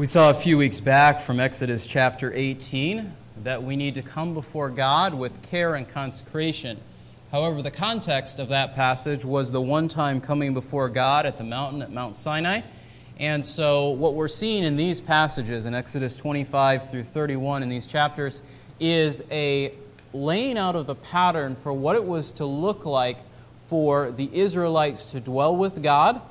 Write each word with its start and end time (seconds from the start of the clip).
We 0.00 0.06
saw 0.06 0.30
a 0.30 0.34
few 0.34 0.56
weeks 0.56 0.80
back 0.80 1.20
from 1.20 1.40
Exodus 1.40 1.86
chapter 1.86 2.32
18 2.34 3.12
that 3.42 3.62
we 3.62 3.76
need 3.76 3.96
to 3.96 4.02
come 4.02 4.32
before 4.32 4.70
God 4.70 5.12
with 5.12 5.42
care 5.42 5.74
and 5.74 5.86
consecration. 5.86 6.80
However, 7.30 7.60
the 7.60 7.70
context 7.70 8.38
of 8.38 8.48
that 8.48 8.74
passage 8.74 9.26
was 9.26 9.52
the 9.52 9.60
one 9.60 9.88
time 9.88 10.22
coming 10.22 10.54
before 10.54 10.88
God 10.88 11.26
at 11.26 11.36
the 11.36 11.44
mountain 11.44 11.82
at 11.82 11.92
Mount 11.92 12.16
Sinai. 12.16 12.62
And 13.18 13.44
so, 13.44 13.90
what 13.90 14.14
we're 14.14 14.28
seeing 14.28 14.64
in 14.64 14.74
these 14.74 15.02
passages, 15.02 15.66
in 15.66 15.74
Exodus 15.74 16.16
25 16.16 16.90
through 16.90 17.04
31, 17.04 17.62
in 17.62 17.68
these 17.68 17.86
chapters, 17.86 18.40
is 18.80 19.22
a 19.30 19.74
laying 20.14 20.56
out 20.56 20.76
of 20.76 20.86
the 20.86 20.94
pattern 20.94 21.56
for 21.56 21.74
what 21.74 21.94
it 21.94 22.06
was 22.06 22.32
to 22.32 22.46
look 22.46 22.86
like 22.86 23.18
for 23.68 24.12
the 24.12 24.30
Israelites 24.32 25.12
to 25.12 25.20
dwell 25.20 25.54
with 25.54 25.82
God 25.82 26.22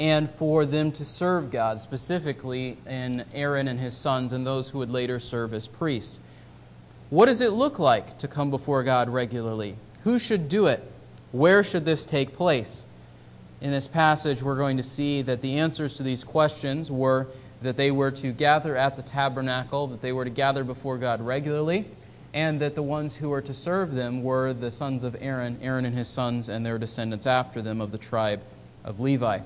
and 0.00 0.30
for 0.30 0.64
them 0.64 0.90
to 0.90 1.04
serve 1.04 1.50
God, 1.50 1.78
specifically 1.78 2.78
in 2.86 3.22
Aaron 3.34 3.68
and 3.68 3.78
his 3.78 3.94
sons 3.94 4.32
and 4.32 4.46
those 4.46 4.70
who 4.70 4.78
would 4.78 4.90
later 4.90 5.20
serve 5.20 5.52
as 5.52 5.66
priests. 5.66 6.20
What 7.10 7.26
does 7.26 7.42
it 7.42 7.52
look 7.52 7.78
like 7.78 8.16
to 8.18 8.26
come 8.26 8.50
before 8.50 8.82
God 8.82 9.10
regularly? 9.10 9.76
Who 10.04 10.18
should 10.18 10.48
do 10.48 10.66
it? 10.68 10.82
Where 11.32 11.62
should 11.62 11.84
this 11.84 12.06
take 12.06 12.34
place? 12.34 12.86
In 13.60 13.72
this 13.72 13.86
passage, 13.86 14.42
we're 14.42 14.56
going 14.56 14.78
to 14.78 14.82
see 14.82 15.20
that 15.20 15.42
the 15.42 15.58
answers 15.58 15.96
to 15.96 16.02
these 16.02 16.24
questions 16.24 16.90
were 16.90 17.26
that 17.60 17.76
they 17.76 17.90
were 17.90 18.10
to 18.10 18.32
gather 18.32 18.74
at 18.74 18.96
the 18.96 19.02
tabernacle, 19.02 19.86
that 19.88 20.00
they 20.00 20.12
were 20.12 20.24
to 20.24 20.30
gather 20.30 20.64
before 20.64 20.96
God 20.96 21.20
regularly, 21.20 21.84
and 22.32 22.58
that 22.60 22.74
the 22.74 22.82
ones 22.82 23.16
who 23.16 23.28
were 23.28 23.42
to 23.42 23.52
serve 23.52 23.94
them 23.94 24.22
were 24.22 24.54
the 24.54 24.70
sons 24.70 25.04
of 25.04 25.14
Aaron, 25.20 25.58
Aaron 25.60 25.84
and 25.84 25.94
his 25.94 26.08
sons, 26.08 26.48
and 26.48 26.64
their 26.64 26.78
descendants 26.78 27.26
after 27.26 27.60
them 27.60 27.82
of 27.82 27.92
the 27.92 27.98
tribe 27.98 28.40
of 28.82 28.98
Levi. 28.98 29.40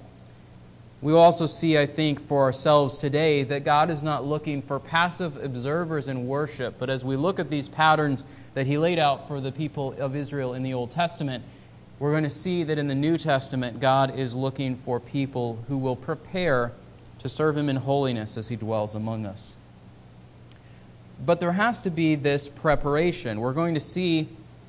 We 1.04 1.12
also 1.12 1.44
see, 1.44 1.76
I 1.76 1.84
think, 1.84 2.18
for 2.18 2.44
ourselves 2.44 2.96
today 2.96 3.42
that 3.42 3.62
God 3.62 3.90
is 3.90 4.02
not 4.02 4.24
looking 4.24 4.62
for 4.62 4.80
passive 4.80 5.36
observers 5.36 6.08
in 6.08 6.26
worship, 6.26 6.76
but 6.78 6.88
as 6.88 7.04
we 7.04 7.14
look 7.14 7.38
at 7.38 7.50
these 7.50 7.68
patterns 7.68 8.24
that 8.54 8.66
He 8.66 8.78
laid 8.78 8.98
out 8.98 9.28
for 9.28 9.38
the 9.38 9.52
people 9.52 9.92
of 9.98 10.16
Israel 10.16 10.54
in 10.54 10.62
the 10.62 10.72
Old 10.72 10.90
Testament, 10.90 11.44
we're 11.98 12.12
going 12.12 12.24
to 12.24 12.30
see 12.30 12.64
that 12.64 12.78
in 12.78 12.88
the 12.88 12.94
New 12.94 13.18
Testament, 13.18 13.80
God 13.80 14.18
is 14.18 14.34
looking 14.34 14.76
for 14.76 14.98
people 14.98 15.62
who 15.68 15.76
will 15.76 15.94
prepare 15.94 16.72
to 17.18 17.28
serve 17.28 17.54
Him 17.54 17.68
in 17.68 17.76
holiness 17.76 18.38
as 18.38 18.48
He 18.48 18.56
dwells 18.56 18.94
among 18.94 19.26
us. 19.26 19.58
But 21.22 21.38
there 21.38 21.52
has 21.52 21.82
to 21.82 21.90
be 21.90 22.14
this 22.14 22.48
preparation. 22.48 23.40
We're 23.40 23.52
going 23.52 23.74
to 23.74 23.80
see 23.80 24.26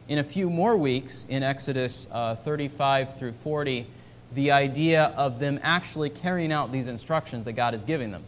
in 0.09 0.17
a 0.17 0.23
few 0.23 0.49
more 0.49 0.75
weeks 0.75 1.25
in 1.29 1.43
Exodus 1.43 2.07
uh, 2.11 2.35
35 2.35 3.17
through 3.17 3.31
40 3.31 3.87
the 4.35 4.51
idea 4.51 5.05
of 5.15 5.39
them 5.39 5.59
actually 5.63 6.09
carrying 6.09 6.51
out 6.51 6.71
these 6.71 6.87
instructions 6.87 7.45
that 7.45 7.53
God 7.53 7.73
is 7.73 7.83
giving 7.83 8.11
them. 8.11 8.23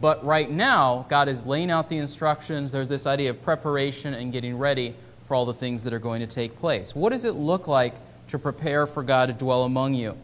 But 0.00 0.24
right 0.24 0.50
now, 0.50 1.04
God 1.08 1.28
is 1.28 1.44
laying 1.44 1.70
out 1.70 1.88
the 1.88 1.98
instructions. 1.98 2.70
There's 2.70 2.88
this 2.88 3.06
idea 3.06 3.30
of 3.30 3.42
preparation 3.42 4.14
and 4.14 4.32
getting 4.32 4.56
ready 4.56 4.94
for 5.28 5.34
all 5.34 5.44
the 5.44 5.52
things 5.52 5.84
that 5.84 5.92
are 5.92 5.98
going 5.98 6.20
to 6.20 6.26
take 6.26 6.58
place. 6.58 6.94
What 6.94 7.10
does 7.10 7.24
it 7.24 7.34
look 7.34 7.68
like 7.68 7.94
to 8.28 8.38
prepare 8.38 8.86
for 8.86 9.02
God 9.02 9.26
to 9.26 9.32
dwell 9.32 9.64
among 9.64 9.94
you? 9.94 10.16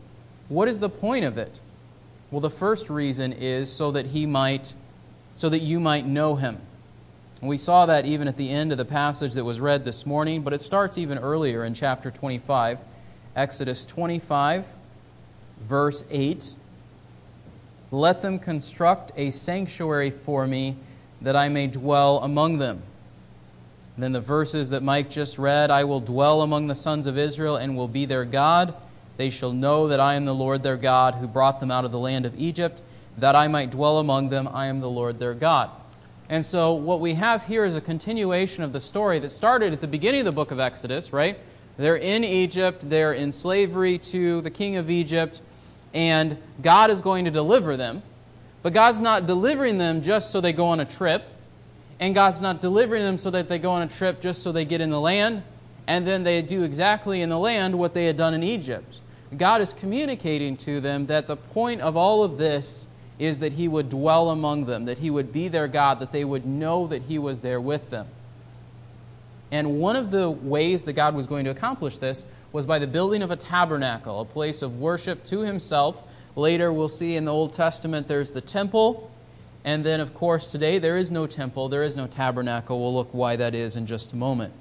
What 0.49 0.69
is 0.69 0.81
the 0.81 0.89
point 0.89 1.25
of 1.25 1.37
it? 1.37 1.61
Well, 2.31 2.41
the 2.41 2.51
first 2.51 2.89
reason 2.89 3.33
is 3.33 3.71
so 3.71 3.91
that 3.93 4.07
he 4.07 4.25
might 4.25 4.75
so 5.35 5.51
that 5.51 5.59
you 5.59 5.79
might 5.79 6.07
know 6.07 6.35
him. 6.35 6.59
And 7.43 7.51
we 7.51 7.59
saw 7.59 7.85
that 7.87 8.07
even 8.07 8.27
at 8.27 8.39
the 8.39 8.49
end 8.49 8.73
of 8.73 8.79
the 8.79 8.87
passage 8.87 9.35
that 9.35 9.45
was 9.45 9.61
read 9.61 9.85
this 9.85 10.07
morning, 10.07 10.41
but 10.41 10.55
it 10.55 10.63
starts 10.63 10.97
even 10.97 11.19
earlier 11.19 11.63
in 11.63 11.75
chapter 11.75 12.11
25. 12.11 12.81
Exodus 13.37 13.85
25, 13.85 14.65
verse 15.61 16.05
8. 16.11 16.55
Let 17.91 18.23
them 18.23 18.39
construct 18.39 19.13
a 19.17 19.31
sanctuary 19.31 20.11
for 20.11 20.47
me 20.47 20.77
that 21.21 21.37
I 21.37 21.49
may 21.49 21.67
dwell 21.67 22.19
among 22.19 22.59
them. 22.59 22.83
And 23.95 24.03
then 24.03 24.13
the 24.13 24.21
verses 24.21 24.71
that 24.71 24.83
Mike 24.83 25.09
just 25.09 25.39
read 25.39 25.71
I 25.71 25.85
will 25.85 26.01
dwell 26.01 26.43
among 26.43 26.67
the 26.67 26.75
sons 26.75 27.07
of 27.07 27.17
Israel 27.17 27.57
and 27.57 27.77
will 27.77 27.89
be 27.89 28.05
their 28.05 28.25
God. 28.25 28.75
They 29.17 29.31
shall 29.31 29.53
know 29.53 29.89
that 29.89 30.01
I 30.01 30.15
am 30.15 30.27
the 30.27 30.35
Lord 30.35 30.63
their 30.63 30.77
God 30.77 31.15
who 31.15 31.27
brought 31.27 31.61
them 31.61 31.71
out 31.71 31.87
of 31.87 31.93
the 31.93 31.99
land 31.99 32.27
of 32.27 32.39
Egypt, 32.39 32.83
that 33.17 33.35
I 33.35 33.49
might 33.49 33.71
dwell 33.71 33.99
among 33.99 34.29
them. 34.29 34.49
I 34.53 34.67
am 34.67 34.81
the 34.81 34.91
Lord 34.91 35.19
their 35.19 35.33
God. 35.33 35.71
And 36.29 36.45
so, 36.45 36.75
what 36.75 37.01
we 37.01 37.15
have 37.15 37.47
here 37.47 37.65
is 37.65 37.77
a 37.77 37.81
continuation 37.81 38.65
of 38.65 38.73
the 38.73 38.81
story 38.81 39.19
that 39.21 39.31
started 39.31 39.73
at 39.73 39.81
the 39.81 39.87
beginning 39.87 40.21
of 40.21 40.27
the 40.27 40.33
book 40.33 40.51
of 40.51 40.61
Exodus, 40.61 41.13
right? 41.13 41.39
They're 41.77 41.97
in 41.97 42.25
Egypt, 42.25 42.89
they're 42.89 43.13
in 43.13 43.33
slavery 43.33 43.99
to 43.99 44.41
the 44.41 44.51
king 44.51 44.77
of 44.77 44.91
Egypt, 44.91 45.43
and 45.93 46.39
God 46.63 46.91
is 46.91 47.03
going 47.03 47.27
to 47.27 47.31
deliver 47.31 47.77
them. 47.77 48.03
But 48.63 48.73
God's 48.73 49.01
not 49.01 49.27
delivering 49.27 49.79
them 49.79 50.03
just 50.03 50.31
so 50.31 50.41
they 50.41 50.53
go 50.53 50.67
on 50.67 50.81
a 50.81 50.85
trip, 50.85 51.25
and 52.01 52.15
God's 52.15 52.41
not 52.41 52.61
delivering 52.61 53.03
them 53.03 53.19
so 53.19 53.31
that 53.31 53.49
they 53.49 53.59
go 53.59 53.71
on 53.71 53.83
a 53.83 53.89
trip 53.89 54.21
just 54.21 54.43
so 54.43 54.53
they 54.53 54.65
get 54.65 54.81
in 54.81 54.91
the 54.91 55.01
land, 55.01 55.43
and 55.87 56.07
then 56.07 56.23
they 56.23 56.43
do 56.43 56.63
exactly 56.63 57.23
in 57.23 57.29
the 57.29 57.39
land 57.39 57.79
what 57.79 57.95
they 57.95 58.07
had 58.07 58.17
done 58.17 58.35
in 58.35 58.43
Egypt. 58.43 59.01
God 59.37 59.61
is 59.61 59.73
communicating 59.73 60.57
to 60.59 60.81
them 60.81 61.07
that 61.07 61.27
the 61.27 61.37
point 61.37 61.81
of 61.81 61.97
all 61.97 62.23
of 62.23 62.39
this 62.39 62.89
is 63.19 63.39
that 63.41 63.53
He 63.53 63.69
would 63.69 63.89
dwell 63.89 64.31
among 64.31 64.67
them, 64.67 64.87
that 64.87 64.99
He 64.99 65.11
would 65.11 65.33
be 65.33 65.49
their 65.49 65.69
God, 65.69 66.01
that 66.01 66.13
they 66.13 66.25
would 66.25 66.47
know 66.47 66.87
that 66.87 67.03
He 67.03 67.19
was 67.19 67.41
there 67.41 67.61
with 67.61 67.91
them. 67.91 68.07
And 69.51 69.79
one 69.79 69.97
of 69.97 70.11
the 70.11 70.29
ways 70.29 70.85
that 70.85 70.95
God 70.95 71.15
was 71.15 71.27
going 71.27 71.45
to 71.45 71.51
accomplish 71.51 71.99
this 71.99 72.25
was 72.53 72.67
by 72.67 72.79
the 72.79 72.87
building 72.87 73.23
of 73.23 73.31
a 73.31 73.37
tabernacle, 73.37 74.21
a 74.21 74.25
place 74.25 74.63
of 74.63 74.79
worship 74.79 75.25
to 75.27 75.41
himself. 75.41 76.03
Later, 76.35 76.73
we'll 76.73 76.89
see 76.89 77.17
in 77.17 77.25
the 77.25 77.33
Old 77.33 77.53
Testament 77.53 78.09
there's 78.09 78.33
the 78.33 78.41
temple. 78.41 79.11
And 79.65 79.85
then, 79.85 80.01
of 80.01 80.15
course, 80.15 80.51
today 80.51 80.79
there 80.79 80.97
is 80.97 81.11
no 81.11 81.27
temple, 81.27 81.69
there 81.69 81.83
is 81.83 81.97
no 81.97 82.07
tabernacle. 82.07 82.81
We'll 82.81 82.95
look 82.95 83.13
why 83.13 83.37
that 83.37 83.55
is 83.55 83.77
in 83.77 83.87
just 83.87 84.13
a 84.13 84.17
moment. 84.17 84.53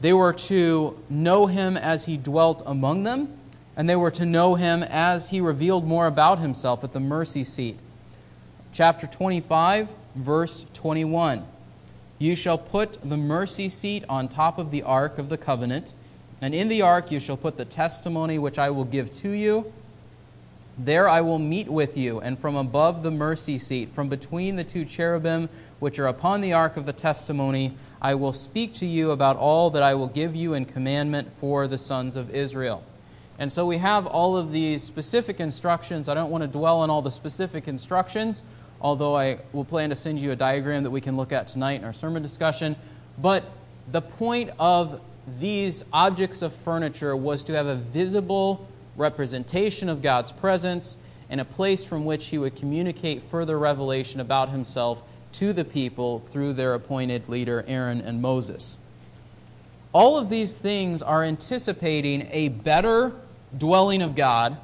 They 0.00 0.12
were 0.12 0.32
to 0.32 0.98
know 1.08 1.46
him 1.46 1.76
as 1.76 2.06
he 2.06 2.16
dwelt 2.16 2.62
among 2.66 3.04
them, 3.04 3.38
and 3.76 3.88
they 3.88 3.96
were 3.96 4.10
to 4.10 4.26
know 4.26 4.56
him 4.56 4.82
as 4.82 5.30
he 5.30 5.40
revealed 5.40 5.86
more 5.86 6.06
about 6.06 6.38
himself 6.38 6.82
at 6.84 6.92
the 6.92 7.00
mercy 7.00 7.44
seat. 7.44 7.78
Chapter 8.72 9.06
25, 9.06 9.88
verse 10.16 10.66
21. 10.74 11.44
You 12.22 12.36
shall 12.36 12.56
put 12.56 12.98
the 13.02 13.16
mercy 13.16 13.68
seat 13.68 14.04
on 14.08 14.28
top 14.28 14.56
of 14.56 14.70
the 14.70 14.84
ark 14.84 15.18
of 15.18 15.28
the 15.28 15.36
covenant, 15.36 15.92
and 16.40 16.54
in 16.54 16.68
the 16.68 16.80
ark 16.80 17.10
you 17.10 17.18
shall 17.18 17.36
put 17.36 17.56
the 17.56 17.64
testimony 17.64 18.38
which 18.38 18.60
I 18.60 18.70
will 18.70 18.84
give 18.84 19.12
to 19.14 19.30
you. 19.30 19.72
There 20.78 21.08
I 21.08 21.20
will 21.20 21.40
meet 21.40 21.66
with 21.66 21.96
you, 21.96 22.20
and 22.20 22.38
from 22.38 22.54
above 22.54 23.02
the 23.02 23.10
mercy 23.10 23.58
seat, 23.58 23.88
from 23.88 24.08
between 24.08 24.54
the 24.54 24.62
two 24.62 24.84
cherubim 24.84 25.48
which 25.80 25.98
are 25.98 26.06
upon 26.06 26.42
the 26.42 26.52
ark 26.52 26.76
of 26.76 26.86
the 26.86 26.92
testimony, 26.92 27.74
I 28.00 28.14
will 28.14 28.32
speak 28.32 28.72
to 28.74 28.86
you 28.86 29.10
about 29.10 29.36
all 29.36 29.70
that 29.70 29.82
I 29.82 29.96
will 29.96 30.06
give 30.06 30.36
you 30.36 30.54
in 30.54 30.64
commandment 30.64 31.28
for 31.40 31.66
the 31.66 31.76
sons 31.76 32.14
of 32.14 32.32
Israel. 32.32 32.84
And 33.40 33.50
so 33.50 33.66
we 33.66 33.78
have 33.78 34.06
all 34.06 34.36
of 34.36 34.52
these 34.52 34.84
specific 34.84 35.40
instructions. 35.40 36.08
I 36.08 36.14
don't 36.14 36.30
want 36.30 36.42
to 36.42 36.48
dwell 36.48 36.82
on 36.82 36.88
all 36.88 37.02
the 37.02 37.10
specific 37.10 37.66
instructions 37.66 38.44
although 38.82 39.16
I 39.16 39.38
will 39.52 39.64
plan 39.64 39.90
to 39.90 39.96
send 39.96 40.20
you 40.20 40.32
a 40.32 40.36
diagram 40.36 40.82
that 40.82 40.90
we 40.90 41.00
can 41.00 41.16
look 41.16 41.32
at 41.32 41.46
tonight 41.46 41.80
in 41.80 41.84
our 41.84 41.92
sermon 41.92 42.22
discussion. 42.22 42.76
But 43.16 43.44
the 43.90 44.02
point 44.02 44.50
of 44.58 45.00
these 45.38 45.84
objects 45.92 46.42
of 46.42 46.52
furniture 46.52 47.16
was 47.16 47.44
to 47.44 47.54
have 47.54 47.66
a 47.66 47.76
visible 47.76 48.68
representation 48.96 49.88
of 49.88 50.02
God's 50.02 50.32
presence 50.32 50.98
and 51.30 51.40
a 51.40 51.44
place 51.44 51.84
from 51.84 52.04
which 52.04 52.26
he 52.26 52.38
would 52.38 52.56
communicate 52.56 53.22
further 53.22 53.58
revelation 53.58 54.20
about 54.20 54.50
himself 54.50 55.02
to 55.32 55.52
the 55.52 55.64
people 55.64 56.20
through 56.30 56.52
their 56.52 56.74
appointed 56.74 57.28
leader, 57.28 57.64
Aaron 57.66 58.00
and 58.00 58.20
Moses. 58.20 58.76
All 59.92 60.18
of 60.18 60.28
these 60.28 60.56
things 60.56 61.00
are 61.02 61.22
anticipating 61.22 62.28
a 62.32 62.48
better 62.48 63.12
dwelling 63.56 64.02
of 64.02 64.14
God 64.16 64.56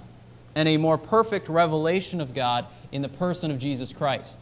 and 0.55 0.69
a 0.69 0.77
more 0.77 0.99
perfect 0.99 1.49
revelation 1.49 2.21
of 2.21 2.35
God 2.35 2.67
in 2.93 3.03
the 3.03 3.09
person 3.09 3.51
of 3.51 3.59
Jesus 3.59 3.93
Christ. 3.93 4.39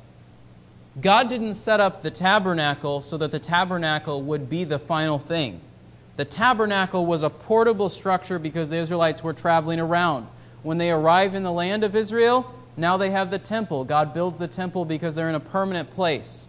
God 1.00 1.28
didn't 1.28 1.54
set 1.54 1.78
up 1.78 2.02
the 2.02 2.10
tabernacle 2.10 3.02
so 3.02 3.18
that 3.18 3.30
the 3.30 3.38
tabernacle 3.38 4.22
would 4.22 4.48
be 4.48 4.64
the 4.64 4.78
final 4.78 5.18
thing. 5.18 5.60
The 6.16 6.24
tabernacle 6.24 7.04
was 7.04 7.22
a 7.22 7.28
portable 7.28 7.90
structure 7.90 8.38
because 8.38 8.70
the 8.70 8.76
Israelites 8.76 9.22
were 9.22 9.34
traveling 9.34 9.78
around. 9.78 10.26
When 10.62 10.78
they 10.78 10.90
arrive 10.90 11.34
in 11.34 11.42
the 11.42 11.52
land 11.52 11.84
of 11.84 11.94
Israel, 11.94 12.50
now 12.76 12.96
they 12.96 13.10
have 13.10 13.30
the 13.30 13.38
temple. 13.38 13.84
God 13.84 14.14
builds 14.14 14.38
the 14.38 14.48
temple 14.48 14.86
because 14.86 15.14
they're 15.14 15.28
in 15.28 15.34
a 15.34 15.40
permanent 15.40 15.90
place. 15.94 16.48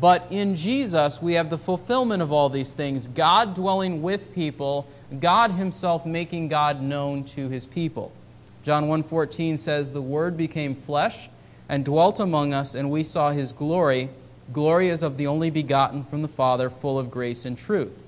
But 0.00 0.26
in 0.30 0.56
Jesus, 0.56 1.20
we 1.20 1.34
have 1.34 1.50
the 1.50 1.58
fulfillment 1.58 2.22
of 2.22 2.32
all 2.32 2.48
these 2.48 2.72
things 2.72 3.08
God 3.08 3.54
dwelling 3.54 4.00
with 4.00 4.34
people, 4.34 4.86
God 5.20 5.50
Himself 5.50 6.06
making 6.06 6.48
God 6.48 6.80
known 6.80 7.24
to 7.24 7.48
His 7.48 7.66
people. 7.66 8.12
John 8.62 8.84
1:14 8.84 9.58
says 9.58 9.90
the 9.90 10.02
word 10.02 10.36
became 10.36 10.74
flesh 10.74 11.28
and 11.68 11.84
dwelt 11.84 12.20
among 12.20 12.54
us 12.54 12.74
and 12.74 12.90
we 12.90 13.02
saw 13.02 13.30
his 13.30 13.52
glory 13.52 14.10
glory 14.52 14.90
as 14.90 15.02
of 15.02 15.16
the 15.16 15.26
only 15.26 15.50
begotten 15.50 16.04
from 16.04 16.22
the 16.22 16.28
Father 16.28 16.68
full 16.70 16.98
of 16.98 17.10
grace 17.10 17.44
and 17.44 17.56
truth. 17.56 18.02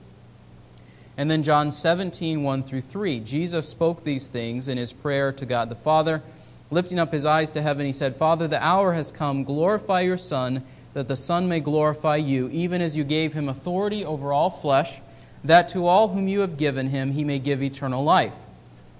And 1.17 1.31
then 1.31 1.43
John 1.43 1.71
17, 1.71 2.43
1 2.43 2.62
through 2.62 2.81
3. 2.81 3.21
Jesus 3.21 3.69
spoke 3.69 4.03
these 4.03 4.27
things 4.27 4.69
in 4.69 4.79
his 4.79 4.93
prayer 4.93 5.33
to 5.33 5.47
God 5.47 5.69
the 5.69 5.77
Father. 5.77 6.23
Lifting 6.71 6.99
up 6.99 7.12
his 7.12 7.25
eyes 7.25 7.53
to 7.53 7.62
heaven, 7.62 7.87
he 7.87 7.93
said, 7.93 8.17
Father, 8.17 8.49
the 8.49 8.62
hour 8.65 8.95
has 8.95 9.12
come. 9.12 9.45
Glorify 9.45 10.01
your 10.01 10.17
Son, 10.17 10.65
that 10.93 11.06
the 11.06 11.17
Son 11.17 11.49
may 11.49 11.61
glorify 11.61 12.17
you, 12.17 12.49
even 12.51 12.81
as 12.81 12.97
you 12.97 13.05
gave 13.05 13.33
him 13.33 13.49
authority 13.49 14.05
over 14.05 14.33
all 14.33 14.51
flesh, 14.51 15.01
that 15.45 15.69
to 15.69 15.87
all 15.87 16.09
whom 16.09 16.27
you 16.27 16.41
have 16.41 16.56
given 16.56 16.89
him 16.89 17.12
he 17.12 17.23
may 17.23 17.39
give 17.39 17.62
eternal 17.62 18.03
life. 18.03 18.35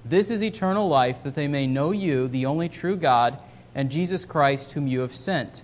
This 0.05 0.31
is 0.31 0.45
eternal 0.45 0.87
life, 0.87 1.23
that 1.23 1.35
they 1.35 1.49
may 1.49 1.67
know 1.67 1.91
you, 1.91 2.29
the 2.29 2.45
only 2.47 2.69
true 2.69 2.97
God, 2.97 3.39
and 3.75 3.91
Jesus 3.91 4.25
Christ, 4.25 4.73
whom 4.73 4.87
you 4.87 5.01
have 5.01 5.15
sent. 5.15 5.63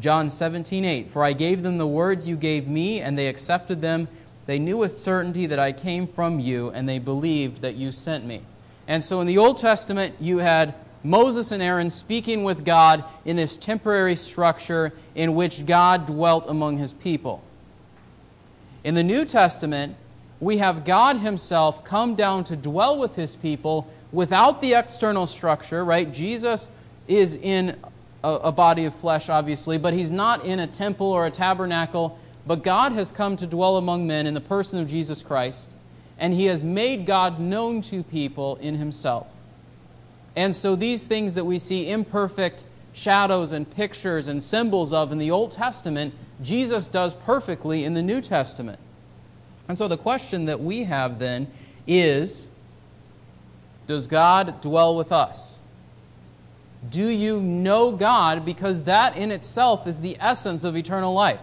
John 0.00 0.28
17, 0.28 0.84
8. 0.84 1.10
For 1.10 1.22
I 1.22 1.34
gave 1.34 1.62
them 1.62 1.78
the 1.78 1.86
words 1.86 2.28
you 2.28 2.36
gave 2.36 2.66
me, 2.66 3.00
and 3.00 3.18
they 3.18 3.28
accepted 3.28 3.80
them. 3.80 4.08
They 4.46 4.58
knew 4.58 4.78
with 4.78 4.96
certainty 4.96 5.46
that 5.46 5.58
I 5.58 5.72
came 5.72 6.06
from 6.06 6.40
you, 6.40 6.70
and 6.70 6.88
they 6.88 6.98
believed 6.98 7.60
that 7.62 7.76
you 7.76 7.92
sent 7.92 8.24
me. 8.24 8.42
And 8.88 9.04
so 9.04 9.20
in 9.20 9.26
the 9.26 9.38
Old 9.38 9.58
Testament, 9.58 10.14
you 10.18 10.38
had 10.38 10.74
Moses 11.02 11.52
and 11.52 11.62
Aaron 11.62 11.90
speaking 11.90 12.44
with 12.44 12.64
God 12.64 13.04
in 13.24 13.36
this 13.36 13.58
temporary 13.58 14.16
structure 14.16 14.92
in 15.14 15.34
which 15.34 15.66
God 15.66 16.06
dwelt 16.06 16.46
among 16.48 16.78
his 16.78 16.94
people. 16.94 17.42
In 18.82 18.94
the 18.94 19.02
New 19.02 19.24
Testament, 19.24 19.96
we 20.40 20.58
have 20.58 20.84
God 20.84 21.18
himself 21.18 21.84
come 21.84 22.14
down 22.14 22.44
to 22.44 22.56
dwell 22.56 22.98
with 22.98 23.16
his 23.16 23.36
people 23.36 23.88
without 24.12 24.60
the 24.60 24.74
external 24.74 25.26
structure, 25.26 25.84
right? 25.84 26.12
Jesus 26.12 26.68
is 27.08 27.34
in 27.34 27.76
a, 28.22 28.28
a, 28.28 28.52
body 28.52 28.84
of 28.84 28.94
flesh, 28.94 29.28
obviously, 29.28 29.78
but 29.78 29.92
he's 29.92 30.10
not 30.10 30.44
in 30.44 30.58
a 30.58 30.66
temple 30.66 31.06
or 31.06 31.26
a 31.26 31.30
tabernacle. 31.30 32.18
But 32.46 32.62
God 32.62 32.92
has 32.92 33.10
come 33.10 33.36
to 33.36 33.46
dwell 33.46 33.76
among 33.76 34.06
men 34.06 34.26
in 34.26 34.34
the 34.34 34.40
person 34.40 34.80
of 34.80 34.88
Jesus 34.88 35.22
Christ, 35.22 35.74
and 36.18 36.34
he 36.34 36.46
has 36.46 36.62
made 36.62 37.06
God 37.06 37.40
known 37.40 37.80
to 37.82 38.02
people 38.02 38.56
in 38.56 38.76
himself. 38.76 39.26
And 40.36 40.54
so 40.54 40.76
these 40.76 41.06
things 41.06 41.34
that 41.34 41.44
we 41.44 41.58
see 41.58 41.90
imperfect 41.90 42.64
shadows 42.92 43.52
and 43.52 43.68
pictures 43.68 44.28
and 44.28 44.42
symbols 44.42 44.92
of 44.92 45.10
in 45.10 45.18
the 45.18 45.30
Old 45.30 45.52
Testament, 45.52 46.14
Jesus 46.42 46.88
does 46.88 47.14
perfectly 47.14 47.84
in 47.84 47.94
the 47.94 48.02
New 48.02 48.20
Testament. 48.20 48.78
And 49.68 49.78
so 49.78 49.88
the 49.88 49.96
question 49.96 50.46
that 50.46 50.60
we 50.60 50.84
have 50.84 51.18
then 51.18 51.48
is 51.86 52.48
Does 53.86 54.08
God 54.08 54.60
dwell 54.60 54.96
with 54.96 55.12
us? 55.12 55.58
Do 56.90 57.08
you 57.08 57.40
know 57.40 57.92
God? 57.92 58.44
Because 58.44 58.82
that 58.84 59.16
in 59.16 59.30
itself 59.30 59.86
is 59.86 60.00
the 60.00 60.16
essence 60.20 60.64
of 60.64 60.76
eternal 60.76 61.14
life. 61.14 61.40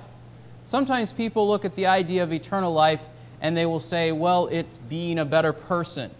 Sometimes 0.66 1.12
people 1.12 1.48
look 1.48 1.66
at 1.66 1.76
the 1.76 1.88
idea 1.88 2.24
of 2.24 2.32
eternal 2.32 2.74
life 2.74 3.02
and 3.42 3.58
they 3.58 3.66
will 3.66 3.80
say, 3.80 4.12
well, 4.12 4.48
it's 4.48 4.78
being 4.78 5.18
a 5.18 5.26
better 5.26 5.52
person, 5.52 6.12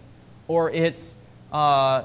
or 0.48 0.70
it's 0.70 1.14
uh, 1.52 2.02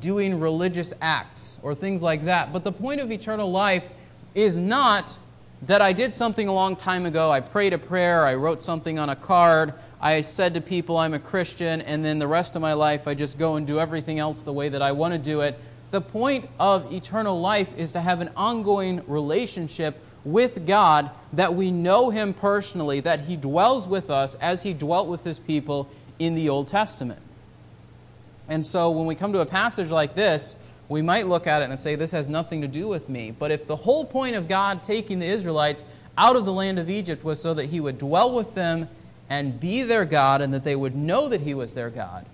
doing 0.00 0.38
religious 0.38 0.94
acts 1.00 1.58
or 1.62 1.74
things 1.74 2.02
like 2.02 2.26
that. 2.26 2.52
But 2.52 2.62
the 2.62 2.72
point 2.72 3.00
of 3.00 3.10
eternal 3.10 3.50
life 3.50 3.88
is 4.34 4.56
not 4.56 5.18
that 5.66 5.80
I 5.80 5.92
did 5.92 6.12
something 6.12 6.48
a 6.48 6.52
long 6.52 6.76
time 6.76 7.06
ago. 7.06 7.30
I 7.30 7.40
prayed 7.40 7.72
a 7.72 7.78
prayer, 7.78 8.26
I 8.26 8.34
wrote 8.34 8.62
something 8.62 8.98
on 8.98 9.08
a 9.08 9.16
card, 9.16 9.72
I 10.00 10.20
said 10.20 10.54
to 10.54 10.60
people 10.60 10.98
I'm 10.98 11.14
a 11.14 11.18
Christian, 11.18 11.80
and 11.80 12.04
then 12.04 12.18
the 12.18 12.26
rest 12.26 12.56
of 12.56 12.62
my 12.62 12.74
life 12.74 13.08
I 13.08 13.14
just 13.14 13.38
go 13.38 13.56
and 13.56 13.66
do 13.66 13.80
everything 13.80 14.18
else 14.18 14.42
the 14.42 14.52
way 14.52 14.68
that 14.68 14.82
I 14.82 14.92
want 14.92 15.14
to 15.14 15.18
do 15.18 15.40
it. 15.40 15.58
The 15.90 16.00
point 16.00 16.50
of 16.60 16.92
eternal 16.92 17.40
life 17.40 17.72
is 17.78 17.92
to 17.92 18.00
have 18.00 18.20
an 18.20 18.30
ongoing 18.36 19.02
relationship 19.06 19.96
with 20.24 20.66
God, 20.66 21.10
that 21.34 21.54
we 21.54 21.70
know 21.70 22.10
Him 22.10 22.34
personally, 22.34 23.00
that 23.00 23.20
He 23.20 23.36
dwells 23.36 23.86
with 23.86 24.10
us 24.10 24.34
as 24.36 24.62
He 24.62 24.72
dwelt 24.72 25.08
with 25.08 25.24
His 25.24 25.38
people 25.38 25.88
in 26.18 26.34
the 26.34 26.48
Old 26.48 26.68
Testament. 26.68 27.20
And 28.48 28.64
so 28.64 28.90
when 28.90 29.06
we 29.06 29.14
come 29.14 29.32
to 29.32 29.40
a 29.40 29.46
passage 29.46 29.90
like 29.90 30.14
this, 30.14 30.56
we 30.88 31.02
might 31.02 31.26
look 31.26 31.46
at 31.46 31.62
it 31.62 31.70
and 31.70 31.78
say, 31.78 31.94
This 31.94 32.12
has 32.12 32.28
nothing 32.28 32.60
to 32.62 32.68
do 32.68 32.88
with 32.88 33.08
me. 33.08 33.30
But 33.30 33.50
if 33.50 33.66
the 33.66 33.76
whole 33.76 34.04
point 34.04 34.36
of 34.36 34.48
God 34.48 34.82
taking 34.82 35.18
the 35.18 35.26
Israelites 35.26 35.84
out 36.16 36.36
of 36.36 36.44
the 36.44 36.52
land 36.52 36.78
of 36.78 36.90
Egypt 36.90 37.24
was 37.24 37.40
so 37.40 37.54
that 37.54 37.66
He 37.66 37.80
would 37.80 37.98
dwell 37.98 38.32
with 38.34 38.54
them 38.54 38.88
and 39.28 39.58
be 39.58 39.82
their 39.82 40.04
God 40.04 40.40
and 40.40 40.52
that 40.52 40.64
they 40.64 40.76
would 40.76 40.94
know 40.94 41.28
that 41.28 41.40
He 41.40 41.54
was 41.54 41.72
their 41.72 41.90
God, 41.90 42.26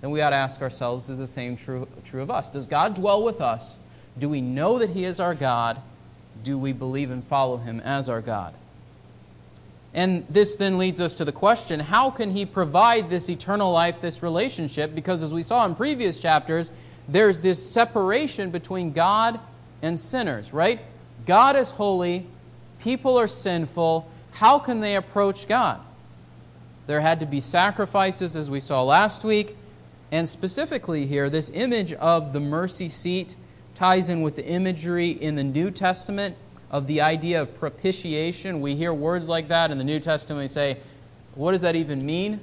then 0.00 0.10
we 0.10 0.20
ought 0.20 0.30
to 0.30 0.36
ask 0.36 0.62
ourselves, 0.62 1.10
is 1.10 1.18
the 1.18 1.26
same 1.26 1.56
true, 1.56 1.88
true 2.04 2.22
of 2.22 2.30
us? 2.30 2.50
Does 2.50 2.66
God 2.66 2.94
dwell 2.94 3.22
with 3.22 3.40
us? 3.40 3.78
Do 4.18 4.28
we 4.28 4.40
know 4.40 4.78
that 4.78 4.90
He 4.90 5.04
is 5.04 5.20
our 5.20 5.34
God? 5.34 5.80
Do 6.44 6.58
we 6.58 6.72
believe 6.72 7.10
and 7.10 7.24
follow 7.24 7.56
Him 7.56 7.80
as 7.80 8.08
our 8.08 8.20
God? 8.20 8.54
And 9.96 10.26
this 10.28 10.56
then 10.56 10.76
leads 10.76 11.00
us 11.00 11.14
to 11.16 11.24
the 11.24 11.32
question 11.32 11.80
how 11.80 12.10
can 12.10 12.30
he 12.30 12.44
provide 12.44 13.08
this 13.08 13.30
eternal 13.30 13.72
life, 13.72 14.02
this 14.02 14.22
relationship? 14.22 14.94
Because 14.94 15.22
as 15.22 15.32
we 15.32 15.40
saw 15.40 15.64
in 15.64 15.74
previous 15.74 16.18
chapters, 16.18 16.70
there's 17.08 17.40
this 17.40 17.64
separation 17.64 18.50
between 18.50 18.92
God 18.92 19.40
and 19.82 19.98
sinners, 19.98 20.52
right? 20.52 20.80
God 21.26 21.56
is 21.56 21.70
holy, 21.70 22.26
people 22.80 23.16
are 23.16 23.28
sinful. 23.28 24.10
How 24.32 24.58
can 24.58 24.80
they 24.80 24.96
approach 24.96 25.48
God? 25.48 25.80
There 26.86 27.00
had 27.00 27.20
to 27.20 27.26
be 27.26 27.40
sacrifices, 27.40 28.36
as 28.36 28.50
we 28.50 28.60
saw 28.60 28.82
last 28.82 29.24
week. 29.24 29.56
And 30.12 30.28
specifically 30.28 31.06
here, 31.06 31.28
this 31.28 31.50
image 31.50 31.92
of 31.94 32.32
the 32.32 32.40
mercy 32.40 32.88
seat 32.88 33.34
ties 33.74 34.08
in 34.08 34.22
with 34.22 34.36
the 34.36 34.46
imagery 34.46 35.10
in 35.10 35.34
the 35.34 35.44
New 35.44 35.70
Testament 35.70 36.36
of 36.70 36.86
the 36.86 37.00
idea 37.00 37.42
of 37.42 37.58
propitiation. 37.58 38.60
We 38.60 38.76
hear 38.76 38.94
words 38.94 39.28
like 39.28 39.48
that 39.48 39.70
in 39.70 39.78
the 39.78 39.84
New 39.84 40.00
Testament. 40.00 40.42
We 40.42 40.46
say, 40.46 40.78
what 41.34 41.52
does 41.52 41.62
that 41.62 41.74
even 41.74 42.06
mean? 42.06 42.40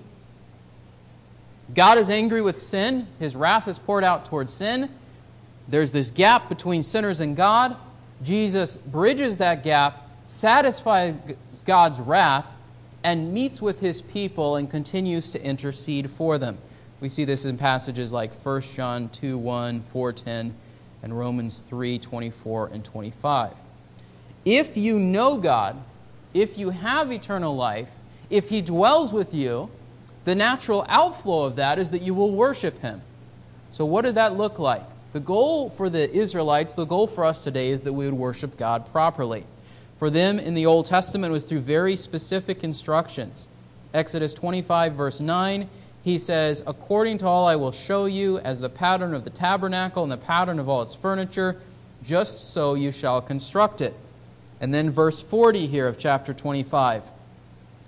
God 1.74 1.98
is 1.98 2.10
angry 2.10 2.42
with 2.42 2.58
sin. 2.58 3.08
His 3.20 3.36
wrath 3.36 3.68
is 3.68 3.80
poured 3.80 4.04
out 4.04 4.26
towards 4.26 4.54
sin. 4.54 4.90
There's 5.68 5.92
this 5.92 6.12
gap 6.12 6.50
between 6.50 6.84
sinners 6.84 7.20
and 7.20 7.36
God. 7.36 7.76
Jesus 8.22 8.78
bridges 8.78 9.38
that 9.40 9.64
gap, 9.64 10.08
satisfies 10.26 11.16
God's 11.66 12.00
wrath, 12.00 12.46
and 13.04 13.34
meets 13.34 13.62
with 13.62 13.80
his 13.80 14.02
people 14.02 14.56
and 14.56 14.70
continues 14.70 15.32
to 15.32 15.44
intercede 15.44 16.10
for 16.10 16.38
them. 16.38 16.58
We 17.02 17.10
see 17.10 17.26
this 17.26 17.46
in 17.46 17.58
passages 17.58 18.14
like 18.14 18.34
1 18.34 18.62
John 18.62 19.10
2 19.10 19.38
1, 19.38 19.82
4 19.82 20.14
10, 20.14 20.54
and 21.02 21.18
Romans 21.18 21.60
3 21.62 22.00
24 22.00 22.68
and 22.68 22.84
25. 22.86 23.52
If 24.46 24.78
you 24.78 25.00
know 25.00 25.38
God, 25.38 25.82
if 26.34 26.58
you 26.58 26.70
have 26.70 27.12
eternal 27.12 27.56
life, 27.56 27.90
if 28.30 28.50
He 28.50 28.62
dwells 28.62 29.12
with 29.12 29.34
you, 29.34 29.70
the 30.26 30.36
natural 30.36 30.86
outflow 30.88 31.44
of 31.44 31.58
that 31.58 31.80
is 31.80 31.92
that 31.92 32.02
you 32.02 32.14
will 32.14 32.32
worship 32.32 32.80
Him. 32.80 33.02
So, 33.72 33.86
what 33.86 34.04
did 34.04 34.16
that 34.16 34.38
look 34.38 34.60
like? 34.60 34.84
The 35.14 35.20
goal 35.20 35.70
for 35.70 35.90
the 35.90 36.12
Israelites, 36.12 36.74
the 36.74 36.86
goal 36.86 37.08
for 37.08 37.26
us 37.26 37.44
today, 37.44 37.70
is 37.70 37.84
that 37.84 37.94
we 37.94 38.06
would 38.06 38.14
worship 38.14 38.58
God 38.58 38.92
properly. 38.92 39.46
For 40.00 40.10
them 40.10 40.40
in 40.40 40.54
the 40.54 40.66
Old 40.66 40.86
Testament 40.86 41.32
was 41.32 41.44
through 41.44 41.62
very 41.62 41.96
specific 41.96 42.64
instructions. 42.64 43.48
Exodus 43.94 44.34
25, 44.34 44.94
verse 44.94 45.20
9, 45.20 45.70
he 46.04 46.18
says, 46.18 46.64
According 46.66 47.20
to 47.20 47.28
all 47.28 47.48
I 47.48 47.56
will 47.56 47.72
show 47.72 48.06
you, 48.06 48.40
as 48.40 48.60
the 48.60 48.70
pattern 48.70 49.14
of 49.14 49.24
the 49.24 49.30
tabernacle 49.30 50.04
and 50.04 50.12
the 50.12 50.18
pattern 50.18 50.60
of 50.60 50.68
all 50.68 50.82
its 50.82 50.96
furniture, 50.96 51.58
just 52.04 52.52
so 52.54 52.74
you 52.74 52.92
shall 52.92 53.22
construct 53.22 53.82
it. 53.82 53.94
And 54.60 54.74
then 54.74 54.90
verse 54.90 55.22
40 55.22 55.68
here 55.68 55.88
of 55.88 55.98
chapter 55.98 56.34
25 56.34 57.04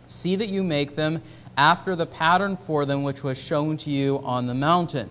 See 0.07 0.35
that 0.35 0.49
you 0.49 0.63
make 0.63 0.95
them 0.95 1.21
after 1.57 1.95
the 1.95 2.05
pattern 2.05 2.57
for 2.57 2.85
them 2.85 3.03
which 3.03 3.23
was 3.23 3.41
shown 3.41 3.77
to 3.77 3.89
you 3.89 4.19
on 4.23 4.47
the 4.47 4.53
mountain. 4.53 5.09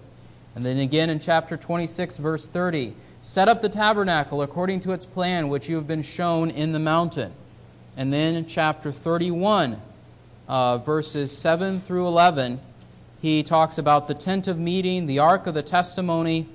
And 0.54 0.64
then 0.64 0.78
again 0.78 1.10
in 1.10 1.18
chapter 1.18 1.56
26, 1.56 2.18
verse 2.18 2.48
30 2.48 2.94
Set 3.20 3.48
up 3.48 3.62
the 3.62 3.70
tabernacle 3.70 4.42
according 4.42 4.80
to 4.80 4.92
its 4.92 5.06
plan 5.06 5.48
which 5.48 5.68
you 5.68 5.76
have 5.76 5.86
been 5.86 6.02
shown 6.02 6.50
in 6.50 6.72
the 6.72 6.78
mountain. 6.78 7.32
And 7.96 8.12
then 8.12 8.34
in 8.34 8.46
chapter 8.46 8.92
31, 8.92 9.80
uh, 10.46 10.78
verses 10.78 11.36
7 11.36 11.80
through 11.80 12.06
11, 12.06 12.60
he 13.22 13.42
talks 13.42 13.78
about 13.78 14.08
the 14.08 14.14
tent 14.14 14.46
of 14.46 14.58
meeting, 14.58 15.06
the 15.06 15.20
ark 15.20 15.46
of 15.46 15.54
the 15.54 15.62
testimony, 15.62 16.46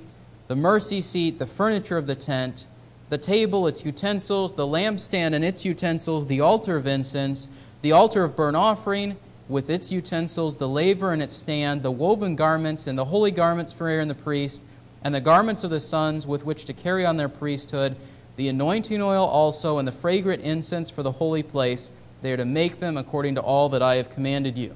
the 0.47 0.55
mercy 0.55 1.01
seat, 1.01 1.39
the 1.39 1.47
furniture 1.47 1.97
of 1.97 2.05
the 2.05 2.15
tent 2.15 2.67
the 3.09 3.17
table, 3.17 3.67
its 3.67 3.83
utensils, 3.83 4.53
the 4.53 4.65
lampstand 4.65 5.33
and 5.33 5.43
its 5.43 5.65
utensils, 5.65 6.27
the 6.27 6.41
altar 6.41 6.77
of 6.77 6.85
incense, 6.85 7.47
the 7.81 7.91
altar 7.91 8.23
of 8.23 8.35
burnt 8.35 8.55
offering 8.55 9.17
with 9.49 9.69
its 9.69 9.91
utensils, 9.91 10.57
the 10.57 10.69
laver 10.69 11.11
and 11.11 11.21
its 11.21 11.35
stand, 11.35 11.81
the 11.81 11.91
woven 11.91 12.35
garments 12.35 12.85
and 12.87 12.97
the 12.97 13.05
holy 13.05 13.31
garments 13.31 13.73
for 13.73 13.89
Aaron 13.89 14.07
the 14.07 14.15
priest, 14.15 14.61
and 15.03 15.13
the 15.13 15.19
garments 15.19 15.63
of 15.63 15.71
the 15.71 15.79
sons 15.79 16.27
with 16.27 16.45
which 16.45 16.65
to 16.65 16.73
carry 16.73 17.05
on 17.05 17.17
their 17.17 17.27
priesthood, 17.27 17.95
the 18.35 18.47
anointing 18.47 19.01
oil 19.01 19.25
also, 19.25 19.79
and 19.79 19.87
the 19.87 19.91
fragrant 19.91 20.43
incense 20.43 20.89
for 20.89 21.03
the 21.03 21.11
holy 21.11 21.41
place. 21.41 21.89
They 22.21 22.31
are 22.31 22.37
to 22.37 22.45
make 22.45 22.79
them 22.79 22.95
according 22.95 23.35
to 23.35 23.41
all 23.41 23.69
that 23.69 23.81
I 23.81 23.95
have 23.95 24.11
commanded 24.11 24.57
you. 24.57 24.75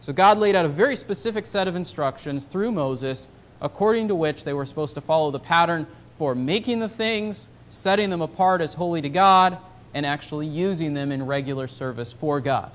So 0.00 0.12
God 0.12 0.38
laid 0.38 0.56
out 0.56 0.64
a 0.64 0.68
very 0.68 0.96
specific 0.96 1.46
set 1.46 1.68
of 1.68 1.76
instructions 1.76 2.46
through 2.46 2.72
Moses, 2.72 3.28
according 3.60 4.08
to 4.08 4.14
which 4.14 4.44
they 4.44 4.52
were 4.52 4.66
supposed 4.66 4.94
to 4.94 5.00
follow 5.00 5.30
the 5.30 5.38
pattern 5.38 5.86
for 6.16 6.34
making 6.34 6.80
the 6.80 6.88
things, 6.88 7.46
setting 7.68 8.10
them 8.10 8.22
apart 8.22 8.60
as 8.60 8.74
holy 8.74 9.00
to 9.02 9.08
God, 9.08 9.58
and 9.94 10.04
actually 10.04 10.46
using 10.46 10.94
them 10.94 11.12
in 11.12 11.24
regular 11.24 11.68
service 11.68 12.12
for 12.12 12.40
God. 12.40 12.72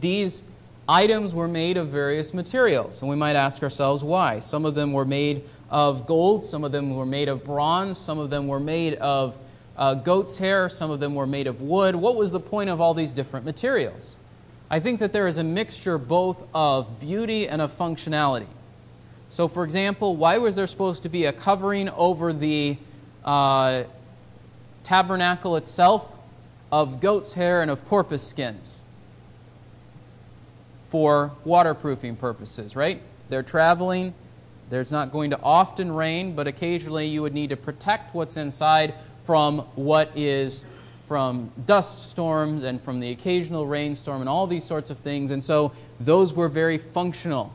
These 0.00 0.42
items 0.88 1.34
were 1.34 1.48
made 1.48 1.76
of 1.76 1.88
various 1.88 2.34
materials, 2.34 3.02
and 3.02 3.10
we 3.10 3.16
might 3.16 3.36
ask 3.36 3.62
ourselves 3.62 4.02
why. 4.02 4.38
Some 4.38 4.64
of 4.64 4.74
them 4.74 4.92
were 4.92 5.04
made 5.04 5.44
of 5.70 6.06
gold, 6.06 6.44
some 6.44 6.64
of 6.64 6.72
them 6.72 6.96
were 6.96 7.06
made 7.06 7.28
of 7.28 7.44
bronze, 7.44 7.98
some 7.98 8.18
of 8.18 8.30
them 8.30 8.48
were 8.48 8.60
made 8.60 8.94
of 8.94 9.36
uh, 9.76 9.94
goat's 9.94 10.36
hair, 10.36 10.68
some 10.68 10.90
of 10.90 11.00
them 11.00 11.14
were 11.14 11.26
made 11.26 11.46
of 11.46 11.60
wood. 11.60 11.94
What 11.94 12.16
was 12.16 12.32
the 12.32 12.40
point 12.40 12.70
of 12.70 12.80
all 12.80 12.92
these 12.94 13.12
different 13.12 13.46
materials? 13.46 14.16
I 14.68 14.80
think 14.80 15.00
that 15.00 15.12
there 15.12 15.26
is 15.26 15.38
a 15.38 15.44
mixture 15.44 15.98
both 15.98 16.44
of 16.54 17.00
beauty 17.00 17.48
and 17.48 17.62
of 17.62 17.76
functionality. 17.76 18.46
So, 19.28 19.48
for 19.48 19.64
example, 19.64 20.16
why 20.16 20.38
was 20.38 20.56
there 20.56 20.66
supposed 20.66 21.04
to 21.04 21.08
be 21.08 21.24
a 21.24 21.32
covering 21.32 21.88
over 21.90 22.32
the 22.32 22.76
uh, 23.24 23.84
tabernacle 24.82 25.56
itself 25.56 26.10
of 26.72 27.00
goat's 27.00 27.34
hair 27.34 27.62
and 27.62 27.70
of 27.70 27.84
porpoise 27.86 28.26
skins? 28.26 28.82
For 30.90 31.32
waterproofing 31.44 32.16
purposes, 32.16 32.76
right? 32.76 33.00
They're 33.28 33.42
traveling. 33.42 34.12
There's 34.70 34.92
not 34.92 35.12
going 35.12 35.30
to 35.30 35.40
often 35.42 35.92
rain, 35.92 36.34
but 36.34 36.46
occasionally 36.46 37.06
you 37.06 37.22
would 37.22 37.34
need 37.34 37.50
to 37.50 37.56
protect 37.56 38.14
what's 38.14 38.36
inside 38.36 38.94
from 39.24 39.60
what 39.74 40.10
is 40.16 40.64
from 41.10 41.50
dust 41.66 42.08
storms 42.08 42.62
and 42.62 42.80
from 42.80 43.00
the 43.00 43.10
occasional 43.10 43.66
rainstorm 43.66 44.20
and 44.20 44.28
all 44.28 44.46
these 44.46 44.62
sorts 44.62 44.92
of 44.92 44.98
things. 44.98 45.32
And 45.32 45.42
so 45.42 45.72
those 45.98 46.32
were 46.32 46.48
very 46.48 46.78
functional. 46.78 47.52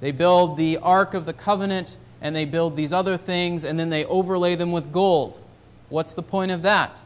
They 0.00 0.12
build 0.12 0.58
the 0.58 0.76
Ark 0.78 1.14
of 1.14 1.24
the 1.24 1.32
Covenant 1.32 1.96
and 2.20 2.36
they 2.36 2.44
build 2.44 2.76
these 2.76 2.92
other 2.92 3.16
things 3.16 3.64
and 3.64 3.78
then 3.78 3.88
they 3.88 4.04
overlay 4.04 4.54
them 4.54 4.70
with 4.70 4.92
gold. 4.92 5.40
What's 5.88 6.12
the 6.12 6.22
point 6.22 6.50
of 6.50 6.60
that? 6.60 7.00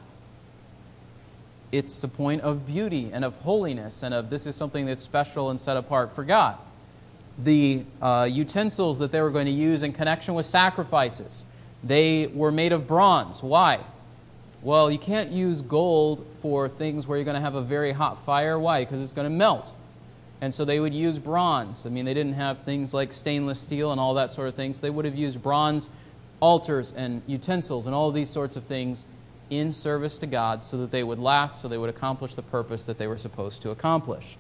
It's 1.75 2.01
the 2.01 2.07
point 2.07 2.43
of 2.43 2.67
beauty 2.67 3.11
and 3.13 3.25
of 3.25 3.35
holiness 3.41 4.05
and 4.05 4.15
of 4.15 4.31
this 4.31 4.47
is 4.47 4.55
something 4.55 4.87
that's 4.87 5.03
special 5.03 5.51
and 5.51 5.59
set 5.59 5.77
apart 5.77 6.15
for 6.15 6.23
God. 6.23 6.57
The 7.37 7.83
uh, 8.01 8.29
utensils 8.31 9.01
that 9.01 9.11
they 9.11 9.21
were 9.21 9.31
going 9.31 9.47
to 9.47 9.53
use 9.53 9.83
in 9.83 9.93
connection 9.93 10.35
with 10.35 10.47
sacrifices 10.47 11.45
they 11.83 12.29
were 12.29 12.53
made 12.53 12.73
of 12.73 12.87
bronze. 12.87 13.43
Why? 13.43 13.81
Well, 14.63 14.89
you 14.91 14.99
can't 14.99 15.31
use 15.31 15.63
gold 15.63 16.25
for 16.41 16.69
things 16.69 17.09
where 17.09 17.19
you're 17.19 17.25
going 17.25 17.35
to 17.35 17.41
have 17.41 17.57
a 17.57 17.61
very 17.61 17.91
hot 17.91 18.25
fire. 18.25 18.57
Why? 18.57 18.85
Because 18.85 19.03
it's 19.03 19.13
going 19.13 19.29
to 19.29 19.37
melt. 19.37 19.75
And 20.41 20.55
so 20.55 20.65
they 20.65 20.79
would 20.79 20.95
use 20.95 21.19
bronze. 21.19 21.87
I 21.87 21.91
mean, 21.91 22.05
they 22.05 22.15
didn't 22.15 22.35
have 22.35 22.59
things 22.59 22.95
like 22.95 23.13
stainless 23.13 23.61
steel 23.61 23.91
and 23.91 24.01
all 24.01 24.15
that 24.15 24.31
sort 24.31 24.47
of 24.47 24.55
thing. 24.55 24.73
So 24.73 24.81
they 24.81 24.91
would 24.91 25.05
have 25.05 25.17
used 25.17 25.43
bronze 25.43 25.91
altars 26.41 26.93
and 26.93 27.21
utensils 27.27 27.87
and 27.87 27.95
all 27.95 28.13
these 28.13 28.31
sorts 28.31 28.57
of 28.57 28.65
things 28.65 29.07
in 29.51 29.73
service 29.73 30.19
to 30.19 30.27
God 30.27 30.65
so 30.65 30.79
that 30.79 30.91
they 30.91 31.05
would 31.05 31.19
last, 31.19 31.61
so 31.61 31.69
they 31.69 31.79
would 31.79 31.91
accomplish 31.91 32.35
the 32.35 32.43
purpose 32.43 32.85
that 32.85 32.99
they 32.99 33.07
were 33.07 33.19
supposed 33.19 33.63
to 33.63 33.71
accomplish. 33.71 34.37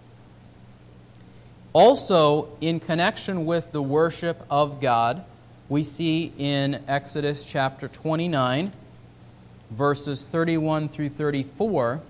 Also, 1.73 2.49
in 2.61 2.78
connection 2.78 3.46
with 3.46 3.73
the 3.73 3.82
worship 3.82 4.44
of 4.49 4.80
God, 4.80 5.25
we 5.68 5.82
see 5.82 6.32
in 6.38 6.82
Exodus 6.87 7.44
chapter 7.44 7.88
29, 7.88 8.70
verses 9.70 10.26
31 10.26 10.88
through 10.88 11.08
34, 11.08 12.00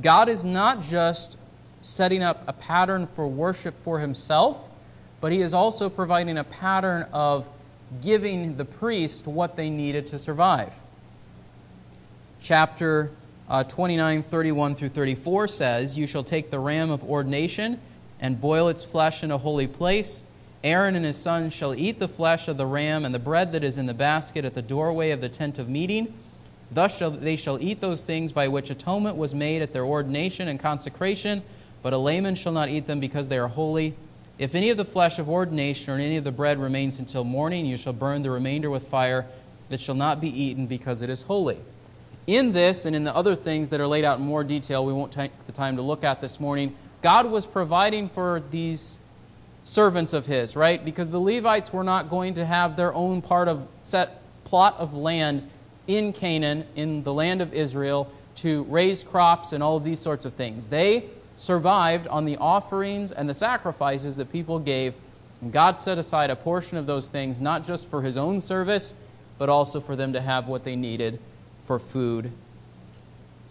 God 0.00 0.28
is 0.28 0.44
not 0.44 0.80
just 0.82 1.36
setting 1.82 2.22
up 2.22 2.42
a 2.46 2.52
pattern 2.52 3.06
for 3.06 3.28
worship 3.28 3.74
for 3.84 3.98
himself, 3.98 4.70
but 5.20 5.32
he 5.32 5.42
is 5.42 5.52
also 5.52 5.90
providing 5.90 6.38
a 6.38 6.44
pattern 6.44 7.06
of 7.12 7.46
giving 8.02 8.56
the 8.56 8.64
priest 8.64 9.26
what 9.26 9.56
they 9.56 9.68
needed 9.68 10.06
to 10.08 10.18
survive. 10.18 10.72
Chapter 12.44 13.10
uh, 13.48 13.64
29, 13.64 14.22
31 14.22 14.76
through 14.76 14.90
34 14.90 15.48
says, 15.48 15.98
You 15.98 16.06
shall 16.06 16.22
take 16.22 16.50
the 16.50 16.60
ram 16.60 16.90
of 16.90 17.02
ordination 17.02 17.80
and 18.20 18.40
boil 18.40 18.68
its 18.68 18.84
flesh 18.84 19.24
in 19.24 19.32
a 19.32 19.38
holy 19.38 19.66
place 19.66 20.22
Aaron 20.64 20.96
and 20.96 21.04
his 21.04 21.18
sons 21.18 21.52
shall 21.52 21.74
eat 21.74 21.98
the 21.98 22.08
flesh 22.08 22.48
of 22.48 22.56
the 22.56 22.64
ram 22.64 23.04
and 23.04 23.14
the 23.14 23.18
bread 23.18 23.52
that 23.52 23.62
is 23.62 23.76
in 23.76 23.84
the 23.84 23.92
basket 23.92 24.46
at 24.46 24.54
the 24.54 24.62
doorway 24.62 25.10
of 25.10 25.20
the 25.20 25.28
tent 25.28 25.58
of 25.58 25.68
meeting. 25.68 26.14
Thus 26.70 26.96
shall 26.96 27.10
they 27.10 27.36
shall 27.36 27.62
eat 27.62 27.82
those 27.82 28.06
things 28.06 28.32
by 28.32 28.48
which 28.48 28.70
atonement 28.70 29.16
was 29.16 29.34
made 29.34 29.60
at 29.60 29.74
their 29.74 29.84
ordination 29.84 30.48
and 30.48 30.58
consecration, 30.58 31.42
but 31.82 31.92
a 31.92 31.98
layman 31.98 32.34
shall 32.34 32.52
not 32.52 32.70
eat 32.70 32.86
them 32.86 32.98
because 32.98 33.28
they 33.28 33.36
are 33.36 33.48
holy. 33.48 33.94
If 34.38 34.54
any 34.54 34.70
of 34.70 34.78
the 34.78 34.86
flesh 34.86 35.18
of 35.18 35.28
ordination 35.28 35.92
or 35.92 35.98
any 35.98 36.16
of 36.16 36.24
the 36.24 36.32
bread 36.32 36.58
remains 36.58 36.98
until 36.98 37.24
morning, 37.24 37.66
you 37.66 37.76
shall 37.76 37.92
burn 37.92 38.22
the 38.22 38.30
remainder 38.30 38.70
with 38.70 38.88
fire. 38.88 39.26
It 39.68 39.82
shall 39.82 39.94
not 39.94 40.18
be 40.18 40.28
eaten 40.28 40.66
because 40.66 41.02
it 41.02 41.10
is 41.10 41.22
holy. 41.22 41.58
In 42.26 42.52
this 42.52 42.86
and 42.86 42.96
in 42.96 43.04
the 43.04 43.14
other 43.14 43.34
things 43.34 43.68
that 43.68 43.80
are 43.80 43.86
laid 43.86 44.04
out 44.04 44.18
in 44.18 44.24
more 44.24 44.44
detail, 44.44 44.84
we 44.84 44.92
won't 44.92 45.12
take 45.12 45.30
the 45.46 45.52
time 45.52 45.76
to 45.76 45.82
look 45.82 46.04
at 46.04 46.20
this 46.20 46.40
morning, 46.40 46.74
God 47.02 47.30
was 47.30 47.44
providing 47.44 48.08
for 48.08 48.42
these 48.50 48.98
servants 49.64 50.14
of 50.14 50.24
his, 50.24 50.56
right? 50.56 50.82
Because 50.82 51.08
the 51.08 51.20
Levites 51.20 51.70
were 51.70 51.84
not 51.84 52.08
going 52.08 52.34
to 52.34 52.46
have 52.46 52.76
their 52.76 52.94
own 52.94 53.20
part 53.20 53.48
of 53.48 53.66
set 53.82 54.22
plot 54.44 54.76
of 54.78 54.94
land 54.94 55.50
in 55.86 56.14
Canaan, 56.14 56.66
in 56.76 57.02
the 57.02 57.12
land 57.12 57.42
of 57.42 57.52
Israel, 57.52 58.10
to 58.36 58.62
raise 58.64 59.04
crops 59.04 59.52
and 59.52 59.62
all 59.62 59.76
of 59.76 59.84
these 59.84 60.00
sorts 60.00 60.24
of 60.24 60.32
things. 60.32 60.68
They 60.68 61.04
survived 61.36 62.06
on 62.06 62.24
the 62.24 62.38
offerings 62.38 63.12
and 63.12 63.28
the 63.28 63.34
sacrifices 63.34 64.16
that 64.16 64.32
people 64.32 64.58
gave. 64.58 64.94
And 65.42 65.52
God 65.52 65.82
set 65.82 65.98
aside 65.98 66.30
a 66.30 66.36
portion 66.36 66.78
of 66.78 66.86
those 66.86 67.10
things, 67.10 67.38
not 67.38 67.66
just 67.66 67.86
for 67.88 68.00
his 68.00 68.16
own 68.16 68.40
service, 68.40 68.94
but 69.36 69.50
also 69.50 69.78
for 69.80 69.94
them 69.94 70.14
to 70.14 70.22
have 70.22 70.48
what 70.48 70.64
they 70.64 70.76
needed 70.76 71.18
for 71.66 71.78
food 71.78 72.30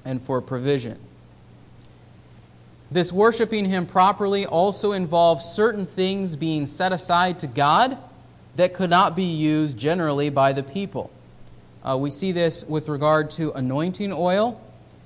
and 0.06 0.22
for 0.22 0.42
provision. 0.42 1.00
This 2.92 3.12
worshiping 3.12 3.66
Him 3.66 3.86
properly 3.86 4.46
also 4.46 4.92
involves 4.92 5.46
certain 5.46 5.86
things 5.86 6.36
being 6.36 6.68
set 6.68 6.92
aside 6.92 7.40
to 7.40 7.48
God 7.48 7.98
that 8.56 8.76
could 8.76 8.90
not 8.90 9.16
be 9.16 9.24
used 9.24 9.78
generally 9.78 10.30
by 10.30 10.54
the 10.54 10.62
people. 10.62 11.10
Uh, 11.84 11.98
we 11.98 12.10
see 12.10 12.32
this 12.32 12.64
with 12.66 12.88
regard 12.90 13.30
to 13.32 13.52
anointing 13.54 14.14
oil 14.14 14.62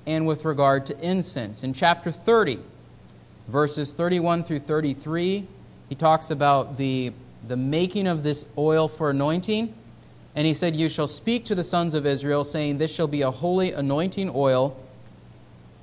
and 0.06 0.26
with 0.26 0.44
regard 0.44 0.86
to 0.86 0.98
incense. 1.00 1.64
In 1.64 1.72
chapter 1.72 2.10
30, 2.10 2.58
verses 3.48 3.92
31 3.92 4.44
through 4.44 4.60
33, 4.60 5.46
he 5.88 5.94
talks 5.94 6.30
about 6.30 6.76
the, 6.76 7.12
the 7.46 7.56
making 7.56 8.06
of 8.06 8.22
this 8.22 8.44
oil 8.56 8.86
for 8.86 9.10
anointing. 9.10 9.74
And 10.38 10.46
he 10.46 10.54
said, 10.54 10.76
You 10.76 10.88
shall 10.88 11.08
speak 11.08 11.46
to 11.46 11.56
the 11.56 11.64
sons 11.64 11.94
of 11.94 12.06
Israel, 12.06 12.44
saying, 12.44 12.78
This 12.78 12.94
shall 12.94 13.08
be 13.08 13.22
a 13.22 13.30
holy 13.32 13.72
anointing 13.72 14.30
oil 14.32 14.76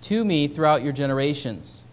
to 0.04 0.24
me 0.24 0.48
throughout 0.48 0.82
your 0.82 0.94
generations. 0.94 1.84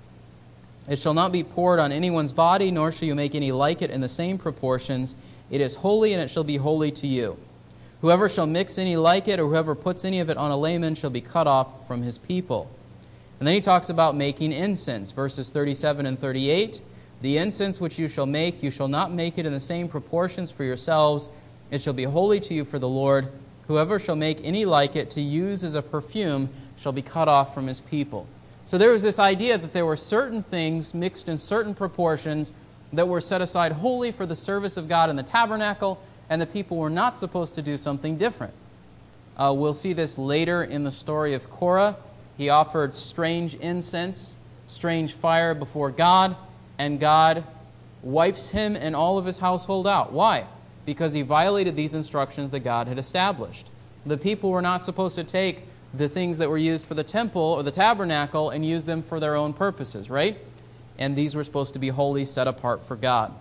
It 0.88 1.00
shall 1.00 1.12
not 1.12 1.32
be 1.32 1.42
poured 1.42 1.80
on 1.80 1.90
anyone's 1.90 2.30
body, 2.30 2.70
nor 2.70 2.92
shall 2.92 3.08
you 3.08 3.16
make 3.16 3.34
any 3.34 3.50
like 3.50 3.82
it 3.82 3.90
in 3.90 4.00
the 4.00 4.08
same 4.08 4.38
proportions. 4.38 5.16
It 5.50 5.60
is 5.60 5.74
holy, 5.74 6.12
and 6.12 6.22
it 6.22 6.30
shall 6.30 6.44
be 6.44 6.56
holy 6.56 6.92
to 6.92 7.08
you. 7.08 7.36
Whoever 8.00 8.28
shall 8.28 8.46
mix 8.46 8.78
any 8.78 8.94
like 8.94 9.26
it, 9.26 9.40
or 9.40 9.48
whoever 9.48 9.74
puts 9.74 10.04
any 10.04 10.20
of 10.20 10.30
it 10.30 10.36
on 10.36 10.52
a 10.52 10.56
layman, 10.56 10.94
shall 10.94 11.10
be 11.10 11.20
cut 11.20 11.48
off 11.48 11.88
from 11.88 12.04
his 12.04 12.16
people. 12.16 12.70
And 13.40 13.48
then 13.48 13.56
he 13.56 13.60
talks 13.60 13.88
about 13.88 14.14
making 14.14 14.52
incense, 14.52 15.10
verses 15.10 15.50
37 15.50 16.06
and 16.06 16.16
38. 16.16 16.80
The 17.22 17.38
incense 17.38 17.80
which 17.80 17.98
you 17.98 18.06
shall 18.06 18.26
make, 18.26 18.62
you 18.62 18.70
shall 18.70 18.86
not 18.86 19.12
make 19.12 19.36
it 19.36 19.46
in 19.46 19.52
the 19.52 19.58
same 19.58 19.88
proportions 19.88 20.52
for 20.52 20.62
yourselves. 20.62 21.28
It 21.72 21.80
shall 21.80 21.94
be 21.94 22.04
holy 22.04 22.38
to 22.40 22.54
you 22.54 22.66
for 22.66 22.78
the 22.78 22.88
Lord. 22.88 23.28
Whoever 23.66 23.98
shall 23.98 24.14
make 24.14 24.44
any 24.44 24.66
like 24.66 24.94
it 24.94 25.10
to 25.12 25.22
use 25.22 25.64
as 25.64 25.74
a 25.74 25.80
perfume 25.80 26.50
shall 26.76 26.92
be 26.92 27.00
cut 27.00 27.28
off 27.28 27.54
from 27.54 27.66
his 27.66 27.80
people. 27.80 28.26
So 28.66 28.76
there 28.76 28.90
was 28.90 29.02
this 29.02 29.18
idea 29.18 29.56
that 29.56 29.72
there 29.72 29.86
were 29.86 29.96
certain 29.96 30.42
things 30.42 30.92
mixed 30.92 31.30
in 31.30 31.38
certain 31.38 31.74
proportions 31.74 32.52
that 32.92 33.08
were 33.08 33.22
set 33.22 33.40
aside 33.40 33.72
wholly 33.72 34.12
for 34.12 34.26
the 34.26 34.36
service 34.36 34.76
of 34.76 34.86
God 34.86 35.08
in 35.08 35.16
the 35.16 35.22
tabernacle, 35.22 35.98
and 36.28 36.42
the 36.42 36.46
people 36.46 36.76
were 36.76 36.90
not 36.90 37.16
supposed 37.16 37.54
to 37.54 37.62
do 37.62 37.78
something 37.78 38.18
different. 38.18 38.52
Uh, 39.38 39.54
we'll 39.56 39.72
see 39.72 39.94
this 39.94 40.18
later 40.18 40.62
in 40.62 40.84
the 40.84 40.90
story 40.90 41.32
of 41.32 41.50
Korah. 41.50 41.96
He 42.36 42.50
offered 42.50 42.94
strange 42.94 43.54
incense, 43.54 44.36
strange 44.66 45.14
fire 45.14 45.54
before 45.54 45.90
God, 45.90 46.36
and 46.76 47.00
God 47.00 47.44
wipes 48.02 48.50
him 48.50 48.76
and 48.76 48.94
all 48.94 49.16
of 49.16 49.24
his 49.24 49.38
household 49.38 49.86
out. 49.86 50.12
Why? 50.12 50.44
Because 50.84 51.12
he 51.12 51.22
violated 51.22 51.76
these 51.76 51.94
instructions 51.94 52.50
that 52.50 52.60
God 52.60 52.88
had 52.88 52.98
established. 52.98 53.68
The 54.04 54.18
people 54.18 54.50
were 54.50 54.62
not 54.62 54.82
supposed 54.82 55.16
to 55.16 55.24
take 55.24 55.64
the 55.94 56.08
things 56.08 56.38
that 56.38 56.48
were 56.48 56.58
used 56.58 56.86
for 56.86 56.94
the 56.94 57.04
temple 57.04 57.42
or 57.42 57.62
the 57.62 57.70
tabernacle 57.70 58.50
and 58.50 58.64
use 58.64 58.84
them 58.84 59.02
for 59.02 59.20
their 59.20 59.36
own 59.36 59.52
purposes, 59.52 60.08
right? 60.08 60.38
And 60.98 61.14
these 61.14 61.34
were 61.34 61.44
supposed 61.44 61.74
to 61.74 61.78
be 61.78 61.88
wholly 61.88 62.24
set 62.24 62.46
apart 62.46 62.84
for 62.84 62.96
God. 62.96 63.32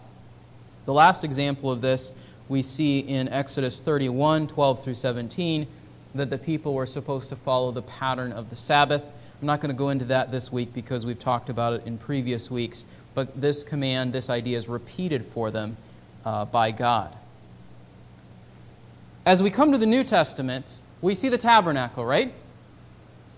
The 0.86 0.93
last 0.93 1.24
example 1.24 1.71
of 1.71 1.81
this 1.81 2.12
we 2.50 2.62
see 2.62 3.00
in 3.00 3.29
Exodus 3.29 3.79
31 3.79 4.48
12 4.48 4.83
through 4.83 4.95
17 4.95 5.67
that 6.15 6.29
the 6.29 6.38
people 6.38 6.74
were 6.74 6.86
supposed 6.86 7.29
to 7.29 7.36
follow 7.36 7.71
the 7.71 7.81
pattern 7.81 8.33
of 8.33 8.50
the 8.50 8.55
Sabbath. 8.55 9.03
I'm 9.39 9.48
not 9.48 9.62
going 9.62 9.74
to 9.74 9.77
go 9.77 9.89
into 9.89 10.05
that 10.05 10.31
this 10.31 10.51
week 10.51 10.74
because 10.74 11.05
we've 11.05 11.19
talked 11.19 11.50
about 11.50 11.74
it 11.74 11.83
in 11.86 11.98
previous 11.98 12.51
weeks, 12.51 12.86
but 13.15 13.39
this 13.39 13.63
command, 13.63 14.12
this 14.12 14.29
idea 14.29 14.57
is 14.57 14.67
repeated 14.67 15.24
for 15.25 15.50
them 15.50 15.77
uh, 16.25 16.45
by 16.45 16.71
God. 16.71 17.15
As 19.25 19.44
we 19.44 19.51
come 19.51 19.72
to 19.72 19.78
the 19.78 19.86
New 19.86 20.04
Testament, 20.04 20.80
we 21.01 21.13
see 21.13 21.30
the 21.30 21.38
tabernacle, 21.38 22.06
right? 22.06 22.34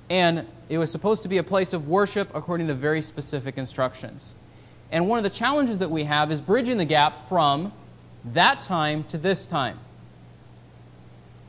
And 0.09 0.47
it 0.69 0.77
was 0.77 0.91
supposed 0.91 1.23
to 1.23 1.29
be 1.29 1.37
a 1.37 1.43
place 1.43 1.73
of 1.73 1.87
worship 1.87 2.29
according 2.33 2.67
to 2.67 2.73
very 2.73 3.01
specific 3.01 3.57
instructions. 3.57 4.35
And 4.91 5.09
one 5.09 5.17
of 5.17 5.23
the 5.23 5.29
challenges 5.29 5.79
that 5.79 5.91
we 5.91 6.05
have 6.05 6.31
is 6.31 6.39
bridging 6.39 6.77
the 6.77 6.85
gap 6.85 7.27
from 7.27 7.73
that 8.25 8.61
time 8.61 9.03
to 9.05 9.17
this 9.17 9.45
time. 9.45 9.79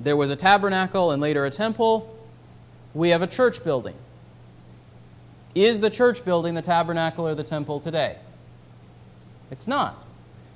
There 0.01 0.17
was 0.17 0.31
a 0.31 0.37
tabernacle 0.37 1.13
and 1.13 1.23
later 1.23 1.45
a 1.45 1.51
temple. 1.51 2.19
We 2.93 3.11
have 3.11 3.23
a 3.23 3.27
church 3.29 3.63
building. 3.63 3.95
Is 5.55 5.79
the 5.79 5.91
church 5.91 6.25
building 6.25 6.55
the 6.55 6.63
tabernacle 6.63 7.29
or 7.29 7.37
the 7.37 7.45
temple 7.45 7.79
today? 7.79 8.17
It's 9.53 9.69
not. 9.69 10.04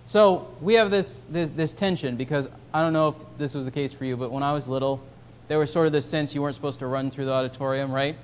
So 0.09 0.49
we 0.63 0.73
have 0.75 0.91
this, 0.91 1.23
this, 1.29 1.51
this, 1.51 1.75
tension 1.75 2.17
because 2.17 2.49
I 2.73 2.81
don't 2.81 2.95
know 2.95 3.09
if 3.09 3.15
this 3.37 3.55
was 3.55 3.67
the 3.67 3.71
case 3.71 3.93
for 3.93 4.07
you, 4.07 4.17
but 4.17 4.33
when 4.33 4.43
I 4.43 4.55
was 4.55 4.67
little, 4.67 5.03
there 5.49 5.59
was 5.59 5.71
sort 5.71 5.87
of 5.87 5.93
this 5.93 6.07
sense 6.07 6.35
you 6.35 6.41
weren't 6.41 6.55
supposed 6.55 6.79
to 6.79 6.87
run 6.87 7.11
through 7.11 7.27
the 7.27 7.33
auditorium, 7.33 7.93
right? 7.93 8.17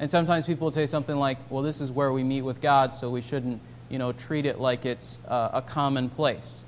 And 0.00 0.10
sometimes 0.10 0.44
people 0.44 0.64
would 0.64 0.74
say 0.74 0.86
something 0.86 1.14
like, 1.14 1.38
well, 1.50 1.62
this 1.62 1.80
is 1.80 1.92
where 1.92 2.12
we 2.12 2.24
meet 2.24 2.42
with 2.42 2.60
God, 2.60 2.92
so 2.92 3.10
we 3.10 3.20
shouldn't 3.20 3.60
you 3.88 3.96
know, 3.96 4.10
treat 4.10 4.44
it 4.44 4.58
like 4.58 4.84
it's 4.84 5.20
uh, 5.28 5.50
a 5.52 5.62
common 5.62 6.08
place. 6.08 6.64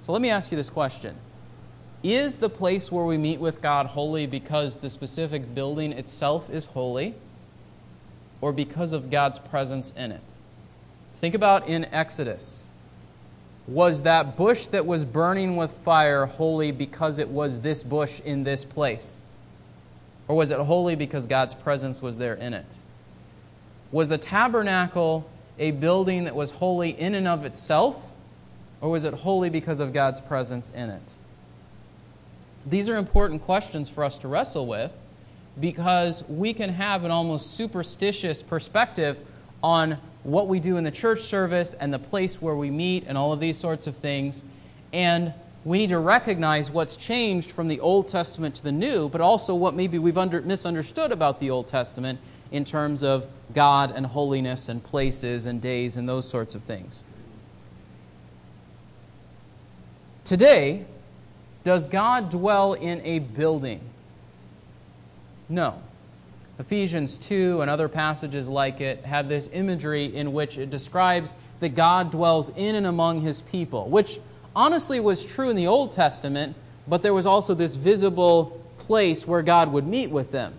So 0.00 0.12
let 0.12 0.22
me 0.22 0.30
ask 0.30 0.50
you 0.50 0.56
this 0.56 0.70
question 0.70 1.14
Is 2.02 2.38
the 2.38 2.48
place 2.48 2.90
where 2.90 3.04
we 3.04 3.18
meet 3.18 3.40
with 3.40 3.60
God 3.60 3.84
holy 3.84 4.26
because 4.26 4.78
the 4.78 4.88
specific 4.88 5.54
building 5.54 5.92
itself 5.92 6.48
is 6.48 6.64
holy, 6.64 7.14
or 8.40 8.54
because 8.54 8.94
of 8.94 9.10
God's 9.10 9.38
presence 9.38 9.92
in 9.98 10.12
it? 10.12 10.22
Think 11.16 11.34
about 11.34 11.68
in 11.68 11.84
Exodus. 11.92 12.63
Was 13.66 14.02
that 14.02 14.36
bush 14.36 14.66
that 14.68 14.84
was 14.84 15.04
burning 15.04 15.56
with 15.56 15.72
fire 15.72 16.26
holy 16.26 16.70
because 16.70 17.18
it 17.18 17.28
was 17.28 17.60
this 17.60 17.82
bush 17.82 18.20
in 18.20 18.44
this 18.44 18.64
place? 18.64 19.22
Or 20.28 20.36
was 20.36 20.50
it 20.50 20.58
holy 20.58 20.96
because 20.96 21.26
God's 21.26 21.54
presence 21.54 22.02
was 22.02 22.18
there 22.18 22.34
in 22.34 22.54
it? 22.54 22.78
Was 23.92 24.08
the 24.08 24.18
tabernacle 24.18 25.28
a 25.58 25.70
building 25.70 26.24
that 26.24 26.34
was 26.34 26.50
holy 26.50 26.90
in 26.90 27.14
and 27.14 27.28
of 27.28 27.44
itself, 27.44 28.10
or 28.80 28.90
was 28.90 29.04
it 29.04 29.14
holy 29.14 29.50
because 29.50 29.80
of 29.80 29.92
God's 29.92 30.20
presence 30.20 30.70
in 30.74 30.90
it? 30.90 31.14
These 32.66 32.88
are 32.88 32.96
important 32.96 33.42
questions 33.42 33.88
for 33.88 34.04
us 34.04 34.18
to 34.18 34.28
wrestle 34.28 34.66
with 34.66 34.96
because 35.60 36.24
we 36.28 36.52
can 36.52 36.70
have 36.70 37.04
an 37.04 37.10
almost 37.10 37.52
superstitious 37.52 38.42
perspective 38.42 39.18
on 39.62 39.98
what 40.24 40.48
we 40.48 40.58
do 40.58 40.76
in 40.76 40.84
the 40.84 40.90
church 40.90 41.20
service 41.20 41.74
and 41.74 41.92
the 41.92 41.98
place 41.98 42.42
where 42.42 42.56
we 42.56 42.70
meet 42.70 43.04
and 43.06 43.16
all 43.16 43.32
of 43.32 43.40
these 43.40 43.56
sorts 43.56 43.86
of 43.86 43.96
things. 43.96 44.42
And 44.92 45.32
we 45.64 45.78
need 45.78 45.90
to 45.90 45.98
recognize 45.98 46.70
what's 46.70 46.96
changed 46.96 47.50
from 47.50 47.68
the 47.68 47.80
Old 47.80 48.08
Testament 48.08 48.56
to 48.56 48.64
the 48.64 48.72
New, 48.72 49.08
but 49.08 49.20
also 49.20 49.54
what 49.54 49.74
maybe 49.74 49.98
we've 49.98 50.18
under, 50.18 50.40
misunderstood 50.42 51.12
about 51.12 51.40
the 51.40 51.50
Old 51.50 51.68
Testament 51.68 52.18
in 52.50 52.64
terms 52.64 53.02
of 53.02 53.26
God 53.54 53.92
and 53.94 54.06
holiness 54.06 54.68
and 54.68 54.82
places 54.82 55.46
and 55.46 55.60
days 55.60 55.96
and 55.96 56.08
those 56.08 56.28
sorts 56.28 56.54
of 56.54 56.62
things. 56.62 57.04
Today, 60.24 60.84
does 61.64 61.86
God 61.86 62.30
dwell 62.30 62.74
in 62.74 63.00
a 63.02 63.18
building? 63.18 63.80
No. 65.48 65.82
Ephesians 66.58 67.18
2 67.18 67.60
and 67.62 67.70
other 67.70 67.88
passages 67.88 68.48
like 68.48 68.80
it 68.80 69.04
have 69.04 69.28
this 69.28 69.50
imagery 69.52 70.14
in 70.14 70.32
which 70.32 70.56
it 70.56 70.70
describes 70.70 71.32
that 71.60 71.70
God 71.70 72.10
dwells 72.10 72.50
in 72.50 72.74
and 72.76 72.86
among 72.86 73.22
his 73.22 73.40
people, 73.40 73.88
which 73.88 74.20
honestly 74.54 75.00
was 75.00 75.24
true 75.24 75.50
in 75.50 75.56
the 75.56 75.66
Old 75.66 75.92
Testament, 75.92 76.54
but 76.86 77.02
there 77.02 77.14
was 77.14 77.26
also 77.26 77.54
this 77.54 77.74
visible 77.74 78.60
place 78.78 79.26
where 79.26 79.42
God 79.42 79.72
would 79.72 79.86
meet 79.86 80.10
with 80.10 80.30
them. 80.30 80.54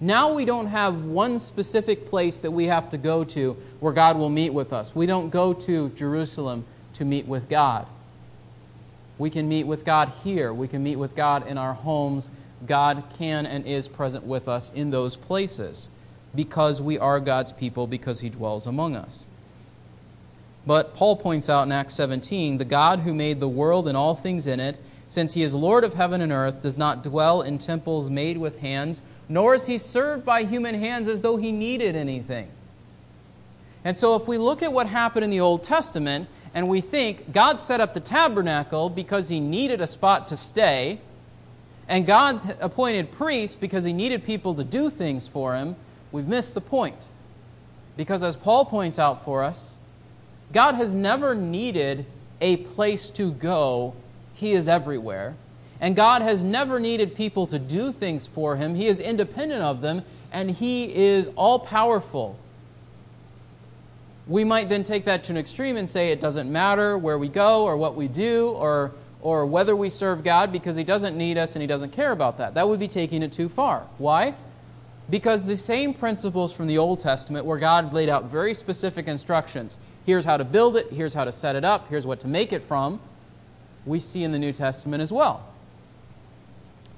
Now 0.00 0.34
we 0.34 0.44
don't 0.44 0.66
have 0.66 1.04
one 1.04 1.38
specific 1.38 2.10
place 2.10 2.40
that 2.40 2.50
we 2.50 2.66
have 2.66 2.90
to 2.90 2.98
go 2.98 3.24
to 3.24 3.56
where 3.80 3.94
God 3.94 4.18
will 4.18 4.28
meet 4.28 4.50
with 4.50 4.72
us. 4.72 4.94
We 4.94 5.06
don't 5.06 5.30
go 5.30 5.54
to 5.54 5.88
Jerusalem 5.90 6.66
to 6.94 7.04
meet 7.06 7.26
with 7.26 7.48
God. 7.48 7.86
We 9.16 9.30
can 9.30 9.48
meet 9.48 9.64
with 9.64 9.86
God 9.86 10.12
here. 10.22 10.52
We 10.52 10.68
can 10.68 10.82
meet 10.82 10.96
with 10.96 11.16
God 11.16 11.46
in 11.46 11.56
our 11.56 11.72
homes. 11.72 12.30
God 12.66 13.04
can 13.18 13.46
and 13.46 13.66
is 13.66 13.88
present 13.88 14.24
with 14.24 14.48
us 14.48 14.72
in 14.72 14.90
those 14.90 15.16
places 15.16 15.90
because 16.34 16.80
we 16.80 16.98
are 16.98 17.18
God's 17.20 17.52
people, 17.52 17.86
because 17.86 18.20
He 18.20 18.28
dwells 18.28 18.66
among 18.66 18.94
us. 18.94 19.26
But 20.66 20.94
Paul 20.94 21.16
points 21.16 21.48
out 21.48 21.66
in 21.66 21.72
Acts 21.72 21.94
17 21.94 22.58
the 22.58 22.64
God 22.64 23.00
who 23.00 23.14
made 23.14 23.40
the 23.40 23.48
world 23.48 23.88
and 23.88 23.96
all 23.96 24.14
things 24.14 24.46
in 24.46 24.60
it, 24.60 24.78
since 25.08 25.34
He 25.34 25.42
is 25.42 25.54
Lord 25.54 25.84
of 25.84 25.94
heaven 25.94 26.20
and 26.20 26.32
earth, 26.32 26.62
does 26.62 26.78
not 26.78 27.02
dwell 27.02 27.42
in 27.42 27.58
temples 27.58 28.10
made 28.10 28.38
with 28.38 28.58
hands 28.60 29.02
nor 29.28 29.54
is 29.54 29.66
he 29.66 29.78
served 29.78 30.24
by 30.24 30.44
human 30.44 30.76
hands 30.76 31.08
as 31.08 31.22
though 31.22 31.36
he 31.36 31.52
needed 31.52 31.96
anything. 31.96 32.48
And 33.84 33.96
so, 33.96 34.16
if 34.16 34.26
we 34.26 34.38
look 34.38 34.62
at 34.62 34.72
what 34.72 34.86
happened 34.86 35.24
in 35.24 35.30
the 35.30 35.40
Old 35.40 35.62
Testament 35.62 36.28
and 36.54 36.68
we 36.68 36.80
think 36.80 37.32
God 37.32 37.60
set 37.60 37.80
up 37.80 37.94
the 37.94 38.00
tabernacle 38.00 38.88
because 38.90 39.28
he 39.28 39.40
needed 39.40 39.80
a 39.80 39.86
spot 39.86 40.28
to 40.28 40.36
stay, 40.36 41.00
and 41.88 42.06
God 42.06 42.56
appointed 42.60 43.12
priests 43.12 43.56
because 43.56 43.84
he 43.84 43.92
needed 43.92 44.24
people 44.24 44.54
to 44.54 44.64
do 44.64 44.90
things 44.90 45.28
for 45.28 45.54
him, 45.54 45.76
we've 46.12 46.26
missed 46.26 46.54
the 46.54 46.60
point. 46.60 47.10
Because, 47.96 48.22
as 48.22 48.36
Paul 48.36 48.64
points 48.66 48.98
out 48.98 49.24
for 49.24 49.42
us, 49.42 49.76
God 50.52 50.74
has 50.74 50.94
never 50.94 51.34
needed 51.34 52.06
a 52.40 52.58
place 52.58 53.10
to 53.10 53.32
go, 53.32 53.94
He 54.34 54.52
is 54.52 54.68
everywhere. 54.68 55.34
And 55.80 55.94
God 55.94 56.22
has 56.22 56.42
never 56.42 56.80
needed 56.80 57.14
people 57.14 57.46
to 57.48 57.58
do 57.58 57.92
things 57.92 58.26
for 58.26 58.56
him. 58.56 58.74
He 58.74 58.86
is 58.86 58.98
independent 58.98 59.62
of 59.62 59.80
them, 59.82 60.02
and 60.32 60.50
he 60.50 60.94
is 60.94 61.30
all 61.36 61.58
powerful. 61.58 62.38
We 64.26 64.42
might 64.42 64.68
then 64.68 64.84
take 64.84 65.04
that 65.04 65.24
to 65.24 65.32
an 65.32 65.36
extreme 65.36 65.76
and 65.76 65.88
say 65.88 66.10
it 66.10 66.20
doesn't 66.20 66.50
matter 66.50 66.96
where 66.96 67.18
we 67.18 67.28
go 67.28 67.64
or 67.64 67.76
what 67.76 67.94
we 67.94 68.08
do 68.08 68.50
or, 68.50 68.92
or 69.22 69.46
whether 69.46 69.74
we 69.74 69.90
serve 69.90 70.22
God 70.22 70.52
because 70.52 70.76
he 70.76 70.84
doesn't 70.84 71.16
need 71.16 71.38
us 71.38 71.54
and 71.54 71.62
he 71.62 71.66
doesn't 71.66 71.92
care 71.92 72.12
about 72.12 72.38
that. 72.38 72.54
That 72.54 72.68
would 72.68 72.78
be 72.78 72.88
taking 72.88 73.22
it 73.22 73.32
too 73.32 73.48
far. 73.48 73.86
Why? 73.98 74.34
Because 75.08 75.46
the 75.46 75.56
same 75.56 75.94
principles 75.94 76.52
from 76.52 76.66
the 76.66 76.78
Old 76.78 77.00
Testament, 77.00 77.46
where 77.46 77.58
God 77.58 77.92
laid 77.92 78.08
out 78.08 78.24
very 78.24 78.54
specific 78.54 79.06
instructions 79.06 79.78
here's 80.06 80.24
how 80.24 80.36
to 80.36 80.44
build 80.44 80.76
it, 80.76 80.90
here's 80.92 81.12
how 81.12 81.24
to 81.24 81.32
set 81.32 81.56
it 81.56 81.64
up, 81.64 81.88
here's 81.88 82.06
what 82.06 82.20
to 82.20 82.28
make 82.28 82.52
it 82.52 82.62
from, 82.62 83.00
we 83.84 84.00
see 84.00 84.22
in 84.22 84.32
the 84.32 84.38
New 84.38 84.52
Testament 84.52 85.02
as 85.02 85.12
well. 85.12 85.44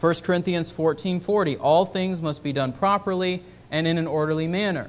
1 0.01 0.23
Corinthians 0.23 0.71
14:40 0.71 1.59
All 1.59 1.85
things 1.85 2.23
must 2.23 2.43
be 2.43 2.53
done 2.53 2.73
properly 2.73 3.43
and 3.71 3.87
in 3.87 3.99
an 3.99 4.07
orderly 4.07 4.47
manner. 4.47 4.89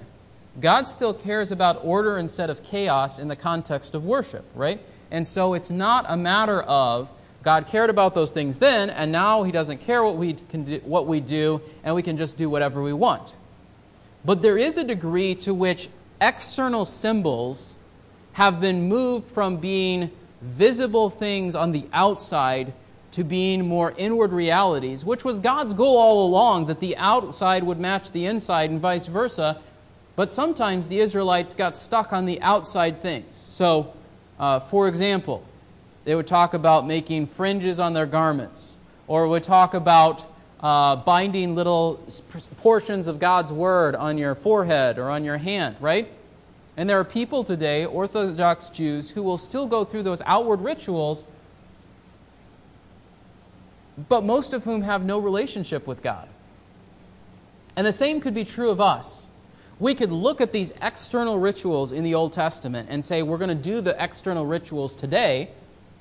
God 0.60 0.88
still 0.88 1.13
cares 1.13 1.52
about 1.52 1.80
order 1.84 2.18
instead 2.18 2.50
of 2.50 2.63
chaos 2.63 3.18
in 3.18 3.28
the 3.28 3.36
context 3.36 3.96
of 3.96 4.06
worship, 4.06 4.46
right? 4.54 4.80
And 5.10 5.26
so 5.26 5.54
it's 5.54 5.70
not 5.70 6.06
a 6.08 6.18
matter 6.18 6.62
of 6.62 7.10
God 7.43 7.67
cared 7.67 7.89
about 7.89 8.13
those 8.13 8.32
things 8.32 8.58
then, 8.58 8.89
and 8.89 9.12
now 9.12 9.43
He 9.43 9.52
doesn't 9.52 9.80
care 9.80 10.04
what 10.04 10.17
we, 10.17 10.34
can 10.34 10.63
do, 10.63 10.82
what 10.84 11.08
we 11.08 11.19
do, 11.19 11.62
and 11.84 11.95
we 11.95 12.02
can 12.02 12.17
just 12.17 12.38
do 12.38 12.49
whatever 12.49 12.82
we 12.82 12.93
want. 12.93 13.36
But 14.25 14.41
there 14.41 14.58
is 14.58 14.78
a 14.78 14.84
degree 14.84 15.36
to 15.36 15.54
which 15.54 15.89
external 16.19 16.86
symbols 16.86 17.75
have 18.34 18.60
been 18.60 18.88
moved 18.89 19.32
from 19.32 19.58
being 19.58 20.12
visible 20.41 21.10
things 21.10 21.56
on 21.56 21.71
the 21.71 21.86
outside 21.93 22.73
to 23.12 23.23
being 23.23 23.67
more 23.67 23.93
inward 23.97 24.32
realities, 24.32 25.04
which 25.04 25.23
was 25.23 25.39
God's 25.39 25.73
goal 25.73 25.97
all 25.97 26.28
along, 26.28 26.67
that 26.67 26.80
the 26.80 26.95
outside 26.97 27.63
would 27.63 27.80
match 27.80 28.12
the 28.12 28.25
inside 28.25 28.69
and 28.69 28.80
vice 28.80 29.08
versa. 29.08 29.60
But 30.15 30.30
sometimes 30.30 30.88
the 30.88 30.99
Israelites 30.99 31.54
got 31.54 31.75
stuck 31.75 32.13
on 32.13 32.25
the 32.25 32.41
outside 32.41 32.99
things. 32.99 33.38
So, 33.38 33.93
uh, 34.39 34.60
for 34.60 34.88
example, 34.88 35.43
they 36.10 36.15
would 36.15 36.26
talk 36.26 36.56
about 36.56 36.88
making 36.88 37.28
fringes 37.28 37.80
on 37.80 37.93
their 37.93 38.08
garments, 38.08 38.80
or 39.06 39.28
would 39.28 39.43
talk 39.43 39.76
about 39.76 40.26
uh, 40.60 40.95
binding 40.95 41.54
little 41.54 42.04
portions 42.58 43.06
of 43.06 43.19
God's 43.19 43.54
Word 43.54 43.93
on 43.93 44.17
your 44.17 44.34
forehead 44.34 44.98
or 44.98 45.12
on 45.12 45.24
your 45.24 45.38
hand, 45.38 45.76
right? 45.80 46.12
And 46.76 46.89
there 46.89 47.00
are 47.00 47.04
people 47.04 47.43
today, 47.43 47.86
Orthodox 47.86 48.69
Jews, 48.69 49.12
who 49.12 49.22
will 49.22 49.38
still 49.38 49.67
go 49.67 49.86
through 49.86 50.02
those 50.02 50.24
outward 50.26 50.62
rituals 50.62 51.28
but 54.08 54.24
most 54.24 54.54
of 54.54 54.63
whom 54.63 54.82
have 54.82 55.06
no 55.06 55.19
relationship 55.19 55.86
with 55.86 56.02
God. 56.02 56.28
And 57.76 57.86
the 57.86 57.93
same 57.93 58.19
could 58.19 58.34
be 58.34 58.45
true 58.45 58.72
of 58.72 58.82
us. 58.82 59.28
We 59.80 59.95
could 59.95 60.12
look 60.12 60.41
at 60.41 60.52
these 60.52 60.74
external 60.82 61.38
rituals 61.38 61.91
in 61.91 62.04
the 62.04 62.15
Old 62.15 62.34
Testament 62.34 62.89
and 62.89 63.04
say 63.04 63.22
we're 63.22 63.38
going 63.38 63.56
to 63.56 63.56
do 63.56 63.80
the 63.80 64.02
external 64.04 64.45
rituals 64.45 64.95
today, 64.95 65.52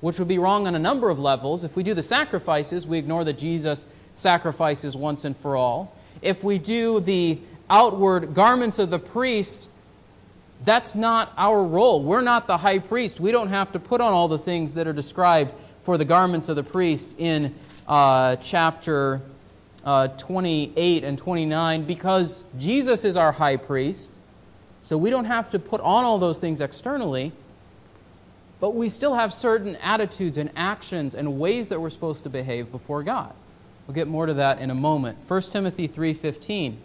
which 0.01 0.19
would 0.19 0.27
be 0.27 0.37
wrong 0.37 0.67
on 0.67 0.75
a 0.75 0.79
number 0.79 1.09
of 1.09 1.19
levels. 1.19 1.63
If 1.63 1.75
we 1.75 1.83
do 1.83 1.93
the 1.93 2.03
sacrifices, 2.03 2.87
we 2.87 2.97
ignore 2.97 3.23
that 3.23 3.37
Jesus 3.37 3.85
sacrifices 4.15 4.95
once 4.95 5.25
and 5.25 5.35
for 5.35 5.55
all. 5.55 5.95
If 6.21 6.43
we 6.43 6.57
do 6.57 6.99
the 6.99 7.39
outward 7.69 8.33
garments 8.33 8.79
of 8.79 8.89
the 8.89 8.99
priest, 8.99 9.69
that's 10.65 10.95
not 10.95 11.31
our 11.37 11.63
role. 11.63 12.03
We're 12.03 12.21
not 12.21 12.47
the 12.47 12.57
high 12.57 12.79
priest. 12.79 13.19
We 13.19 13.31
don't 13.31 13.49
have 13.49 13.71
to 13.73 13.79
put 13.79 14.01
on 14.01 14.11
all 14.11 14.27
the 14.27 14.37
things 14.37 14.73
that 14.73 14.87
are 14.87 14.93
described 14.93 15.53
for 15.83 15.97
the 15.97 16.05
garments 16.05 16.49
of 16.49 16.55
the 16.55 16.63
priest 16.63 17.15
in 17.17 17.55
uh, 17.87 18.35
chapter 18.37 19.21
uh, 19.85 20.09
28 20.09 21.03
and 21.03 21.17
29 21.17 21.83
because 21.83 22.43
Jesus 22.57 23.05
is 23.05 23.15
our 23.17 23.31
high 23.31 23.57
priest. 23.57 24.19
So 24.81 24.97
we 24.97 25.09
don't 25.09 25.25
have 25.25 25.49
to 25.51 25.59
put 25.59 25.81
on 25.81 26.03
all 26.03 26.19
those 26.19 26.39
things 26.39 26.61
externally. 26.61 27.31
But 28.59 28.75
we 28.75 28.89
still 28.89 29.15
have 29.15 29.33
certain 29.33 29.77
attitudes 29.77 30.37
and 30.37 30.49
actions 30.55 31.15
and 31.15 31.39
ways 31.39 31.69
that 31.69 31.79
we're 31.79 31.89
supposed 31.89 32.23
to 32.23 32.29
behave 32.29 32.71
before 32.71 33.03
God. 33.03 33.33
We'll 33.87 33.95
get 33.95 34.07
more 34.07 34.25
to 34.25 34.33
that 34.35 34.59
in 34.59 34.69
a 34.69 34.75
moment. 34.75 35.17
1 35.27 35.51
Timothy 35.51 35.87
3:15. 35.87 36.77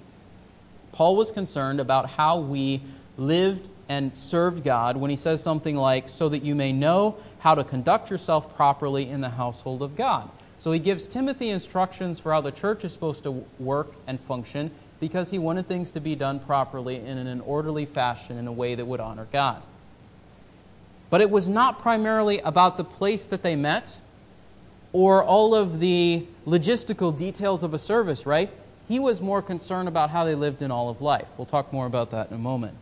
Paul 0.92 1.16
was 1.16 1.32
concerned 1.32 1.80
about 1.80 2.10
how 2.10 2.38
we 2.38 2.80
lived 3.18 3.68
and 3.88 4.16
served 4.16 4.64
God 4.64 4.96
when 4.96 5.10
he 5.10 5.16
says 5.16 5.42
something 5.42 5.76
like 5.76 6.08
so 6.08 6.28
that 6.28 6.42
you 6.42 6.54
may 6.54 6.72
know 6.72 7.16
how 7.40 7.54
to 7.54 7.64
conduct 7.64 8.10
yourself 8.10 8.54
properly 8.56 9.08
in 9.08 9.20
the 9.20 9.30
household 9.30 9.82
of 9.82 9.96
God. 9.96 10.30
So 10.58 10.72
he 10.72 10.78
gives 10.78 11.06
Timothy 11.06 11.50
instructions 11.50 12.18
for 12.18 12.32
how 12.32 12.40
the 12.40 12.52
church 12.52 12.84
is 12.84 12.92
supposed 12.92 13.24
to 13.24 13.44
work 13.58 13.92
and 14.06 14.18
function 14.20 14.70
because 15.00 15.30
he 15.30 15.38
wanted 15.38 15.68
things 15.68 15.90
to 15.90 16.00
be 16.00 16.14
done 16.14 16.40
properly 16.40 16.96
and 16.96 17.18
in 17.18 17.26
an 17.26 17.40
orderly 17.42 17.84
fashion 17.84 18.38
in 18.38 18.46
a 18.46 18.52
way 18.52 18.74
that 18.74 18.87
would 18.87 19.00
honor 19.00 19.26
God. 19.30 19.60
But 21.14 21.20
it 21.20 21.31
was 21.31 21.48
not 21.48 21.79
primarily 21.79 22.40
about 22.40 22.77
the 22.77 22.83
place 22.83 23.24
that 23.27 23.44
they 23.44 23.55
met 23.55 24.00
or 24.92 25.22
all 25.22 25.55
of 25.55 25.79
the 25.79 26.27
logistical 26.44 27.16
details 27.16 27.62
of 27.62 27.72
a 27.72 27.79
service, 27.79 28.27
right? 28.27 28.50
He 28.88 28.98
was 28.98 29.20
more 29.20 29.40
concerned 29.40 29.87
about 29.87 30.11
how 30.11 30.24
they 30.24 30.35
lived 30.35 30.61
in 30.61 30.72
all 30.72 30.88
of 30.88 31.00
life. 31.00 31.29
We'll 31.38 31.46
talk 31.46 31.72
more 31.72 31.87
about 31.87 32.11
that 32.11 32.31
in 32.31 32.35
a 32.35 32.40
moment. 32.40 32.77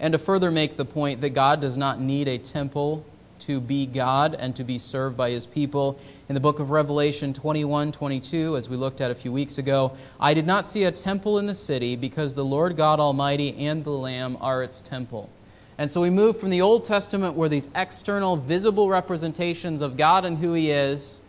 And 0.00 0.10
to 0.10 0.18
further 0.18 0.50
make 0.50 0.76
the 0.76 0.84
point 0.84 1.20
that 1.20 1.30
God 1.30 1.60
does 1.60 1.76
not 1.76 2.00
need 2.00 2.26
a 2.26 2.36
temple 2.36 3.06
to 3.46 3.60
be 3.60 3.86
God 3.86 4.34
and 4.34 4.56
to 4.56 4.64
be 4.64 4.76
served 4.76 5.16
by 5.16 5.30
his 5.30 5.46
people. 5.46 6.00
In 6.28 6.34
the 6.34 6.40
book 6.40 6.58
of 6.58 6.72
Revelation 6.72 7.32
21 7.32 7.92
22, 7.92 8.56
as 8.56 8.68
we 8.68 8.76
looked 8.76 9.00
at 9.00 9.12
a 9.12 9.14
few 9.14 9.30
weeks 9.30 9.58
ago, 9.58 9.96
I 10.18 10.34
did 10.34 10.48
not 10.48 10.66
see 10.66 10.82
a 10.82 10.90
temple 10.90 11.38
in 11.38 11.46
the 11.46 11.54
city 11.54 11.94
because 11.94 12.34
the 12.34 12.44
Lord 12.44 12.76
God 12.76 12.98
Almighty 12.98 13.66
and 13.66 13.84
the 13.84 13.90
Lamb 13.90 14.36
are 14.40 14.64
its 14.64 14.80
temple. 14.80 15.30
And 15.76 15.90
so 15.90 16.00
we 16.00 16.10
move 16.10 16.38
from 16.38 16.50
the 16.50 16.60
Old 16.60 16.84
Testament, 16.84 17.34
where 17.34 17.48
these 17.48 17.68
external, 17.74 18.36
visible 18.36 18.88
representations 18.88 19.82
of 19.82 19.96
God 19.96 20.24
and 20.24 20.38
who 20.38 20.52
He 20.52 20.70
is, 20.70 21.20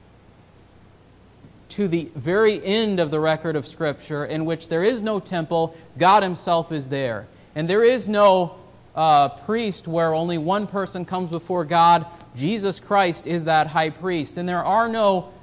to 1.69 1.87
the 1.87 2.09
very 2.15 2.63
end 2.63 2.99
of 2.99 3.11
the 3.11 3.19
record 3.19 3.55
of 3.55 3.67
Scripture, 3.67 4.25
in 4.25 4.45
which 4.45 4.67
there 4.67 4.83
is 4.83 5.01
no 5.01 5.19
temple, 5.19 5.75
God 5.97 6.23
Himself 6.23 6.71
is 6.71 6.89
there. 6.89 7.27
And 7.55 7.67
there 7.67 7.83
is 7.83 8.07
no 8.07 8.55
uh, 8.95 9.29
priest 9.29 9.87
where 9.87 10.13
only 10.13 10.37
one 10.37 10.67
person 10.67 11.05
comes 11.05 11.31
before 11.31 11.65
God. 11.65 12.05
Jesus 12.35 12.79
Christ 12.79 13.27
is 13.27 13.45
that 13.45 13.67
high 13.67 13.89
priest. 13.89 14.37
And 14.37 14.47
there 14.47 14.63
are 14.63 14.87
no 14.87 15.33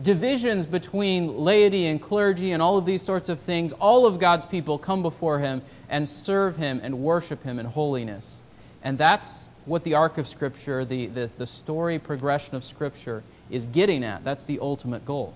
divisions 0.00 0.64
between 0.64 1.36
laity 1.36 1.86
and 1.86 2.00
clergy 2.00 2.52
and 2.52 2.62
all 2.62 2.78
of 2.78 2.86
these 2.86 3.02
sorts 3.02 3.28
of 3.28 3.38
things. 3.38 3.72
All 3.74 4.06
of 4.06 4.18
God's 4.18 4.46
people 4.46 4.78
come 4.78 5.02
before 5.02 5.38
Him 5.38 5.62
and 5.88 6.08
serve 6.08 6.56
Him 6.56 6.80
and 6.82 7.00
worship 7.00 7.42
Him 7.42 7.58
in 7.58 7.66
holiness. 7.66 8.42
And 8.82 8.96
that's 8.96 9.48
what 9.66 9.84
the 9.84 9.94
arc 9.94 10.18
of 10.18 10.26
Scripture, 10.26 10.84
the, 10.84 11.06
the, 11.06 11.30
the 11.36 11.46
story 11.46 11.98
progression 11.98 12.54
of 12.54 12.64
Scripture, 12.64 13.22
is 13.50 13.66
getting 13.66 14.02
at. 14.02 14.24
That's 14.24 14.44
the 14.44 14.58
ultimate 14.60 15.04
goal. 15.04 15.34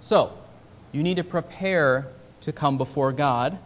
So, 0.00 0.32
you 0.92 1.02
need 1.02 1.16
to 1.16 1.24
prepare 1.24 2.06
to 2.42 2.52
come 2.52 2.78
before 2.78 3.10
God 3.12 3.58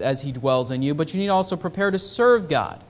as 0.00 0.22
He 0.22 0.32
dwells 0.32 0.70
in 0.70 0.82
you, 0.82 0.94
but 0.94 1.14
you 1.14 1.20
need 1.20 1.28
also 1.28 1.56
prepare 1.56 1.90
to 1.90 1.98
serve 1.98 2.48
God. 2.48 2.82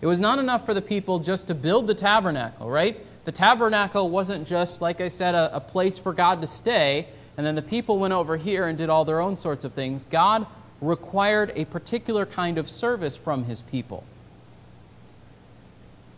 It 0.00 0.06
was 0.06 0.20
not 0.20 0.38
enough 0.38 0.66
for 0.66 0.74
the 0.74 0.82
people 0.82 1.20
just 1.20 1.46
to 1.46 1.54
build 1.54 1.86
the 1.86 1.94
tabernacle, 1.94 2.68
right? 2.68 2.98
The 3.24 3.32
tabernacle 3.32 4.10
wasn't 4.10 4.46
just, 4.46 4.80
like 4.80 5.00
I 5.00 5.08
said, 5.08 5.34
a, 5.34 5.56
a 5.56 5.60
place 5.60 5.98
for 5.98 6.12
God 6.12 6.40
to 6.42 6.46
stay, 6.46 7.08
and 7.36 7.46
then 7.46 7.54
the 7.54 7.62
people 7.62 7.98
went 7.98 8.12
over 8.12 8.36
here 8.36 8.66
and 8.66 8.76
did 8.76 8.90
all 8.90 9.04
their 9.04 9.20
own 9.20 9.36
sorts 9.36 9.64
of 9.64 9.72
things. 9.72 10.04
God 10.04 10.46
required 10.80 11.52
a 11.56 11.64
particular 11.64 12.26
kind 12.26 12.58
of 12.58 12.70
service 12.70 13.16
from 13.16 13.44
His 13.44 13.62
people. 13.62 14.04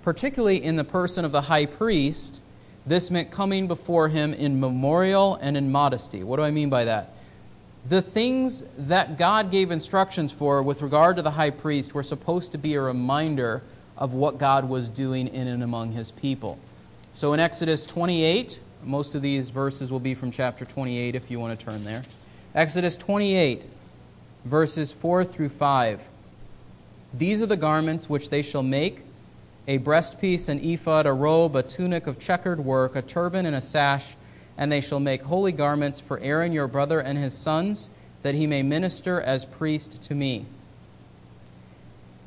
Particularly 0.02 0.62
in 0.62 0.76
the 0.76 0.84
person 0.84 1.24
of 1.24 1.32
the 1.32 1.42
high 1.42 1.66
priest, 1.66 2.40
this 2.86 3.10
meant 3.10 3.30
coming 3.30 3.66
before 3.66 4.08
him 4.08 4.32
in 4.32 4.60
memorial 4.60 5.36
and 5.40 5.56
in 5.56 5.72
modesty. 5.72 6.22
What 6.22 6.36
do 6.36 6.42
I 6.42 6.52
mean 6.52 6.70
by 6.70 6.84
that? 6.84 7.16
the 7.88 8.02
things 8.02 8.64
that 8.78 9.16
God 9.16 9.50
gave 9.50 9.70
instructions 9.70 10.32
for 10.32 10.62
with 10.62 10.82
regard 10.82 11.16
to 11.16 11.22
the 11.22 11.30
high 11.30 11.50
priest 11.50 11.94
were 11.94 12.02
supposed 12.02 12.52
to 12.52 12.58
be 12.58 12.74
a 12.74 12.80
reminder 12.80 13.62
of 13.96 14.12
what 14.12 14.38
God 14.38 14.68
was 14.68 14.88
doing 14.88 15.28
in 15.28 15.46
and 15.46 15.62
among 15.62 15.92
his 15.92 16.10
people. 16.10 16.58
So 17.16 17.32
in 17.32 17.40
Exodus 17.40 17.86
28, 17.86 18.60
most 18.84 19.14
of 19.14 19.22
these 19.22 19.48
verses 19.48 19.90
will 19.90 20.00
be 20.00 20.14
from 20.14 20.30
chapter 20.30 20.66
28 20.66 21.14
if 21.14 21.30
you 21.30 21.40
want 21.40 21.58
to 21.58 21.64
turn 21.64 21.82
there. 21.82 22.02
Exodus 22.54 22.98
28, 22.98 23.64
verses 24.44 24.92
4 24.92 25.24
through 25.24 25.48
5. 25.48 26.02
These 27.14 27.42
are 27.42 27.46
the 27.46 27.56
garments 27.56 28.10
which 28.10 28.28
they 28.28 28.42
shall 28.42 28.62
make 28.62 29.00
a 29.66 29.78
breastpiece, 29.78 30.50
an 30.50 30.60
ephod, 30.62 31.06
a 31.06 31.12
robe, 31.14 31.56
a 31.56 31.62
tunic 31.62 32.06
of 32.06 32.18
checkered 32.18 32.60
work, 32.60 32.94
a 32.94 33.00
turban, 33.00 33.46
and 33.46 33.56
a 33.56 33.62
sash 33.62 34.14
and 34.58 34.70
they 34.70 34.82
shall 34.82 35.00
make 35.00 35.22
holy 35.22 35.52
garments 35.52 36.02
for 36.02 36.18
Aaron 36.20 36.52
your 36.52 36.68
brother 36.68 37.00
and 37.00 37.16
his 37.16 37.32
sons, 37.32 37.88
that 38.22 38.34
he 38.34 38.46
may 38.46 38.62
minister 38.62 39.22
as 39.22 39.46
priest 39.46 40.02
to 40.02 40.14
me. 40.14 40.44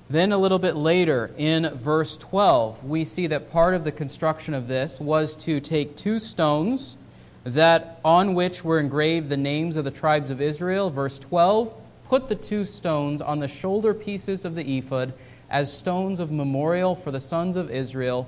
Then, 0.09 0.31
a 0.31 0.37
little 0.37 0.59
bit 0.59 0.75
later, 0.75 1.31
in 1.37 1.69
verse 1.75 2.17
12, 2.17 2.83
we 2.83 3.03
see 3.03 3.27
that 3.27 3.51
part 3.51 3.75
of 3.75 3.83
the 3.83 3.91
construction 3.91 4.53
of 4.53 4.67
this 4.67 4.99
was 4.99 5.35
to 5.35 5.59
take 5.59 5.95
two 5.95 6.17
stones 6.17 6.97
that 7.43 7.99
on 8.03 8.33
which 8.33 8.63
were 8.63 8.79
engraved 8.79 9.29
the 9.29 9.37
names 9.37 9.77
of 9.77 9.85
the 9.85 9.91
tribes 9.91 10.31
of 10.31 10.41
Israel. 10.41 10.89
Verse 10.89 11.19
12, 11.19 11.73
put 12.07 12.27
the 12.27 12.35
two 12.35 12.65
stones 12.65 13.21
on 13.21 13.39
the 13.39 13.47
shoulder 13.47 13.93
pieces 13.93 14.45
of 14.45 14.55
the 14.55 14.77
ephod 14.77 15.13
as 15.49 15.71
stones 15.71 16.19
of 16.19 16.31
memorial 16.31 16.95
for 16.95 17.11
the 17.11 17.19
sons 17.19 17.55
of 17.55 17.69
Israel 17.69 18.27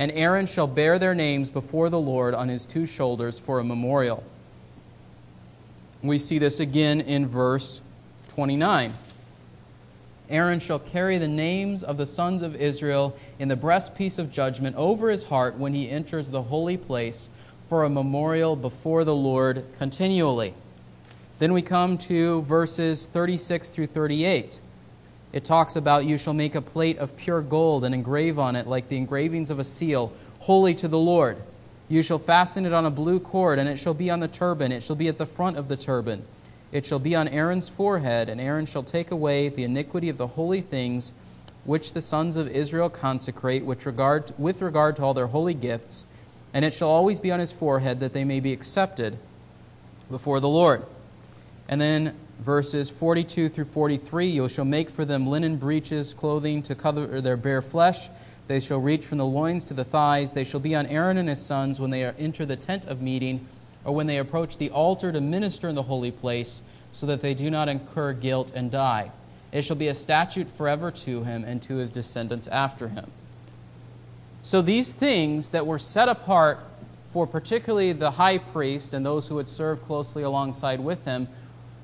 and 0.00 0.10
Aaron 0.12 0.46
shall 0.46 0.66
bear 0.66 0.98
their 0.98 1.14
names 1.14 1.50
before 1.50 1.90
the 1.90 2.00
Lord 2.00 2.34
on 2.34 2.48
his 2.48 2.64
two 2.64 2.86
shoulders 2.86 3.38
for 3.38 3.58
a 3.58 3.64
memorial. 3.64 4.24
We 6.02 6.16
see 6.16 6.38
this 6.38 6.58
again 6.58 7.02
in 7.02 7.26
verse 7.26 7.82
29. 8.28 8.94
Aaron 10.30 10.60
shall 10.60 10.78
carry 10.78 11.18
the 11.18 11.28
names 11.28 11.82
of 11.82 11.96
the 11.96 12.06
sons 12.06 12.42
of 12.42 12.54
Israel 12.54 13.16
in 13.38 13.48
the 13.48 13.56
breastpiece 13.56 14.18
of 14.18 14.32
judgment 14.32 14.76
over 14.76 15.10
his 15.10 15.24
heart 15.24 15.56
when 15.56 15.74
he 15.74 15.90
enters 15.90 16.30
the 16.30 16.42
holy 16.42 16.76
place 16.76 17.28
for 17.68 17.84
a 17.84 17.90
memorial 17.90 18.56
before 18.56 19.04
the 19.04 19.14
Lord 19.14 19.64
continually. 19.78 20.54
Then 21.38 21.52
we 21.52 21.62
come 21.62 21.98
to 21.98 22.42
verses 22.42 23.06
36 23.06 23.70
through 23.70 23.88
38. 23.88 24.60
It 25.32 25.44
talks 25.44 25.76
about 25.76 26.04
you 26.04 26.18
shall 26.18 26.34
make 26.34 26.54
a 26.54 26.60
plate 26.60 26.98
of 26.98 27.16
pure 27.16 27.40
gold 27.40 27.84
and 27.84 27.94
engrave 27.94 28.38
on 28.38 28.56
it 28.56 28.66
like 28.66 28.88
the 28.88 28.96
engravings 28.96 29.50
of 29.50 29.58
a 29.58 29.64
seal, 29.64 30.12
holy 30.40 30.74
to 30.74 30.88
the 30.88 30.98
Lord. 30.98 31.38
You 31.88 32.02
shall 32.02 32.18
fasten 32.18 32.66
it 32.66 32.72
on 32.72 32.86
a 32.86 32.90
blue 32.90 33.20
cord, 33.20 33.58
and 33.58 33.68
it 33.68 33.78
shall 33.78 33.94
be 33.94 34.10
on 34.10 34.20
the 34.20 34.28
turban. 34.28 34.70
It 34.70 34.82
shall 34.82 34.96
be 34.96 35.08
at 35.08 35.18
the 35.18 35.26
front 35.26 35.56
of 35.56 35.68
the 35.68 35.76
turban. 35.76 36.24
It 36.72 36.86
shall 36.86 36.98
be 36.98 37.16
on 37.16 37.28
Aaron's 37.28 37.68
forehead, 37.68 38.28
and 38.28 38.40
Aaron 38.40 38.66
shall 38.66 38.82
take 38.82 39.10
away 39.10 39.48
the 39.48 39.64
iniquity 39.64 40.08
of 40.08 40.18
the 40.18 40.28
holy 40.28 40.60
things 40.60 41.12
which 41.64 41.92
the 41.92 42.00
sons 42.00 42.36
of 42.36 42.48
Israel 42.48 42.88
consecrate 42.88 43.64
with 43.64 43.84
regard, 43.86 44.32
with 44.38 44.62
regard 44.62 44.96
to 44.96 45.02
all 45.02 45.14
their 45.14 45.26
holy 45.26 45.54
gifts, 45.54 46.06
and 46.54 46.64
it 46.64 46.72
shall 46.72 46.88
always 46.88 47.20
be 47.20 47.30
on 47.30 47.40
his 47.40 47.52
forehead 47.52 48.00
that 48.00 48.12
they 48.12 48.24
may 48.24 48.40
be 48.40 48.52
accepted 48.52 49.18
before 50.10 50.40
the 50.40 50.48
Lord. 50.48 50.84
And 51.68 51.80
then 51.80 52.16
verses 52.40 52.90
42 52.90 53.48
through 53.48 53.66
43 53.66 54.26
You 54.26 54.48
shall 54.48 54.64
make 54.64 54.90
for 54.90 55.04
them 55.04 55.28
linen 55.28 55.56
breeches, 55.56 56.14
clothing 56.14 56.62
to 56.62 56.74
cover 56.74 57.20
their 57.20 57.36
bare 57.36 57.62
flesh. 57.62 58.08
They 58.48 58.58
shall 58.58 58.80
reach 58.80 59.06
from 59.06 59.18
the 59.18 59.26
loins 59.26 59.64
to 59.66 59.74
the 59.74 59.84
thighs. 59.84 60.32
They 60.32 60.42
shall 60.42 60.58
be 60.58 60.74
on 60.74 60.86
Aaron 60.86 61.18
and 61.18 61.28
his 61.28 61.40
sons 61.40 61.80
when 61.80 61.90
they 61.90 62.04
enter 62.04 62.44
the 62.44 62.56
tent 62.56 62.86
of 62.86 63.00
meeting, 63.00 63.46
or 63.84 63.94
when 63.94 64.06
they 64.06 64.18
approach 64.18 64.58
the 64.58 64.70
altar 64.70 65.12
to 65.12 65.20
minister 65.20 65.68
in 65.68 65.74
the 65.74 65.82
holy 65.84 66.10
place, 66.10 66.62
so 66.92 67.06
that 67.06 67.20
they 67.20 67.34
do 67.34 67.50
not 67.50 67.68
incur 67.68 68.12
guilt 68.12 68.52
and 68.54 68.70
die. 68.70 69.10
It 69.52 69.62
shall 69.62 69.76
be 69.76 69.88
a 69.88 69.94
statute 69.94 70.48
forever 70.56 70.90
to 70.90 71.24
him 71.24 71.44
and 71.44 71.60
to 71.62 71.76
his 71.76 71.90
descendants 71.90 72.48
after 72.48 72.88
him. 72.88 73.10
So 74.42 74.62
these 74.62 74.92
things 74.92 75.50
that 75.50 75.66
were 75.66 75.78
set 75.78 76.08
apart 76.08 76.60
for 77.12 77.26
particularly 77.26 77.92
the 77.92 78.12
high 78.12 78.38
priest 78.38 78.94
and 78.94 79.04
those 79.04 79.28
who 79.28 79.34
would 79.34 79.48
serve 79.48 79.82
closely 79.82 80.22
alongside 80.22 80.80
with 80.80 81.04
him 81.04 81.28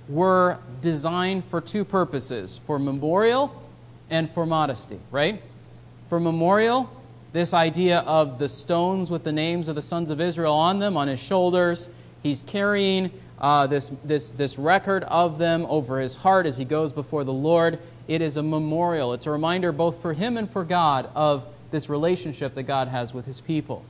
were 0.09 0.59
designed 0.81 1.45
for 1.45 1.61
two 1.61 1.85
purposes 1.85 2.61
for 2.67 2.79
memorial 2.79 3.63
and 4.09 4.31
for 4.31 4.47
modesty, 4.47 5.01
right? 5.11 5.43
For 6.09 6.21
memorial, 6.21 6.89
this 7.33 7.53
idea 7.53 7.99
of 8.01 8.39
the 8.39 8.49
stones 8.49 9.11
with 9.11 9.25
the 9.25 9.33
names 9.33 9.69
of 9.69 9.75
the 9.75 9.83
sons 9.83 10.11
of 10.11 10.21
Israel 10.21 10.55
on 10.55 10.79
them, 10.79 10.97
on 10.97 11.09
his 11.09 11.23
shoulders. 11.23 11.89
He's 12.23 12.43
carrying 12.43 13.11
uh, 13.39 13.67
this, 13.67 13.91
this, 14.05 14.31
this 14.31 14.59
record 14.59 15.05
of 15.05 15.39
them 15.39 15.67
over 15.69 16.01
his 16.01 16.15
heart 16.17 16.47
as 16.47 16.57
he 16.57 16.65
goes 16.65 16.93
before 16.93 17.25
the 17.25 17.33
Lord. 17.33 17.79
It 18.09 18.23
is 18.23 18.37
a 18.37 18.43
memorial. 18.43 19.13
It's 19.13 19.27
a 19.27 19.31
reminder 19.31 19.73
both 19.73 20.01
for 20.01 20.13
him 20.13 20.37
and 20.37 20.51
for 20.51 20.65
God 20.65 21.11
of 21.15 21.45
this 21.71 21.89
relationship 21.89 22.55
that 22.55 22.63
God 22.63 22.89
has 22.89 23.13
with 23.13 23.27
his 23.27 23.41
people. 23.41 23.85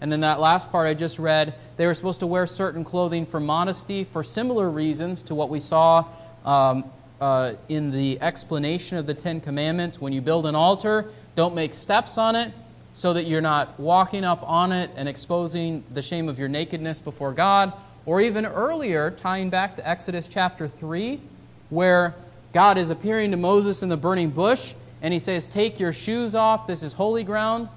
And 0.00 0.10
then 0.10 0.20
that 0.20 0.40
last 0.40 0.72
part 0.72 0.88
I 0.88 0.94
just 0.94 1.20
read, 1.20 1.54
they 1.76 1.86
were 1.86 1.94
supposed 1.94 2.20
to 2.20 2.26
wear 2.26 2.46
certain 2.46 2.82
clothing 2.82 3.24
for 3.24 3.38
modesty 3.38 4.04
for 4.04 4.24
similar 4.24 4.68
reasons 4.68 5.22
to 5.24 5.34
what 5.34 5.48
we 5.48 5.60
saw 5.60 6.04
um, 6.44 6.84
uh, 7.20 7.52
in 7.68 7.92
the 7.92 8.20
explanation 8.20 8.96
of 8.96 9.06
the 9.06 9.14
Ten 9.14 9.40
Commandments. 9.40 10.00
When 10.00 10.12
you 10.12 10.20
build 10.20 10.46
an 10.46 10.56
altar, 10.56 11.08
Don't 11.34 11.54
make 11.54 11.72
steps 11.72 12.18
on 12.18 12.36
it 12.36 12.52
so 12.94 13.12
that 13.12 13.24
you're 13.24 13.40
not 13.40 13.78
walking 13.78 14.24
up 14.24 14.42
on 14.48 14.72
it 14.72 14.90
and 14.96 15.08
exposing 15.08 15.82
the 15.92 16.02
shame 16.02 16.28
of 16.28 16.38
your 16.38 16.48
nakedness 16.48 17.00
before 17.00 17.32
God. 17.32 17.72
Or 18.04 18.20
even 18.20 18.44
earlier, 18.44 19.10
tying 19.10 19.48
back 19.48 19.76
to 19.76 19.88
Exodus 19.88 20.28
chapter 20.28 20.68
3, 20.68 21.20
where 21.70 22.14
God 22.52 22.76
is 22.76 22.90
appearing 22.90 23.30
to 23.30 23.36
Moses 23.36 23.82
in 23.82 23.88
the 23.88 23.96
burning 23.96 24.30
bush 24.30 24.74
and 25.00 25.12
he 25.12 25.18
says, 25.18 25.46
Take 25.46 25.80
your 25.80 25.92
shoes 25.92 26.34
off, 26.34 26.66
this 26.66 26.82
is 26.82 26.92
holy 26.92 27.24
ground. 27.24 27.68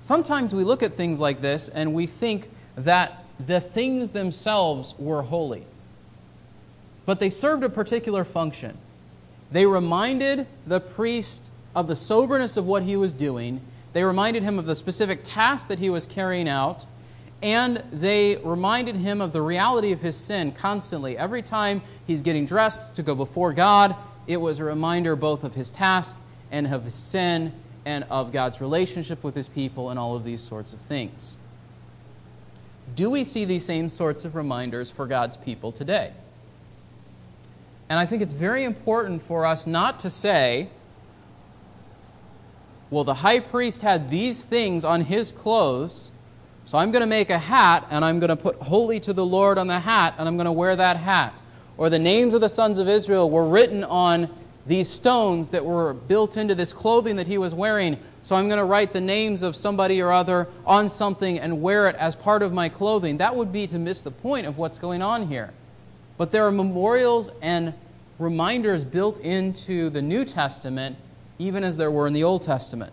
Sometimes 0.00 0.54
we 0.54 0.64
look 0.64 0.82
at 0.82 0.94
things 0.94 1.20
like 1.20 1.40
this 1.40 1.68
and 1.68 1.94
we 1.94 2.06
think 2.06 2.50
that 2.76 3.24
the 3.44 3.60
things 3.60 4.10
themselves 4.10 4.94
were 4.98 5.22
holy. 5.22 5.64
But 7.06 7.20
they 7.20 7.30
served 7.30 7.64
a 7.64 7.68
particular 7.68 8.24
function. 8.24 8.76
They 9.50 9.66
reminded 9.66 10.46
the 10.66 10.80
priest 10.80 11.50
of 11.74 11.86
the 11.86 11.96
soberness 11.96 12.56
of 12.56 12.66
what 12.66 12.82
he 12.82 12.96
was 12.96 13.12
doing, 13.12 13.60
they 13.92 14.04
reminded 14.04 14.42
him 14.42 14.58
of 14.58 14.66
the 14.66 14.76
specific 14.76 15.20
task 15.22 15.68
that 15.68 15.78
he 15.78 15.90
was 15.90 16.06
carrying 16.06 16.48
out, 16.48 16.86
and 17.42 17.82
they 17.92 18.36
reminded 18.36 18.96
him 18.96 19.20
of 19.20 19.32
the 19.32 19.42
reality 19.42 19.92
of 19.92 20.00
his 20.00 20.16
sin 20.16 20.52
constantly. 20.52 21.18
Every 21.18 21.42
time 21.42 21.82
he's 22.06 22.22
getting 22.22 22.46
dressed 22.46 22.96
to 22.96 23.02
go 23.02 23.14
before 23.14 23.52
God, 23.52 23.94
it 24.26 24.38
was 24.38 24.58
a 24.58 24.64
reminder 24.64 25.14
both 25.16 25.44
of 25.44 25.54
his 25.54 25.70
task 25.70 26.16
and 26.50 26.66
of 26.72 26.84
his 26.84 26.94
sin 26.94 27.52
and 27.84 28.04
of 28.10 28.32
God's 28.32 28.60
relationship 28.60 29.22
with 29.22 29.34
his 29.34 29.48
people 29.48 29.90
and 29.90 29.98
all 29.98 30.16
of 30.16 30.24
these 30.24 30.40
sorts 30.40 30.72
of 30.72 30.80
things. 30.80 31.36
Do 32.94 33.10
we 33.10 33.24
see 33.24 33.44
these 33.44 33.64
same 33.64 33.88
sorts 33.88 34.24
of 34.24 34.34
reminders 34.34 34.90
for 34.90 35.06
God's 35.06 35.36
people 35.36 35.72
today? 35.72 36.12
And 37.88 37.98
I 37.98 38.06
think 38.06 38.22
it's 38.22 38.32
very 38.32 38.64
important 38.64 39.22
for 39.22 39.44
us 39.44 39.66
not 39.66 39.98
to 40.00 40.10
say, 40.10 40.68
well, 42.90 43.04
the 43.04 43.14
high 43.14 43.40
priest 43.40 43.82
had 43.82 44.08
these 44.08 44.44
things 44.44 44.84
on 44.84 45.00
his 45.00 45.32
clothes, 45.32 46.10
so 46.66 46.78
I'm 46.78 46.90
going 46.92 47.00
to 47.00 47.06
make 47.06 47.30
a 47.30 47.38
hat 47.38 47.86
and 47.90 48.04
I'm 48.04 48.20
going 48.20 48.30
to 48.30 48.36
put 48.36 48.56
holy 48.56 49.00
to 49.00 49.12
the 49.12 49.24
Lord 49.24 49.58
on 49.58 49.66
the 49.66 49.80
hat 49.80 50.14
and 50.18 50.26
I'm 50.26 50.36
going 50.36 50.46
to 50.46 50.52
wear 50.52 50.74
that 50.76 50.96
hat. 50.96 51.40
Or 51.76 51.90
the 51.90 51.98
names 51.98 52.34
of 52.34 52.40
the 52.40 52.48
sons 52.48 52.78
of 52.78 52.88
Israel 52.88 53.28
were 53.28 53.46
written 53.46 53.84
on 53.84 54.30
these 54.66 54.88
stones 54.88 55.50
that 55.50 55.64
were 55.64 55.92
built 55.92 56.36
into 56.36 56.54
this 56.54 56.72
clothing 56.72 57.16
that 57.16 57.26
he 57.26 57.36
was 57.36 57.54
wearing. 57.54 57.98
So 58.22 58.36
I'm 58.36 58.46
going 58.48 58.58
to 58.58 58.64
write 58.64 58.92
the 58.92 59.00
names 59.00 59.42
of 59.42 59.54
somebody 59.54 60.00
or 60.00 60.10
other 60.10 60.48
on 60.64 60.88
something 60.88 61.38
and 61.38 61.60
wear 61.60 61.88
it 61.88 61.96
as 61.96 62.16
part 62.16 62.42
of 62.42 62.52
my 62.52 62.70
clothing. 62.70 63.18
That 63.18 63.36
would 63.36 63.52
be 63.52 63.66
to 63.66 63.78
miss 63.78 64.00
the 64.00 64.10
point 64.10 64.46
of 64.46 64.56
what's 64.56 64.78
going 64.78 65.02
on 65.02 65.26
here. 65.26 65.52
But 66.16 66.30
there 66.30 66.46
are 66.46 66.52
memorials 66.52 67.30
and 67.42 67.74
reminders 68.18 68.84
built 68.84 69.20
into 69.20 69.90
the 69.90 70.00
New 70.00 70.24
Testament, 70.24 70.96
even 71.38 71.64
as 71.64 71.76
there 71.76 71.90
were 71.90 72.06
in 72.06 72.12
the 72.12 72.24
Old 72.24 72.42
Testament. 72.42 72.92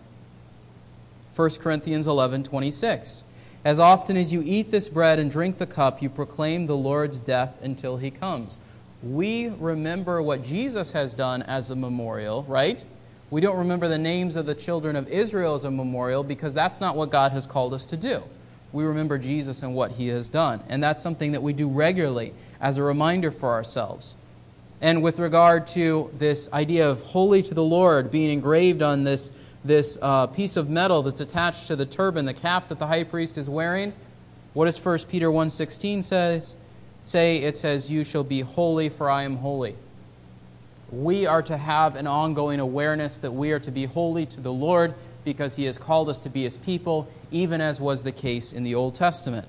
1 1.34 1.50
Corinthians 1.56 2.06
11 2.06 2.44
26. 2.44 3.24
As 3.64 3.78
often 3.78 4.16
as 4.16 4.32
you 4.32 4.42
eat 4.44 4.70
this 4.70 4.88
bread 4.88 5.18
and 5.18 5.30
drink 5.30 5.58
the 5.58 5.66
cup, 5.66 6.02
you 6.02 6.10
proclaim 6.10 6.66
the 6.66 6.76
Lord's 6.76 7.20
death 7.20 7.56
until 7.62 7.96
he 7.96 8.10
comes. 8.10 8.58
We 9.02 9.48
remember 9.48 10.20
what 10.20 10.42
Jesus 10.42 10.92
has 10.92 11.14
done 11.14 11.42
as 11.42 11.70
a 11.70 11.76
memorial, 11.76 12.44
right? 12.44 12.84
We 13.30 13.40
don't 13.40 13.58
remember 13.58 13.88
the 13.88 13.98
names 13.98 14.36
of 14.36 14.46
the 14.46 14.54
children 14.54 14.94
of 14.96 15.08
Israel 15.08 15.54
as 15.54 15.64
a 15.64 15.70
memorial 15.70 16.22
because 16.22 16.54
that's 16.54 16.80
not 16.80 16.96
what 16.96 17.10
God 17.10 17.32
has 17.32 17.46
called 17.46 17.72
us 17.72 17.86
to 17.86 17.96
do. 17.96 18.22
We 18.72 18.84
remember 18.84 19.16
Jesus 19.16 19.62
and 19.62 19.74
what 19.74 19.92
he 19.92 20.08
has 20.08 20.28
done. 20.28 20.60
And 20.68 20.82
that's 20.82 21.02
something 21.02 21.32
that 21.32 21.42
we 21.42 21.52
do 21.52 21.68
regularly 21.68 22.34
as 22.60 22.78
a 22.78 22.82
reminder 22.82 23.30
for 23.30 23.50
ourselves. 23.50 24.16
And 24.82 25.02
with 25.02 25.18
regard 25.18 25.66
to 25.68 26.10
this 26.18 26.52
idea 26.52 26.90
of 26.90 27.02
holy 27.02 27.42
to 27.44 27.54
the 27.54 27.64
Lord 27.64 28.10
being 28.10 28.30
engraved 28.30 28.82
on 28.82 29.04
this 29.04 29.30
this 29.64 29.96
uh, 30.02 30.26
piece 30.26 30.56
of 30.56 30.68
metal 30.68 31.02
that's 31.02 31.20
attached 31.20 31.68
to 31.68 31.76
the 31.76 31.86
turban, 31.86 32.24
the 32.24 32.34
cap 32.34 32.68
that 32.68 32.80
the 32.80 32.86
high 32.88 33.04
priest 33.04 33.38
is 33.38 33.48
wearing. 33.48 33.92
What 34.54 34.64
does 34.64 34.84
1 34.84 34.98
Peter 35.08 35.28
1.16 35.28 36.02
says? 36.02 36.56
say? 37.04 37.38
It 37.38 37.56
says, 37.56 37.90
You 37.90 38.04
shall 38.04 38.24
be 38.24 38.40
holy, 38.40 38.88
for 38.88 39.10
I 39.10 39.22
am 39.22 39.36
holy. 39.36 39.76
We 40.90 41.26
are 41.26 41.42
to 41.42 41.56
have 41.56 41.96
an 41.96 42.06
ongoing 42.06 42.60
awareness 42.60 43.16
that 43.18 43.30
we 43.30 43.52
are 43.52 43.58
to 43.60 43.70
be 43.70 43.86
holy 43.86 44.26
to 44.26 44.40
the 44.40 44.52
Lord 44.52 44.94
because 45.24 45.56
he 45.56 45.64
has 45.64 45.78
called 45.78 46.08
us 46.08 46.18
to 46.20 46.28
be 46.28 46.42
his 46.42 46.58
people, 46.58 47.08
even 47.30 47.60
as 47.60 47.80
was 47.80 48.02
the 48.02 48.12
case 48.12 48.52
in 48.52 48.62
the 48.62 48.74
Old 48.74 48.94
Testament. 48.94 49.46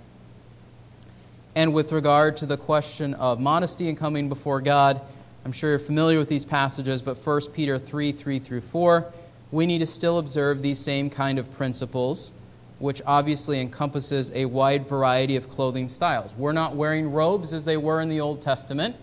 And 1.55 1.73
with 1.73 1.91
regard 1.91 2.37
to 2.37 2.45
the 2.45 2.57
question 2.57 3.13
of 3.15 3.39
modesty 3.39 3.89
and 3.89 3.97
coming 3.97 4.29
before 4.29 4.61
God, 4.61 5.01
I'm 5.45 5.51
sure 5.51 5.71
you're 5.71 5.79
familiar 5.79 6.17
with 6.17 6.29
these 6.29 6.45
passages, 6.45 7.01
but 7.01 7.17
1 7.17 7.41
Peter 7.53 7.77
3 7.77 8.11
3 8.11 8.39
through 8.39 8.61
4 8.61 9.13
we 9.53 9.67
need 9.67 9.77
to 9.77 9.85
still 9.85 10.17
observe 10.17 10.63
these 10.63 10.79
same 10.79 11.11
kind 11.11 11.37
of 11.37 11.49
principles, 11.53 12.31
which 12.79 13.03
obviously 13.05 13.61
encompasses 13.61 14.31
a 14.33 14.45
wide 14.45 14.87
variety 14.87 15.35
of 15.35 15.47
clothing 15.47 15.87
styles. 15.87 16.33
We're 16.35 16.53
not 16.53 16.75
wearing 16.75 17.11
robes 17.11 17.53
as 17.53 17.63
they 17.63 17.77
were 17.77 18.01
in 18.01 18.09
the 18.09 18.19
Old 18.19 18.41
Testament. 18.41 18.95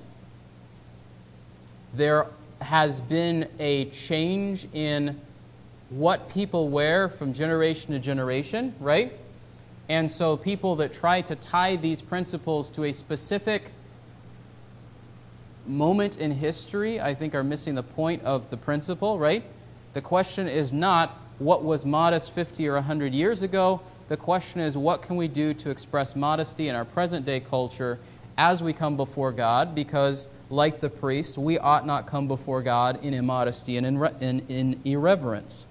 There 1.94 2.26
has 2.60 3.00
been 3.00 3.46
a 3.60 3.84
change 3.86 4.66
in 4.72 5.20
what 5.88 6.28
people 6.28 6.68
wear 6.68 7.08
from 7.08 7.32
generation 7.32 7.92
to 7.92 8.00
generation, 8.00 8.74
right? 8.80 9.12
And 9.88 10.10
so 10.10 10.36
people 10.36 10.74
that 10.76 10.92
try 10.92 11.20
to 11.22 11.36
tie 11.36 11.76
these 11.76 12.02
principles 12.02 12.70
to 12.70 12.84
a 12.84 12.92
specific 12.92 13.70
moment 15.70 16.18
in 16.18 16.30
history, 16.32 17.00
I 17.00 17.14
think, 17.14 17.34
are 17.34 17.44
missing 17.44 17.74
the 17.74 17.82
point 17.82 18.22
of 18.22 18.50
the 18.50 18.56
principle, 18.56 19.18
right? 19.18 19.44
The 19.94 20.00
question 20.00 20.48
is 20.48 20.72
not 20.72 21.16
what 21.38 21.64
was 21.64 21.84
modest 21.86 22.32
50 22.32 22.68
or 22.68 22.74
100 22.74 23.14
years 23.14 23.42
ago. 23.42 23.80
The 24.08 24.16
question 24.16 24.60
is 24.60 24.76
what 24.76 25.02
can 25.02 25.16
we 25.16 25.28
do 25.28 25.54
to 25.54 25.70
express 25.70 26.14
modesty 26.14 26.68
in 26.68 26.74
our 26.74 26.84
present 26.84 27.24
day 27.24 27.40
culture 27.40 27.98
as 28.36 28.62
we 28.62 28.72
come 28.72 28.96
before 28.96 29.32
God? 29.32 29.74
Because, 29.74 30.28
like 30.50 30.80
the 30.80 30.90
priest, 30.90 31.38
we 31.38 31.58
ought 31.58 31.86
not 31.86 32.06
come 32.06 32.28
before 32.28 32.62
God 32.62 33.02
in 33.04 33.14
immodesty 33.14 33.76
and 33.76 33.86
in, 33.86 34.04
in, 34.20 34.40
in 34.48 34.80
irreverence. 34.84 35.66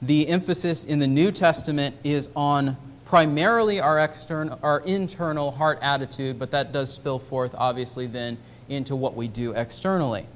The 0.00 0.28
emphasis 0.28 0.84
in 0.84 0.98
the 0.98 1.06
New 1.06 1.32
Testament 1.32 1.96
is 2.04 2.28
on 2.36 2.76
primarily 3.06 3.80
our 3.80 3.98
external, 3.98 4.58
our 4.62 4.80
internal 4.80 5.52
heart 5.52 5.78
attitude, 5.80 6.38
but 6.38 6.50
that 6.50 6.72
does 6.72 6.92
spill 6.92 7.18
forth, 7.18 7.54
obviously, 7.56 8.06
then 8.06 8.36
into 8.68 8.94
what 8.94 9.14
we 9.14 9.28
do 9.28 9.52
externally. 9.52 10.26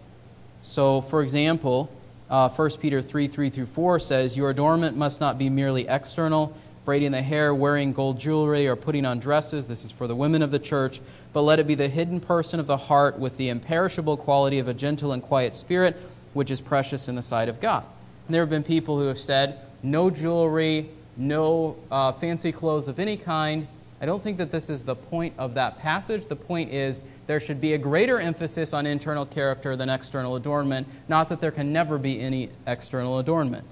So, 0.62 1.00
for 1.00 1.22
example, 1.22 1.90
uh, 2.30 2.48
1 2.48 2.70
Peter 2.80 3.02
3 3.02 3.26
3 3.28 3.50
through 3.50 3.66
4 3.66 3.98
says, 3.98 4.36
Your 4.36 4.50
adornment 4.50 4.96
must 4.96 5.20
not 5.20 5.36
be 5.36 5.50
merely 5.50 5.88
external, 5.88 6.56
braiding 6.84 7.10
the 7.10 7.22
hair, 7.22 7.52
wearing 7.52 7.92
gold 7.92 8.20
jewelry, 8.20 8.68
or 8.68 8.76
putting 8.76 9.04
on 9.04 9.18
dresses. 9.18 9.66
This 9.66 9.84
is 9.84 9.90
for 9.90 10.06
the 10.06 10.14
women 10.14 10.40
of 10.40 10.52
the 10.52 10.58
church. 10.58 11.00
But 11.32 11.42
let 11.42 11.58
it 11.58 11.66
be 11.66 11.74
the 11.74 11.88
hidden 11.88 12.20
person 12.20 12.60
of 12.60 12.66
the 12.66 12.76
heart 12.76 13.18
with 13.18 13.36
the 13.36 13.48
imperishable 13.48 14.16
quality 14.16 14.60
of 14.60 14.68
a 14.68 14.74
gentle 14.74 15.12
and 15.12 15.22
quiet 15.22 15.54
spirit, 15.54 15.96
which 16.34 16.50
is 16.50 16.60
precious 16.60 17.08
in 17.08 17.16
the 17.16 17.22
sight 17.22 17.48
of 17.48 17.60
God. 17.60 17.84
And 18.26 18.34
there 18.34 18.42
have 18.42 18.50
been 18.50 18.62
people 18.62 18.98
who 18.98 19.06
have 19.06 19.18
said, 19.18 19.58
No 19.82 20.10
jewelry, 20.10 20.90
no 21.16 21.76
uh, 21.90 22.12
fancy 22.12 22.52
clothes 22.52 22.88
of 22.88 22.98
any 22.98 23.16
kind. 23.16 23.66
I 24.00 24.06
don't 24.06 24.22
think 24.22 24.38
that 24.38 24.50
this 24.50 24.70
is 24.70 24.82
the 24.82 24.96
point 24.96 25.34
of 25.36 25.54
that 25.54 25.76
passage. 25.76 26.26
The 26.26 26.36
point 26.36 26.72
is 26.72 27.02
there 27.26 27.40
should 27.40 27.60
be 27.60 27.74
a 27.74 27.78
greater 27.78 28.18
emphasis 28.18 28.72
on 28.72 28.86
internal 28.86 29.26
character 29.26 29.76
than 29.76 29.90
external 29.90 30.36
adornment, 30.36 30.88
not 31.08 31.28
that 31.28 31.40
there 31.40 31.50
can 31.50 31.72
never 31.72 31.98
be 31.98 32.20
any 32.20 32.48
external 32.66 33.18
adornment. 33.18 33.66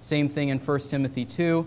Same 0.00 0.28
thing 0.28 0.48
in 0.48 0.58
1 0.58 0.78
Timothy 0.80 1.24
2. 1.24 1.66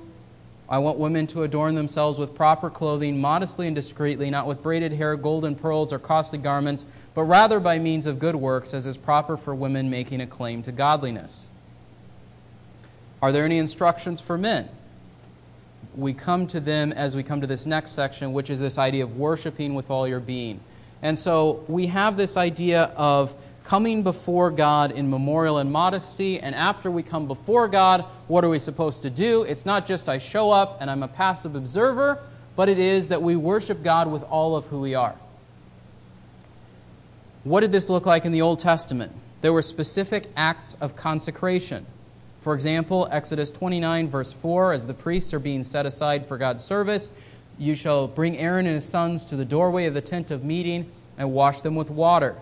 I 0.68 0.80
want 0.80 0.98
women 0.98 1.28
to 1.28 1.44
adorn 1.44 1.76
themselves 1.76 2.18
with 2.18 2.34
proper 2.34 2.70
clothing, 2.70 3.22
modestly 3.22 3.68
and 3.68 3.76
discreetly, 3.76 4.32
not 4.32 4.48
with 4.48 4.64
braided 4.64 4.94
hair, 4.94 5.16
golden 5.16 5.56
pearls, 5.56 5.94
or 5.94 6.00
costly 6.00 6.40
garments, 6.40 6.88
but 7.14 7.24
rather 7.24 7.60
by 7.60 7.78
means 7.78 8.08
of 8.08 8.18
good 8.18 8.36
works, 8.36 8.74
as 8.74 8.88
is 8.88 8.98
proper 8.98 9.38
for 9.38 9.54
women 9.54 9.90
making 9.90 10.22
a 10.22 10.28
claim 10.28 10.64
to 10.64 10.72
godliness. 10.72 11.52
Are 13.22 13.32
there 13.32 13.46
any 13.46 13.60
instructions 13.60 14.20
for 14.20 14.38
men? 14.38 14.68
We 15.96 16.14
come 16.14 16.48
to 16.48 16.60
them 16.60 16.92
as 16.92 17.16
we 17.16 17.24
come 17.24 17.42
to 17.42 17.48
this 17.48 17.66
next 17.66 17.92
section, 17.92 18.34
which 18.34 18.50
is 18.50 18.60
this 18.60 18.78
idea 18.78 19.04
of 19.04 19.18
worshiping 19.18 19.76
with 19.76 19.90
all 19.90 20.08
your 20.08 20.20
being. 20.20 20.60
And 21.02 21.18
so 21.18 21.64
we 21.68 21.88
have 21.88 22.18
this 22.18 22.38
idea 22.38 22.84
of 22.96 23.36
coming 23.66 24.04
before 24.04 24.52
God 24.52 24.92
in 24.92 25.10
memorial 25.10 25.58
and 25.58 25.72
modesty. 25.72 26.40
And 26.40 26.54
after 26.56 26.90
we 26.92 27.04
come 27.04 27.28
before 27.28 27.68
God, 27.68 28.06
what 28.28 28.44
are 28.44 28.50
we 28.50 28.60
supposed 28.60 29.02
to 29.04 29.10
do? 29.10 29.44
It's 29.44 29.66
not 29.66 29.86
just 29.86 30.08
I 30.08 30.18
show 30.20 30.52
up 30.52 30.78
and 30.82 30.90
I'm 30.90 31.04
a 31.04 31.08
passive 31.08 31.56
observer, 31.56 32.20
but 32.56 32.70
it 32.70 32.80
is 32.80 33.10
that 33.10 33.22
we 33.22 33.36
worship 33.36 33.84
God 33.84 34.08
with 34.12 34.24
all 34.24 34.56
of 34.56 34.68
who 34.68 34.80
we 34.80 34.96
are. 34.96 35.16
What 37.44 37.62
did 37.62 37.72
this 37.72 37.90
look 37.90 38.06
like 38.06 38.26
in 38.26 38.32
the 38.32 38.42
Old 38.42 38.60
Testament? 38.60 39.12
There 39.42 39.54
were 39.54 39.62
specific 39.62 40.28
acts 40.36 40.76
of 40.82 40.96
consecration. 40.96 41.86
For 42.46 42.54
example, 42.54 43.08
Exodus 43.10 43.50
29, 43.50 44.08
verse 44.08 44.32
4, 44.32 44.74
as 44.74 44.86
the 44.86 44.94
priests 44.94 45.34
are 45.34 45.40
being 45.40 45.64
set 45.64 45.88
aside 45.88 46.28
for 46.28 46.38
God's 46.38 46.64
service, 46.64 47.10
you 47.58 47.74
shall 47.74 48.08
bring 48.08 48.38
Aaron 48.38 48.68
and 48.68 48.76
his 48.76 48.88
sons 48.88 49.26
to 49.26 49.36
the 49.36 49.44
doorway 49.44 49.88
of 49.88 49.96
the 49.96 50.02
tent 50.02 50.30
of 50.30 50.44
meeting 50.44 50.86
and 51.18 51.34
wash 51.34 51.62
them 51.62 51.74
with 51.74 51.90
water. 51.90 52.36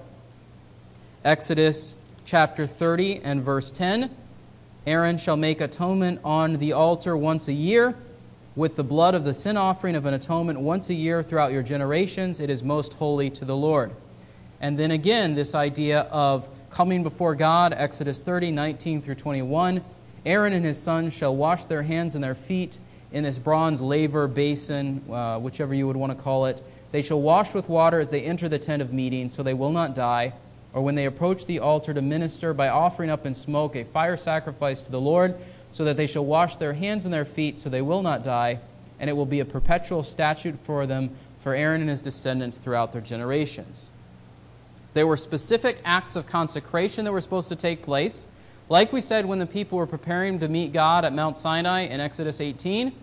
Exodus 1.23 1.95
chapter 2.25 2.67
30 2.67 3.21
and 3.23 3.43
verse 3.43 3.71
10 3.71 4.11
Aaron 4.85 5.17
shall 5.17 5.37
make 5.37 5.61
atonement 5.61 6.19
on 6.25 6.57
the 6.57 6.73
altar 6.73 7.15
once 7.15 7.47
a 7.47 7.53
year 7.53 7.95
with 8.57 8.75
the 8.75 8.83
blood 8.83 9.15
of 9.15 9.23
the 9.23 9.33
sin 9.33 9.55
offering 9.55 9.95
of 9.95 10.05
an 10.05 10.13
atonement 10.13 10.59
once 10.59 10.89
a 10.89 10.93
year 10.93 11.23
throughout 11.23 11.53
your 11.53 11.63
generations. 11.63 12.41
It 12.41 12.49
is 12.49 12.61
most 12.61 12.95
holy 12.95 13.29
to 13.29 13.45
the 13.45 13.55
Lord. 13.55 13.91
And 14.59 14.77
then 14.77 14.91
again, 14.91 15.33
this 15.33 15.55
idea 15.55 16.01
of 16.01 16.49
coming 16.69 17.03
before 17.03 17.35
God, 17.35 17.71
Exodus 17.71 18.21
30, 18.21 18.51
19 18.51 19.01
through 19.01 19.15
21. 19.15 19.81
Aaron 20.25 20.53
and 20.53 20.63
his 20.63 20.81
sons 20.81 21.13
shall 21.13 21.35
wash 21.35 21.65
their 21.65 21.83
hands 21.83 22.15
and 22.15 22.23
their 22.23 22.35
feet 22.35 22.77
in 23.11 23.23
this 23.23 23.37
bronze 23.37 23.81
laver 23.81 24.27
basin, 24.27 25.03
uh, 25.11 25.39
whichever 25.39 25.73
you 25.73 25.85
would 25.87 25.97
want 25.97 26.17
to 26.17 26.23
call 26.23 26.45
it. 26.45 26.61
They 26.91 27.01
shall 27.01 27.21
wash 27.21 27.53
with 27.53 27.69
water 27.69 27.99
as 27.99 28.09
they 28.09 28.21
enter 28.21 28.47
the 28.47 28.59
tent 28.59 28.81
of 28.81 28.93
meeting, 28.93 29.29
so 29.29 29.43
they 29.43 29.53
will 29.53 29.71
not 29.71 29.95
die. 29.95 30.33
Or 30.73 30.81
when 30.81 30.95
they 30.95 31.05
approach 31.05 31.45
the 31.45 31.59
altar 31.59 31.93
to 31.93 32.01
minister 32.01 32.53
by 32.53 32.69
offering 32.69 33.09
up 33.09 33.25
in 33.25 33.33
smoke 33.33 33.75
a 33.75 33.83
fire 33.83 34.17
sacrifice 34.17 34.81
to 34.81 34.91
the 34.91 35.01
Lord, 35.01 35.35
so 35.71 35.83
that 35.85 35.97
they 35.97 36.07
shall 36.07 36.25
wash 36.25 36.55
their 36.55 36.73
hands 36.73 37.05
and 37.05 37.13
their 37.13 37.25
feet, 37.25 37.57
so 37.59 37.69
they 37.69 37.81
will 37.81 38.01
not 38.01 38.23
die. 38.23 38.59
And 38.99 39.09
it 39.09 39.13
will 39.13 39.25
be 39.25 39.39
a 39.39 39.45
perpetual 39.45 40.03
statute 40.03 40.57
for 40.59 40.85
them, 40.85 41.09
for 41.41 41.53
Aaron 41.53 41.81
and 41.81 41.89
his 41.89 42.01
descendants 42.01 42.59
throughout 42.59 42.93
their 42.93 43.01
generations. 43.01 43.89
There 44.93 45.07
were 45.07 45.17
specific 45.17 45.79
acts 45.83 46.15
of 46.15 46.27
consecration 46.27 47.05
that 47.05 47.11
were 47.11 47.21
supposed 47.21 47.49
to 47.49 47.55
take 47.55 47.81
place. 47.81 48.27
Like 48.69 48.93
we 48.93 49.01
said 49.01 49.25
when 49.25 49.39
the 49.39 49.45
people 49.45 49.77
were 49.77 49.87
preparing 49.87 50.39
to 50.39 50.47
meet 50.47 50.71
God 50.71 51.03
at 51.03 51.13
Mount 51.13 51.35
Sinai 51.37 51.81
in 51.81 51.99
Exodus 51.99 52.39
18, 52.39 52.93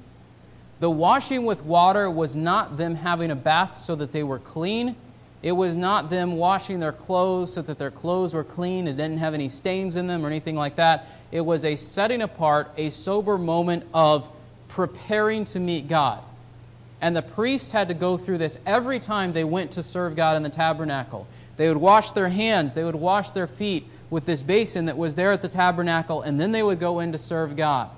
the 0.80 0.90
washing 0.90 1.44
with 1.44 1.62
water 1.62 2.10
was 2.10 2.34
not 2.34 2.78
them 2.78 2.94
having 2.94 3.30
a 3.30 3.36
bath 3.36 3.76
so 3.76 3.94
that 3.96 4.12
they 4.12 4.22
were 4.22 4.38
clean. 4.38 4.96
It 5.42 5.52
was 5.52 5.76
not 5.76 6.08
them 6.08 6.32
washing 6.32 6.80
their 6.80 6.92
clothes 6.92 7.52
so 7.52 7.62
that 7.62 7.78
their 7.78 7.90
clothes 7.90 8.32
were 8.32 8.44
clean 8.44 8.88
and 8.88 8.96
didn't 8.96 9.18
have 9.18 9.34
any 9.34 9.50
stains 9.50 9.96
in 9.96 10.06
them 10.06 10.24
or 10.24 10.28
anything 10.28 10.56
like 10.56 10.76
that. 10.76 11.06
It 11.30 11.42
was 11.42 11.66
a 11.66 11.76
setting 11.76 12.22
apart, 12.22 12.72
a 12.78 12.88
sober 12.88 13.36
moment 13.36 13.84
of 13.92 14.28
preparing 14.68 15.44
to 15.46 15.60
meet 15.60 15.88
God. 15.88 16.22
And 17.02 17.14
the 17.14 17.22
priest 17.22 17.72
had 17.72 17.88
to 17.88 17.94
go 17.94 18.16
through 18.16 18.38
this 18.38 18.58
every 18.66 18.98
time 18.98 19.32
they 19.32 19.44
went 19.44 19.72
to 19.72 19.82
serve 19.82 20.16
God 20.16 20.36
in 20.36 20.42
the 20.42 20.50
tabernacle. 20.50 21.26
They 21.56 21.68
would 21.68 21.76
wash 21.76 22.12
their 22.12 22.28
hands, 22.28 22.72
they 22.72 22.84
would 22.84 22.94
wash 22.94 23.30
their 23.30 23.46
feet 23.46 23.86
with 24.10 24.26
this 24.26 24.42
basin 24.42 24.86
that 24.86 24.98
was 24.98 25.14
there 25.14 25.32
at 25.32 25.40
the 25.40 25.48
tabernacle, 25.48 26.22
and 26.22 26.40
then 26.40 26.52
they 26.52 26.62
would 26.62 26.80
go 26.80 27.00
in 27.00 27.12
to 27.12 27.18
serve 27.18 27.56
God. 27.56 27.88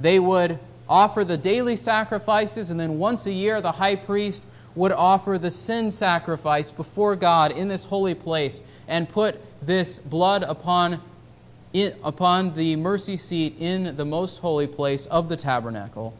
They 0.00 0.18
would 0.18 0.58
offer 0.88 1.24
the 1.24 1.36
daily 1.36 1.76
sacrifices, 1.76 2.70
and 2.70 2.80
then 2.80 2.98
once 2.98 3.26
a 3.26 3.32
year 3.32 3.60
the 3.60 3.72
high 3.72 3.96
priest 3.96 4.44
would 4.74 4.92
offer 4.92 5.38
the 5.38 5.50
sin 5.50 5.90
sacrifice 5.90 6.70
before 6.70 7.16
God 7.16 7.50
in 7.50 7.68
this 7.68 7.84
holy 7.84 8.14
place 8.14 8.62
and 8.86 9.08
put 9.08 9.40
this 9.60 9.98
blood 9.98 10.42
upon, 10.44 11.02
in, 11.72 11.94
upon 12.02 12.54
the 12.54 12.76
mercy 12.76 13.16
seat 13.16 13.56
in 13.58 13.96
the 13.96 14.04
most 14.04 14.38
holy 14.38 14.66
place 14.66 15.06
of 15.06 15.28
the 15.28 15.36
tabernacle. 15.36 16.14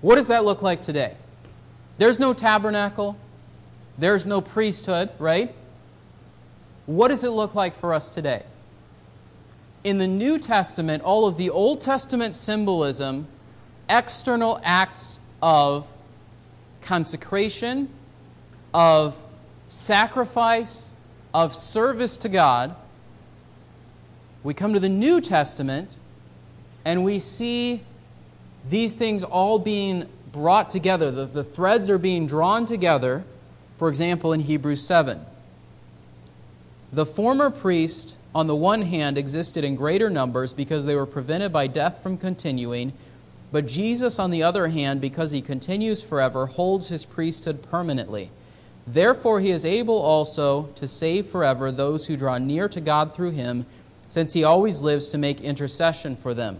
What 0.00 0.16
does 0.16 0.28
that 0.28 0.44
look 0.44 0.62
like 0.62 0.82
today? 0.82 1.14
There's 1.98 2.18
no 2.18 2.34
tabernacle, 2.34 3.16
there's 3.98 4.26
no 4.26 4.40
priesthood, 4.40 5.10
right? 5.18 5.54
What 6.90 7.06
does 7.06 7.22
it 7.22 7.30
look 7.30 7.54
like 7.54 7.76
for 7.76 7.94
us 7.94 8.10
today? 8.10 8.42
In 9.84 9.98
the 9.98 10.08
New 10.08 10.40
Testament, 10.40 11.04
all 11.04 11.24
of 11.24 11.36
the 11.36 11.48
Old 11.48 11.80
Testament 11.80 12.34
symbolism, 12.34 13.28
external 13.88 14.60
acts 14.64 15.20
of 15.40 15.86
consecration, 16.82 17.88
of 18.74 19.16
sacrifice, 19.68 20.92
of 21.32 21.54
service 21.54 22.16
to 22.16 22.28
God, 22.28 22.74
we 24.42 24.52
come 24.52 24.72
to 24.74 24.80
the 24.80 24.88
New 24.88 25.20
Testament 25.20 25.96
and 26.84 27.04
we 27.04 27.20
see 27.20 27.82
these 28.68 28.94
things 28.94 29.22
all 29.22 29.60
being 29.60 30.08
brought 30.32 30.70
together. 30.70 31.12
The, 31.12 31.26
the 31.26 31.44
threads 31.44 31.88
are 31.88 31.98
being 31.98 32.26
drawn 32.26 32.66
together, 32.66 33.22
for 33.78 33.88
example, 33.88 34.32
in 34.32 34.40
Hebrews 34.40 34.84
7. 34.84 35.24
The 36.92 37.06
former 37.06 37.50
priest, 37.50 38.16
on 38.34 38.48
the 38.48 38.56
one 38.56 38.82
hand, 38.82 39.16
existed 39.16 39.62
in 39.62 39.76
greater 39.76 40.10
numbers 40.10 40.52
because 40.52 40.84
they 40.84 40.96
were 40.96 41.06
prevented 41.06 41.52
by 41.52 41.68
death 41.68 42.02
from 42.02 42.18
continuing, 42.18 42.92
but 43.52 43.66
Jesus, 43.66 44.18
on 44.18 44.30
the 44.30 44.42
other 44.42 44.68
hand, 44.68 45.00
because 45.00 45.30
he 45.30 45.40
continues 45.40 46.02
forever, 46.02 46.46
holds 46.46 46.88
his 46.88 47.04
priesthood 47.04 47.62
permanently. 47.62 48.30
Therefore, 48.86 49.40
he 49.40 49.50
is 49.50 49.64
able 49.64 49.98
also 49.98 50.68
to 50.76 50.88
save 50.88 51.26
forever 51.26 51.70
those 51.70 52.06
who 52.06 52.16
draw 52.16 52.38
near 52.38 52.68
to 52.68 52.80
God 52.80 53.14
through 53.14 53.32
him, 53.32 53.66
since 54.08 54.32
he 54.32 54.42
always 54.42 54.80
lives 54.80 55.08
to 55.10 55.18
make 55.18 55.40
intercession 55.40 56.16
for 56.16 56.34
them. 56.34 56.58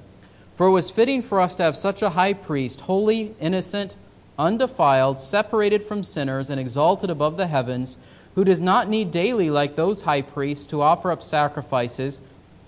For 0.56 0.66
it 0.66 0.72
was 0.72 0.90
fitting 0.90 1.22
for 1.22 1.40
us 1.40 1.56
to 1.56 1.64
have 1.64 1.76
such 1.76 2.02
a 2.02 2.10
high 2.10 2.34
priest, 2.34 2.82
holy, 2.82 3.34
innocent, 3.40 3.96
undefiled, 4.38 5.18
separated 5.18 5.82
from 5.82 6.04
sinners, 6.04 6.50
and 6.50 6.60
exalted 6.60 7.10
above 7.10 7.36
the 7.36 7.48
heavens 7.48 7.98
who 8.34 8.44
does 8.44 8.60
not 8.60 8.88
need 8.88 9.10
daily, 9.10 9.50
like 9.50 9.74
those 9.74 10.02
high 10.02 10.22
priests, 10.22 10.66
to 10.66 10.82
offer 10.82 11.10
up 11.10 11.22
sacrifices, 11.22 12.20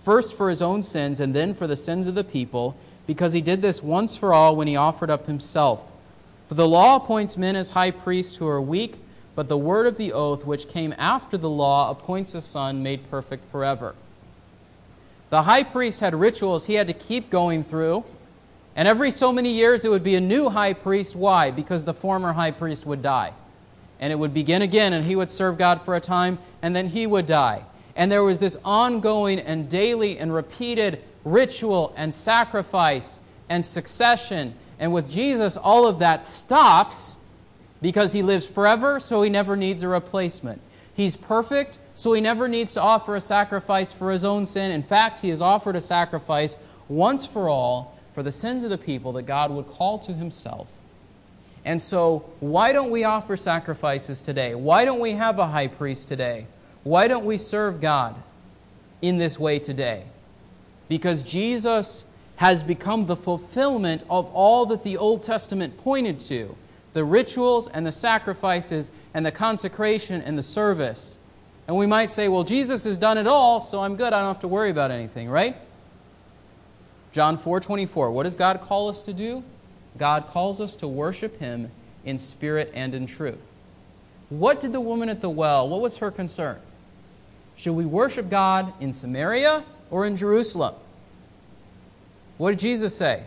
first 0.04 0.34
for 0.34 0.48
his 0.48 0.60
own 0.60 0.82
sins 0.82 1.20
and 1.20 1.34
then 1.34 1.54
for 1.54 1.66
the 1.66 1.76
sins 1.76 2.06
of 2.06 2.14
the 2.14 2.24
people, 2.24 2.76
because 3.06 3.32
he 3.32 3.40
did 3.40 3.62
this 3.62 3.82
once 3.82 4.16
for 4.16 4.34
all 4.34 4.56
when 4.56 4.66
he 4.66 4.76
offered 4.76 5.10
up 5.10 5.26
himself. 5.26 5.84
For 6.48 6.54
the 6.54 6.68
law 6.68 6.96
appoints 6.96 7.36
men 7.36 7.56
as 7.56 7.70
high 7.70 7.92
priests 7.92 8.36
who 8.36 8.46
are 8.46 8.60
weak, 8.60 8.96
but 9.34 9.48
the 9.48 9.56
word 9.56 9.86
of 9.86 9.96
the 9.96 10.12
oath, 10.12 10.44
which 10.44 10.68
came 10.68 10.94
after 10.98 11.38
the 11.38 11.48
law, 11.48 11.90
appoints 11.90 12.34
a 12.34 12.40
son 12.40 12.82
made 12.82 13.08
perfect 13.10 13.50
forever. 13.50 13.94
The 15.30 15.42
high 15.42 15.62
priest 15.62 16.00
had 16.00 16.14
rituals 16.14 16.66
he 16.66 16.74
had 16.74 16.88
to 16.88 16.92
keep 16.92 17.30
going 17.30 17.64
through, 17.64 18.04
and 18.76 18.86
every 18.86 19.10
so 19.10 19.32
many 19.32 19.52
years 19.52 19.84
it 19.84 19.90
would 19.90 20.02
be 20.02 20.16
a 20.16 20.20
new 20.20 20.50
high 20.50 20.74
priest. 20.74 21.14
Why? 21.14 21.50
Because 21.50 21.84
the 21.84 21.94
former 21.94 22.32
high 22.32 22.50
priest 22.50 22.84
would 22.84 23.00
die 23.00 23.32
and 24.02 24.10
it 24.10 24.16
would 24.16 24.34
begin 24.34 24.62
again, 24.62 24.92
and 24.92 25.04
he 25.06 25.14
would 25.14 25.30
serve 25.30 25.56
God 25.56 25.80
for 25.80 25.94
a 25.94 26.00
time, 26.00 26.40
and 26.60 26.74
then 26.74 26.88
he 26.88 27.06
would 27.06 27.24
die. 27.24 27.62
And 27.94 28.10
there 28.10 28.24
was 28.24 28.40
this 28.40 28.56
ongoing 28.64 29.38
and 29.38 29.68
daily 29.68 30.18
and 30.18 30.34
repeated 30.34 31.00
ritual 31.24 31.94
and 31.96 32.12
sacrifice 32.12 33.20
and 33.48 33.64
succession. 33.64 34.54
And 34.80 34.92
with 34.92 35.08
Jesus, 35.08 35.56
all 35.56 35.86
of 35.86 36.00
that 36.00 36.26
stops 36.26 37.16
because 37.80 38.12
he 38.12 38.22
lives 38.22 38.44
forever, 38.44 38.98
so 38.98 39.22
he 39.22 39.30
never 39.30 39.54
needs 39.54 39.84
a 39.84 39.88
replacement. 39.88 40.60
He's 40.94 41.14
perfect, 41.14 41.78
so 41.94 42.12
he 42.12 42.20
never 42.20 42.48
needs 42.48 42.74
to 42.74 42.82
offer 42.82 43.14
a 43.14 43.20
sacrifice 43.20 43.92
for 43.92 44.10
his 44.10 44.24
own 44.24 44.46
sin. 44.46 44.72
In 44.72 44.82
fact, 44.82 45.20
he 45.20 45.28
has 45.28 45.40
offered 45.40 45.76
a 45.76 45.80
sacrifice 45.80 46.56
once 46.88 47.24
for 47.24 47.48
all 47.48 47.96
for 48.14 48.24
the 48.24 48.32
sins 48.32 48.64
of 48.64 48.70
the 48.70 48.78
people 48.78 49.12
that 49.12 49.22
God 49.22 49.52
would 49.52 49.68
call 49.68 50.00
to 50.00 50.12
himself. 50.12 50.66
And 51.64 51.80
so, 51.80 52.30
why 52.40 52.72
don't 52.72 52.90
we 52.90 53.04
offer 53.04 53.36
sacrifices 53.36 54.20
today? 54.20 54.54
Why 54.54 54.84
don't 54.84 55.00
we 55.00 55.12
have 55.12 55.38
a 55.38 55.46
high 55.46 55.68
priest 55.68 56.08
today? 56.08 56.46
Why 56.82 57.06
don't 57.06 57.24
we 57.24 57.38
serve 57.38 57.80
God 57.80 58.16
in 59.00 59.18
this 59.18 59.38
way 59.38 59.58
today? 59.60 60.04
Because 60.88 61.22
Jesus 61.22 62.04
has 62.36 62.64
become 62.64 63.06
the 63.06 63.14
fulfillment 63.14 64.02
of 64.10 64.26
all 64.34 64.66
that 64.66 64.82
the 64.82 64.96
Old 64.96 65.22
Testament 65.22 65.78
pointed 65.78 66.18
to 66.20 66.56
the 66.92 67.04
rituals 67.04 67.68
and 67.68 67.86
the 67.86 67.92
sacrifices 67.92 68.90
and 69.14 69.24
the 69.24 69.30
consecration 69.30 70.20
and 70.22 70.36
the 70.36 70.42
service. 70.42 71.18
And 71.68 71.76
we 71.76 71.86
might 71.86 72.10
say, 72.10 72.28
well, 72.28 72.42
Jesus 72.42 72.84
has 72.84 72.98
done 72.98 73.18
it 73.18 73.28
all, 73.28 73.60
so 73.60 73.80
I'm 73.80 73.94
good. 73.94 74.12
I 74.12 74.18
don't 74.18 74.34
have 74.34 74.40
to 74.40 74.48
worry 74.48 74.70
about 74.70 74.90
anything, 74.90 75.28
right? 75.28 75.56
John 77.12 77.38
4 77.38 77.60
24. 77.60 78.10
What 78.10 78.24
does 78.24 78.36
God 78.36 78.60
call 78.62 78.88
us 78.88 79.02
to 79.04 79.12
do? 79.12 79.44
God 79.98 80.26
calls 80.28 80.60
us 80.60 80.76
to 80.76 80.88
worship 80.88 81.38
Him 81.38 81.70
in 82.04 82.18
spirit 82.18 82.70
and 82.74 82.94
in 82.94 83.06
truth. 83.06 83.54
What 84.28 84.60
did 84.60 84.72
the 84.72 84.80
woman 84.80 85.08
at 85.08 85.20
the 85.20 85.30
well, 85.30 85.68
what 85.68 85.80
was 85.80 85.98
her 85.98 86.10
concern? 86.10 86.58
Should 87.56 87.74
we 87.74 87.84
worship 87.84 88.30
God 88.30 88.72
in 88.80 88.92
Samaria 88.92 89.64
or 89.90 90.06
in 90.06 90.16
Jerusalem? 90.16 90.74
What 92.38 92.50
did 92.50 92.58
Jesus 92.58 92.96
say? 92.96 93.24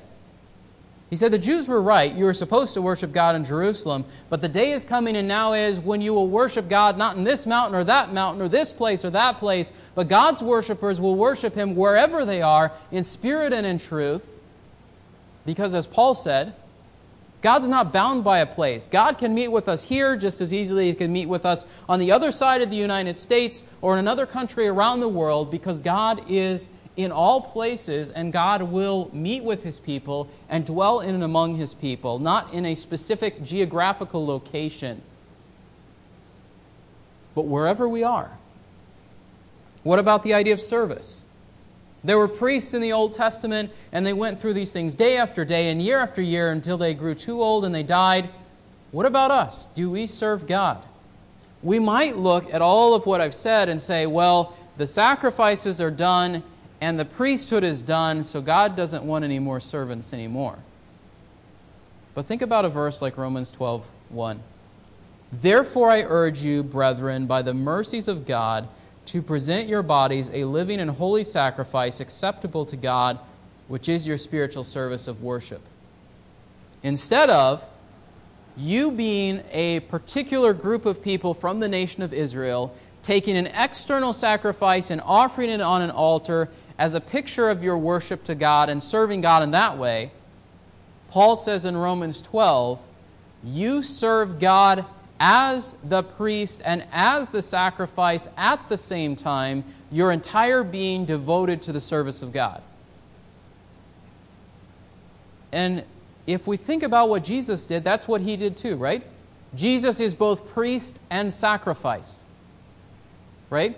He 1.09 1.15
said 1.15 1.31
the 1.31 1.37
Jews 1.37 1.67
were 1.67 1.81
right. 1.81 2.13
You 2.13 2.25
were 2.25 2.33
supposed 2.33 2.73
to 2.73 2.81
worship 2.81 3.11
God 3.11 3.35
in 3.35 3.45
Jerusalem, 3.45 4.05
but 4.29 4.41
the 4.41 4.49
day 4.49 4.71
is 4.71 4.83
coming 4.83 5.15
and 5.15 5.27
now 5.27 5.53
is 5.53 5.79
when 5.79 6.01
you 6.01 6.13
will 6.13 6.27
worship 6.27 6.67
God 6.67 6.97
not 6.97 7.15
in 7.15 7.23
this 7.23 7.45
mountain 7.45 7.75
or 7.75 7.83
that 7.83 8.11
mountain 8.11 8.41
or 8.41 8.49
this 8.49 8.73
place 8.73 9.05
or 9.05 9.11
that 9.11 9.37
place, 9.37 9.71
but 9.93 10.07
God's 10.07 10.41
worshipers 10.41 10.99
will 10.99 11.15
worship 11.15 11.53
Him 11.53 11.75
wherever 11.75 12.25
they 12.25 12.41
are 12.41 12.71
in 12.91 13.03
spirit 13.03 13.53
and 13.53 13.65
in 13.65 13.77
truth. 13.77 14.27
Because 15.45 15.73
as 15.73 15.87
Paul 15.87 16.15
said, 16.15 16.53
God's 17.41 17.67
not 17.67 17.93
bound 17.93 18.23
by 18.23 18.39
a 18.39 18.45
place. 18.47 18.87
God 18.87 19.19
can 19.19 19.35
meet 19.35 19.49
with 19.49 19.69
us 19.69 19.83
here 19.83 20.17
just 20.17 20.41
as 20.41 20.51
easily 20.51 20.89
as 20.89 20.95
He 20.95 20.97
can 20.97 21.13
meet 21.13 21.27
with 21.27 21.45
us 21.45 21.65
on 21.87 21.99
the 21.99 22.11
other 22.11 22.31
side 22.31 22.61
of 22.61 22.71
the 22.71 22.75
United 22.75 23.15
States 23.15 23.61
or 23.81 23.93
in 23.93 23.99
another 23.99 24.25
country 24.25 24.67
around 24.67 24.99
the 24.99 25.07
world 25.07 25.51
because 25.51 25.79
God 25.79 26.23
is 26.27 26.67
in 26.97 27.11
all 27.11 27.41
places 27.41 28.09
and 28.09 28.33
God 28.33 28.63
will 28.63 29.11
meet 29.13 29.43
with 29.43 29.63
His 29.63 29.79
people 29.79 30.27
and 30.49 30.65
dwell 30.65 31.01
in 31.01 31.13
and 31.13 31.23
among 31.23 31.55
His 31.55 31.75
people, 31.75 32.17
not 32.17 32.51
in 32.51 32.65
a 32.65 32.73
specific 32.73 33.43
geographical 33.43 34.25
location, 34.25 35.03
but 37.35 37.43
wherever 37.43 37.87
we 37.87 38.03
are. 38.03 38.31
What 39.83 39.99
about 39.99 40.23
the 40.23 40.33
idea 40.33 40.53
of 40.53 40.61
service? 40.61 41.25
There 42.05 42.19
were 42.19 42.27
priests 42.27 42.75
in 42.75 42.81
the 42.81 42.93
Old 42.93 43.15
Testament, 43.15 43.71
and 43.91 44.05
they 44.05 44.13
went 44.13 44.39
through 44.39 44.53
these 44.53 44.71
things 44.71 44.93
day 44.93 45.17
after 45.17 45.43
day 45.43 45.71
and 45.71 45.81
year 45.81 45.97
after 45.97 46.21
year 46.21 46.51
until 46.51 46.77
they 46.77 46.93
grew 46.93 47.15
too 47.15 47.41
old 47.41 47.65
and 47.65 47.73
they 47.73 47.81
died. 47.81 48.29
What 48.91 49.07
about 49.07 49.31
us? 49.31 49.67
Do 49.73 49.89
we 49.89 50.05
serve 50.05 50.45
God? 50.45 50.83
We 51.63 51.79
might 51.79 52.15
look 52.15 52.53
at 52.53 52.61
all 52.61 52.93
of 52.93 53.07
what 53.07 53.21
I've 53.21 53.33
said 53.33 53.69
and 53.69 53.81
say, 53.81 54.05
well, 54.05 54.55
the 54.77 54.85
sacrifices 54.85 55.81
are 55.81 55.89
done 55.89 56.43
and 56.79 56.99
the 56.99 57.05
priesthood 57.05 57.63
is 57.63 57.81
done, 57.81 58.23
so 58.23 58.39
God 58.39 58.75
doesn't 58.75 59.03
want 59.03 59.25
any 59.25 59.39
more 59.39 59.59
servants 59.59 60.13
anymore. 60.13 60.59
But 62.13 62.27
think 62.27 62.43
about 62.43 62.65
a 62.65 62.69
verse 62.69 63.01
like 63.01 63.17
Romans 63.17 63.49
12 63.49 63.83
1. 64.09 64.39
Therefore, 65.31 65.89
I 65.89 66.03
urge 66.03 66.43
you, 66.43 66.61
brethren, 66.61 67.25
by 67.25 67.41
the 67.41 67.53
mercies 67.55 68.07
of 68.07 68.27
God, 68.27 68.67
to 69.05 69.21
present 69.21 69.69
your 69.69 69.83
bodies 69.83 70.29
a 70.33 70.45
living 70.45 70.79
and 70.79 70.89
holy 70.89 71.23
sacrifice 71.23 71.99
acceptable 71.99 72.65
to 72.65 72.75
God, 72.75 73.19
which 73.67 73.89
is 73.89 74.07
your 74.07 74.17
spiritual 74.17 74.63
service 74.63 75.07
of 75.07 75.21
worship. 75.21 75.61
Instead 76.83 77.29
of 77.29 77.67
you 78.57 78.91
being 78.91 79.43
a 79.51 79.81
particular 79.81 80.53
group 80.53 80.85
of 80.85 81.03
people 81.03 81.33
from 81.33 81.59
the 81.59 81.67
nation 81.67 82.03
of 82.03 82.13
Israel, 82.13 82.75
taking 83.03 83.37
an 83.37 83.47
external 83.47 84.13
sacrifice 84.13 84.91
and 84.91 85.01
offering 85.01 85.49
it 85.49 85.61
on 85.61 85.81
an 85.81 85.91
altar 85.91 86.49
as 86.77 86.95
a 86.95 87.01
picture 87.01 87.49
of 87.49 87.63
your 87.63 87.77
worship 87.77 88.23
to 88.25 88.35
God 88.35 88.69
and 88.69 88.81
serving 88.81 89.21
God 89.21 89.43
in 89.43 89.51
that 89.51 89.77
way, 89.77 90.11
Paul 91.11 91.35
says 91.35 91.65
in 91.65 91.77
Romans 91.77 92.21
12, 92.21 92.79
you 93.43 93.83
serve 93.83 94.39
God 94.39 94.85
as 95.19 95.75
the 95.83 96.03
priest 96.03 96.61
and 96.65 96.85
as 96.91 97.29
the 97.29 97.41
sacrifice 97.41 98.27
at 98.37 98.67
the 98.69 98.77
same 98.77 99.15
time, 99.15 99.63
your 99.91 100.11
entire 100.11 100.63
being 100.63 101.05
devoted 101.05 101.61
to 101.63 101.71
the 101.71 101.79
service 101.79 102.21
of 102.21 102.33
God. 102.33 102.61
And 105.51 105.83
if 106.27 106.47
we 106.47 106.57
think 106.57 106.83
about 106.83 107.09
what 107.09 107.23
Jesus 107.23 107.65
did, 107.65 107.83
that's 107.83 108.07
what 108.07 108.21
he 108.21 108.35
did 108.35 108.57
too, 108.57 108.75
right? 108.75 109.05
Jesus 109.53 109.99
is 109.99 110.13
both 110.15 110.49
priest 110.49 110.99
and 111.09 111.31
sacrifice. 111.31 112.23
Right? 113.49 113.77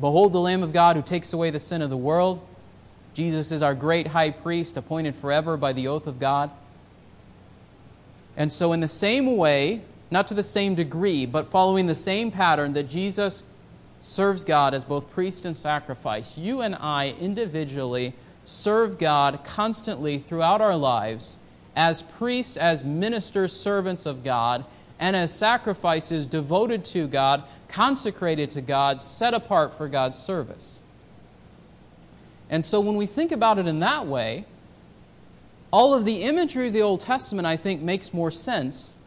Behold 0.00 0.32
the 0.32 0.40
Lamb 0.40 0.62
of 0.62 0.72
God 0.72 0.96
who 0.96 1.02
takes 1.02 1.32
away 1.32 1.50
the 1.50 1.60
sin 1.60 1.82
of 1.82 1.90
the 1.90 1.96
world. 1.96 2.44
Jesus 3.14 3.52
is 3.52 3.62
our 3.62 3.74
great 3.74 4.06
high 4.06 4.30
priest, 4.30 4.76
appointed 4.76 5.14
forever 5.14 5.56
by 5.56 5.72
the 5.72 5.88
oath 5.88 6.06
of 6.06 6.18
God. 6.18 6.50
And 8.36 8.50
so, 8.50 8.72
in 8.72 8.80
the 8.80 8.88
same 8.88 9.36
way, 9.36 9.82
not 10.12 10.26
to 10.28 10.34
the 10.34 10.42
same 10.42 10.74
degree, 10.74 11.24
but 11.24 11.48
following 11.48 11.86
the 11.86 11.94
same 11.94 12.30
pattern 12.30 12.74
that 12.74 12.88
Jesus 12.88 13.42
serves 14.02 14.44
God 14.44 14.74
as 14.74 14.84
both 14.84 15.10
priest 15.10 15.46
and 15.46 15.56
sacrifice, 15.56 16.36
you 16.36 16.60
and 16.60 16.74
I 16.74 17.14
individually 17.18 18.12
serve 18.44 18.98
God 18.98 19.40
constantly 19.42 20.18
throughout 20.18 20.60
our 20.60 20.76
lives 20.76 21.38
as 21.74 22.02
priests, 22.02 22.58
as 22.58 22.84
ministers, 22.84 23.54
servants 23.54 24.04
of 24.04 24.22
God, 24.22 24.66
and 25.00 25.16
as 25.16 25.32
sacrifices 25.32 26.26
devoted 26.26 26.84
to 26.86 27.08
God, 27.08 27.42
consecrated 27.68 28.50
to 28.50 28.60
God, 28.60 29.00
set 29.00 29.32
apart 29.32 29.78
for 29.78 29.88
God's 29.88 30.18
service. 30.18 30.82
And 32.50 32.62
so 32.62 32.80
when 32.80 32.96
we 32.96 33.06
think 33.06 33.32
about 33.32 33.58
it 33.58 33.66
in 33.66 33.80
that 33.80 34.06
way, 34.06 34.44
all 35.70 35.94
of 35.94 36.04
the 36.04 36.24
imagery 36.24 36.66
of 36.66 36.74
the 36.74 36.82
Old 36.82 37.00
Testament, 37.00 37.46
I 37.46 37.56
think, 37.56 37.80
makes 37.80 38.12
more 38.12 38.30
sense 38.30 38.98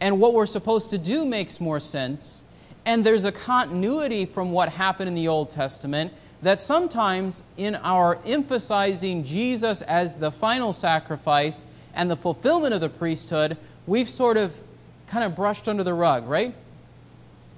and 0.00 0.20
what 0.20 0.32
we're 0.34 0.46
supposed 0.46 0.90
to 0.90 0.98
do 0.98 1.24
makes 1.24 1.60
more 1.60 1.80
sense. 1.80 2.42
And 2.86 3.04
there's 3.04 3.24
a 3.24 3.32
continuity 3.32 4.24
from 4.24 4.52
what 4.52 4.70
happened 4.70 5.08
in 5.08 5.14
the 5.14 5.28
Old 5.28 5.50
Testament 5.50 6.12
that 6.42 6.62
sometimes 6.62 7.42
in 7.58 7.74
our 7.76 8.18
emphasizing 8.24 9.24
Jesus 9.24 9.82
as 9.82 10.14
the 10.14 10.30
final 10.30 10.72
sacrifice 10.72 11.66
and 11.94 12.10
the 12.10 12.16
fulfillment 12.16 12.72
of 12.72 12.80
the 12.80 12.88
priesthood, 12.88 13.58
we've 13.86 14.08
sort 14.08 14.36
of 14.36 14.56
kind 15.06 15.24
of 15.24 15.36
brushed 15.36 15.68
under 15.68 15.84
the 15.84 15.92
rug, 15.92 16.26
right? 16.26 16.54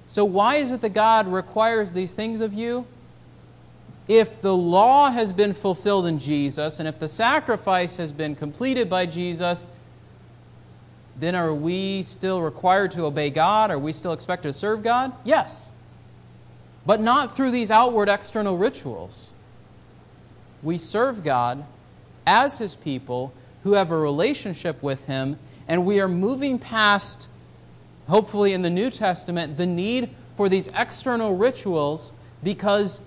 So, 0.07 0.25
why 0.25 0.55
is 0.55 0.71
it 0.71 0.81
that 0.81 0.89
God 0.89 1.27
requires 1.27 1.93
these 1.93 2.13
things 2.13 2.41
of 2.41 2.53
you? 2.53 2.85
If 4.07 4.41
the 4.41 4.55
law 4.55 5.09
has 5.09 5.31
been 5.31 5.53
fulfilled 5.53 6.05
in 6.05 6.19
Jesus, 6.19 6.79
and 6.79 6.89
if 6.89 6.99
the 6.99 7.07
sacrifice 7.07 7.95
has 7.97 8.11
been 8.11 8.35
completed 8.35 8.89
by 8.89 9.05
Jesus, 9.05 9.69
then 11.15 11.35
are 11.35 11.53
we 11.53 12.03
still 12.03 12.41
required 12.41 12.91
to 12.91 13.05
obey 13.05 13.29
God? 13.29 13.71
Are 13.71 13.79
we 13.79 13.93
still 13.93 14.13
expected 14.13 14.49
to 14.49 14.53
serve 14.53 14.83
God? 14.83 15.13
Yes. 15.23 15.71
But 16.85 17.01
not 17.01 17.35
through 17.35 17.51
these 17.51 17.71
outward 17.71 18.09
external 18.09 18.57
rituals. 18.57 19.29
We 20.61 20.77
serve 20.77 21.23
God 21.23 21.65
as 22.25 22.57
His 22.57 22.75
people 22.75 23.33
who 23.63 23.73
have 23.73 23.91
a 23.91 23.97
relationship 23.97 24.81
with 24.81 25.05
Him, 25.05 25.37
and 25.67 25.85
we 25.85 26.01
are 26.01 26.07
moving 26.07 26.59
past, 26.59 27.29
hopefully 28.07 28.53
in 28.53 28.61
the 28.61 28.69
New 28.69 28.89
Testament, 28.89 29.57
the 29.57 29.65
need 29.65 30.09
for 30.35 30.49
these 30.49 30.67
external 30.75 31.35
rituals 31.35 32.11
because 32.41 32.99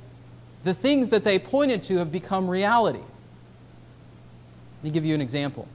the 0.65 0.75
things 0.75 1.11
that 1.11 1.25
they 1.25 1.39
pointed 1.39 1.83
to 1.85 1.99
have 1.99 2.13
become 2.13 2.49
reality. 2.49 2.99
Let 2.99 4.85
me 4.85 4.91
give 4.91 5.05
you 5.05 5.15
an 5.15 5.21
example 5.21 5.69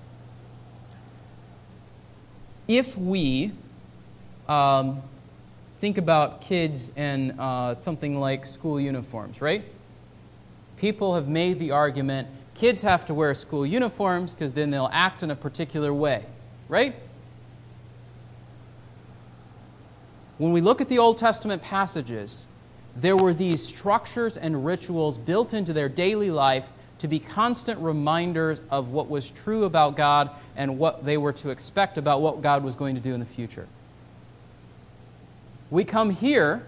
if 2.78 2.98
we 2.98 3.52
um, 4.48 5.02
think 5.80 5.98
about 5.98 6.42
kids 6.42 6.92
and 6.96 7.40
uh, 7.40 7.76
something 7.76 8.20
like 8.20 8.46
school 8.46 8.80
uniforms, 8.80 9.42
right? 9.42 9.64
People 10.78 11.16
have 11.16 11.28
made 11.28 11.60
the 11.60 11.72
argument 11.72 12.28
kids 12.62 12.84
have 12.84 13.06
to 13.06 13.14
wear 13.14 13.34
school 13.34 13.66
uniforms 13.66 14.36
because 14.36 14.52
then 14.52 14.70
they'll 14.70 14.90
act 14.92 15.24
in 15.24 15.32
a 15.32 15.36
particular 15.36 15.92
way, 15.92 16.24
right? 16.70 16.96
When 20.38 20.52
we 20.54 20.62
look 20.62 20.80
at 20.80 20.88
the 20.88 21.00
Old 21.00 21.18
Testament 21.18 21.64
passages, 21.64 22.46
there 22.96 23.18
were 23.18 23.34
these 23.34 23.66
structures 23.66 24.38
and 24.38 24.64
rituals 24.64 25.18
built 25.18 25.56
into 25.56 25.74
their 25.74 25.90
daily 25.90 26.30
life 26.30 26.68
to 27.02 27.08
be 27.08 27.18
constant 27.18 27.80
reminders 27.80 28.62
of 28.70 28.90
what 28.90 29.10
was 29.10 29.32
true 29.32 29.64
about 29.64 29.96
God 29.96 30.30
and 30.56 30.78
what 30.78 31.04
they 31.04 31.18
were 31.18 31.34
to 31.34 31.50
expect 31.50 31.98
about 31.98 32.22
what 32.22 32.42
God 32.42 32.64
was 32.64 32.76
going 32.76 32.94
to 32.94 33.02
do 33.02 33.16
in 33.16 33.20
the 33.20 33.26
future. 33.26 33.68
We 35.72 35.84
come 35.84 36.12
here 36.12 36.64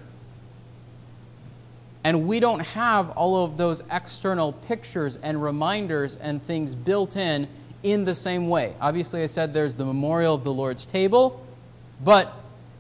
and 2.03 2.27
we 2.27 2.39
don't 2.39 2.61
have 2.61 3.11
all 3.11 3.43
of 3.45 3.57
those 3.57 3.83
external 3.91 4.53
pictures 4.53 5.19
and 5.21 5.41
reminders 5.41 6.15
and 6.15 6.41
things 6.41 6.73
built 6.73 7.15
in 7.15 7.47
in 7.83 8.03
the 8.03 8.15
same 8.15 8.49
way. 8.49 8.73
Obviously, 8.81 9.21
I 9.21 9.27
said 9.27 9.53
there's 9.53 9.75
the 9.75 9.85
memorial 9.85 10.33
of 10.33 10.43
the 10.43 10.53
Lord's 10.53 10.87
table, 10.87 11.45
but 12.03 12.33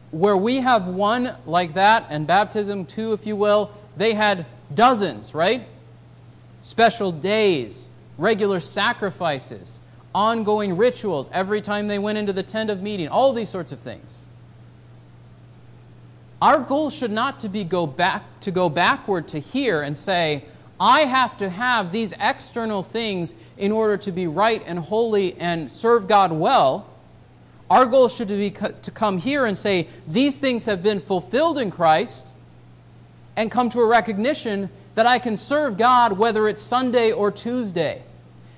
where 0.09 0.35
we 0.35 0.57
have 0.57 0.87
one 0.87 1.35
like 1.45 1.75
that, 1.75 2.07
and 2.09 2.25
baptism 2.25 2.87
too, 2.87 3.13
if 3.13 3.27
you 3.27 3.35
will, 3.35 3.69
they 3.95 4.13
had 4.13 4.47
dozens, 4.73 5.35
right? 5.35 5.67
Special 6.63 7.11
days, 7.11 7.89
regular 8.17 8.59
sacrifices, 8.59 9.79
ongoing 10.15 10.77
rituals 10.77 11.29
every 11.31 11.61
time 11.61 11.87
they 11.87 11.99
went 11.99 12.17
into 12.17 12.33
the 12.33 12.41
tent 12.41 12.71
of 12.71 12.81
meeting, 12.81 13.07
all 13.07 13.33
these 13.33 13.49
sorts 13.49 13.71
of 13.71 13.79
things. 13.79 14.25
Our 16.41 16.59
goal 16.59 16.89
should 16.89 17.11
not 17.11 17.41
to 17.41 17.49
be 17.49 17.63
go 17.63 17.85
back 17.85 18.23
to 18.41 18.51
go 18.51 18.67
backward 18.69 19.27
to 19.29 19.39
here 19.39 19.81
and 19.81 19.95
say, 19.95 20.45
I 20.79 21.01
have 21.01 21.37
to 21.37 21.49
have 21.49 21.91
these 21.91 22.13
external 22.19 22.83
things 22.83 23.33
in 23.57 23.71
order 23.71 23.95
to 23.97 24.11
be 24.11 24.27
right 24.27 24.61
and 24.65 24.79
holy 24.79 25.35
and 25.39 25.71
serve 25.71 26.07
God 26.07 26.31
well. 26.31 26.89
Our 27.69 27.85
goal 27.85 28.09
should 28.09 28.27
be 28.27 28.51
to 28.51 28.91
come 28.91 29.17
here 29.17 29.45
and 29.45 29.55
say, 29.55 29.87
these 30.07 30.37
things 30.37 30.65
have 30.65 30.83
been 30.83 30.99
fulfilled 30.99 31.57
in 31.57 31.71
Christ, 31.71 32.27
and 33.35 33.49
come 33.49 33.69
to 33.69 33.79
a 33.79 33.87
recognition 33.87 34.69
that 34.95 35.05
I 35.05 35.19
can 35.19 35.37
serve 35.37 35.77
God 35.77 36.13
whether 36.13 36.47
it's 36.47 36.61
Sunday 36.61 37.11
or 37.11 37.31
Tuesday, 37.31 38.03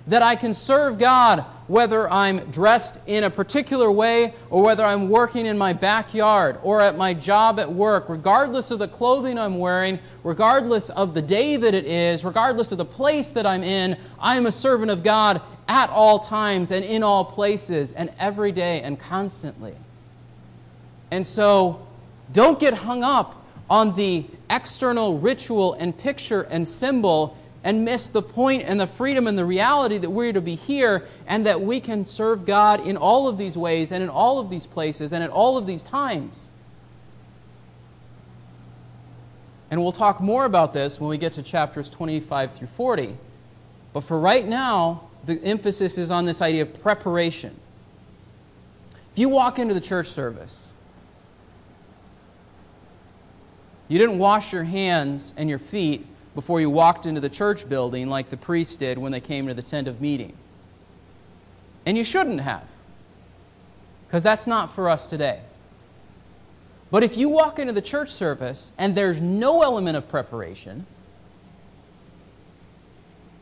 that 0.07 0.21
I 0.21 0.35
can 0.35 0.53
serve 0.53 0.99
God 0.99 1.45
whether 1.67 2.11
I'm 2.11 2.51
dressed 2.51 2.99
in 3.07 3.23
a 3.23 3.29
particular 3.29 3.91
way 3.91 4.35
or 4.49 4.61
whether 4.61 4.85
I'm 4.85 5.09
working 5.09 5.47
in 5.47 5.57
my 5.57 5.73
backyard 5.73 6.59
or 6.61 6.79
at 6.81 6.95
my 6.95 7.13
job 7.13 7.59
at 7.59 7.71
work, 7.71 8.07
regardless 8.07 8.69
of 8.69 8.79
the 8.79 8.87
clothing 8.87 9.39
I'm 9.39 9.57
wearing, 9.57 9.99
regardless 10.23 10.91
of 10.91 11.13
the 11.13 11.21
day 11.21 11.55
that 11.55 11.73
it 11.73 11.85
is, 11.85 12.23
regardless 12.23 12.71
of 12.71 12.77
the 12.77 12.85
place 12.85 13.31
that 13.31 13.47
I'm 13.47 13.63
in, 13.63 13.97
I 14.19 14.37
am 14.37 14.45
a 14.45 14.51
servant 14.51 14.91
of 14.91 15.01
God 15.01 15.41
at 15.67 15.89
all 15.89 16.19
times 16.19 16.69
and 16.69 16.85
in 16.85 17.01
all 17.01 17.25
places 17.25 17.93
and 17.93 18.11
every 18.19 18.51
day 18.51 18.81
and 18.81 18.99
constantly. 18.99 19.73
And 21.09 21.25
so, 21.25 21.87
don't 22.33 22.59
get 22.59 22.73
hung 22.73 23.03
up 23.03 23.44
on 23.69 23.95
the 23.95 24.25
external 24.49 25.17
ritual 25.17 25.73
and 25.73 25.97
picture 25.97 26.43
and 26.43 26.67
symbol 26.67 27.37
and 27.63 27.83
miss 27.83 28.07
the 28.07 28.21
point 28.21 28.63
and 28.63 28.79
the 28.79 28.85
freedom 28.85 29.25
and 29.25 29.37
the 29.37 29.45
reality 29.45 29.97
that 29.97 30.09
we're 30.09 30.31
to 30.31 30.41
be 30.41 30.53
here 30.53 31.03
and 31.25 31.47
that 31.47 31.59
we 31.59 31.79
can 31.79 32.05
serve 32.05 32.45
God 32.45 32.85
in 32.85 32.95
all 32.95 33.27
of 33.27 33.39
these 33.39 33.57
ways 33.57 33.91
and 33.91 34.03
in 34.03 34.09
all 34.09 34.39
of 34.39 34.51
these 34.51 34.67
places 34.67 35.11
and 35.13 35.23
at 35.23 35.31
all 35.31 35.57
of 35.57 35.65
these 35.65 35.81
times. 35.81 36.51
And 39.71 39.81
we'll 39.81 39.91
talk 39.91 40.21
more 40.21 40.45
about 40.45 40.73
this 40.73 40.99
when 40.99 41.09
we 41.09 41.17
get 41.17 41.33
to 41.33 41.43
chapters 41.43 41.89
25 41.89 42.53
through 42.53 42.67
40. 42.67 43.17
But 43.93 44.01
for 44.01 44.19
right 44.19 44.47
now, 44.47 45.09
the 45.25 45.43
emphasis 45.43 45.97
is 45.97 46.11
on 46.11 46.25
this 46.25 46.41
idea 46.43 46.61
of 46.61 46.81
preparation. 46.81 47.55
If 49.13 49.19
you 49.19 49.29
walk 49.29 49.57
into 49.57 49.73
the 49.73 49.81
church 49.81 50.07
service, 50.07 50.71
you 53.87 53.97
didn't 53.99 54.17
wash 54.17 54.51
your 54.51 54.63
hands 54.63 55.33
and 55.37 55.49
your 55.49 55.59
feet 55.59 56.05
before 56.33 56.59
you 56.59 56.69
walked 56.69 57.05
into 57.05 57.21
the 57.21 57.29
church 57.29 57.67
building 57.69 58.09
like 58.09 58.29
the 58.29 58.37
priests 58.37 58.75
did 58.75 58.97
when 58.97 59.11
they 59.11 59.19
came 59.19 59.47
to 59.47 59.53
the 59.53 59.61
tent 59.61 59.87
of 59.87 60.01
meeting. 60.01 60.33
And 61.85 61.95
you 61.97 62.03
shouldn't 62.03 62.41
have, 62.41 62.67
because 64.07 64.23
that's 64.23 64.47
not 64.47 64.73
for 64.73 64.89
us 64.89 65.05
today. 65.05 65.39
But 66.91 67.03
if 67.03 67.17
you 67.17 67.29
walk 67.29 67.59
into 67.59 67.73
the 67.73 67.81
church 67.81 68.11
service 68.11 68.71
and 68.77 68.95
there's 68.95 69.21
no 69.21 69.61
element 69.61 69.97
of 69.97 70.07
preparation, 70.07 70.85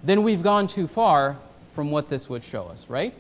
then 0.04 0.24
we've 0.24 0.44
gone 0.44 0.68
too 0.68 0.88
far 0.88 1.38
from 1.74 1.90
what 1.90 2.10
this 2.10 2.30
would 2.30 2.44
show 2.44 2.64
us, 2.64 2.90
right? 2.90 3.14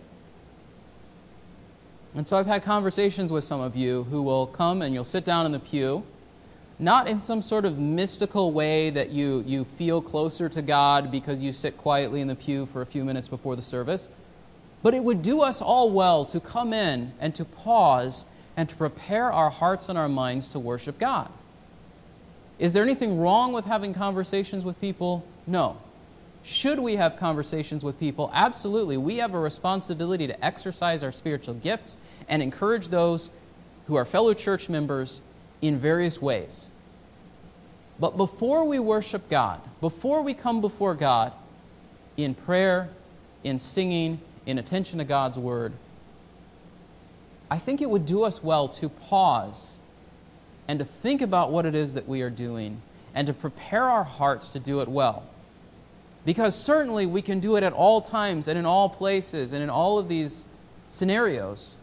And 2.15 2.27
so 2.27 2.37
I've 2.37 2.45
had 2.45 2.63
conversations 2.63 3.31
with 3.31 3.43
some 3.43 3.61
of 3.61 3.75
you 3.75 4.03
who 4.03 4.21
will 4.21 4.47
come 4.47 4.81
and 4.81 4.93
you'll 4.93 5.03
sit 5.03 5.25
down 5.25 5.45
in 5.45 5.51
the 5.51 5.59
pew, 5.59 6.03
not 6.79 7.07
in 7.07 7.19
some 7.19 7.41
sort 7.41 7.65
of 7.65 7.77
mystical 7.77 8.51
way 8.51 8.89
that 8.89 9.09
you, 9.09 9.43
you 9.45 9.65
feel 9.77 10.01
closer 10.01 10.49
to 10.49 10.61
God 10.61 11.11
because 11.11 11.43
you 11.43 11.51
sit 11.51 11.77
quietly 11.77 12.21
in 12.21 12.27
the 12.27 12.35
pew 12.35 12.65
for 12.67 12.81
a 12.81 12.85
few 12.85 13.05
minutes 13.05 13.27
before 13.27 13.55
the 13.55 13.61
service, 13.61 14.07
but 14.81 14.93
it 14.93 15.03
would 15.03 15.21
do 15.21 15.41
us 15.41 15.61
all 15.61 15.91
well 15.91 16.25
to 16.25 16.39
come 16.39 16.73
in 16.73 17.13
and 17.19 17.33
to 17.35 17.45
pause 17.45 18.25
and 18.57 18.67
to 18.69 18.75
prepare 18.75 19.31
our 19.31 19.49
hearts 19.49 19.89
and 19.89 19.97
our 19.97 20.09
minds 20.09 20.49
to 20.49 20.59
worship 20.59 20.99
God. 20.99 21.29
Is 22.59 22.73
there 22.73 22.83
anything 22.83 23.17
wrong 23.17 23.53
with 23.53 23.65
having 23.65 23.93
conversations 23.93 24.63
with 24.63 24.79
people? 24.79 25.25
No. 25.47 25.77
Should 26.43 26.79
we 26.79 26.97
have 26.97 27.17
conversations 27.17 27.83
with 27.83 27.99
people? 27.99 28.29
Absolutely. 28.33 28.97
We 28.97 29.17
have 29.17 29.33
a 29.33 29.39
responsibility 29.39 30.27
to 30.27 30.45
exercise 30.45 31.03
our 31.03 31.11
spiritual 31.11 31.55
gifts 31.55 31.97
and 32.27 32.43
encourage 32.43 32.89
those 32.89 33.31
who 33.87 33.95
are 33.95 34.05
fellow 34.05 34.33
church 34.33 34.69
members 34.69 35.21
in 35.63 35.79
various 35.79 36.21
ways. 36.21 36.69
But 37.97 38.17
before 38.17 38.65
we 38.65 38.79
worship 38.79 39.29
God, 39.29 39.61
before 39.79 40.21
we 40.21 40.33
come 40.33 40.59
before 40.59 40.93
God 40.93 41.31
in 42.17 42.35
prayer, 42.35 42.89
in 43.45 43.57
singing, 43.57 44.19
in 44.45 44.59
attention 44.59 44.99
to 44.99 45.05
God's 45.05 45.39
word, 45.39 45.71
I 47.49 47.57
think 47.57 47.81
it 47.81 47.89
would 47.89 48.05
do 48.05 48.23
us 48.23 48.43
well 48.43 48.67
to 48.67 48.89
pause 48.89 49.77
and 50.67 50.79
to 50.79 50.85
think 50.85 51.21
about 51.21 51.49
what 51.49 51.65
it 51.65 51.75
is 51.75 51.93
that 51.93 52.09
we 52.09 52.21
are 52.23 52.29
doing 52.29 52.81
and 53.15 53.25
to 53.27 53.33
prepare 53.33 53.85
our 53.85 54.03
hearts 54.03 54.49
to 54.49 54.59
do 54.59 54.81
it 54.81 54.89
well. 54.89 55.23
Because 56.25 56.61
certainly 56.61 57.05
we 57.05 57.21
can 57.21 57.39
do 57.39 57.55
it 57.55 57.63
at 57.63 57.71
all 57.71 58.01
times 58.01 58.49
and 58.49 58.59
in 58.59 58.65
all 58.65 58.89
places 58.89 59.53
and 59.53 59.63
in 59.63 59.69
all 59.69 59.97
of 59.97 60.09
these 60.09 60.43
scenarios. 60.89 61.77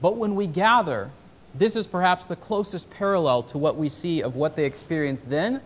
But 0.00 0.16
when 0.16 0.34
we 0.34 0.46
gather, 0.46 1.10
this 1.54 1.76
is 1.76 1.86
perhaps 1.86 2.26
the 2.26 2.36
closest 2.36 2.90
parallel 2.90 3.42
to 3.44 3.58
what 3.58 3.76
we 3.76 3.88
see 3.88 4.22
of 4.22 4.34
what 4.36 4.56
they 4.56 4.64
experienced 4.64 5.30
then. 5.30 5.60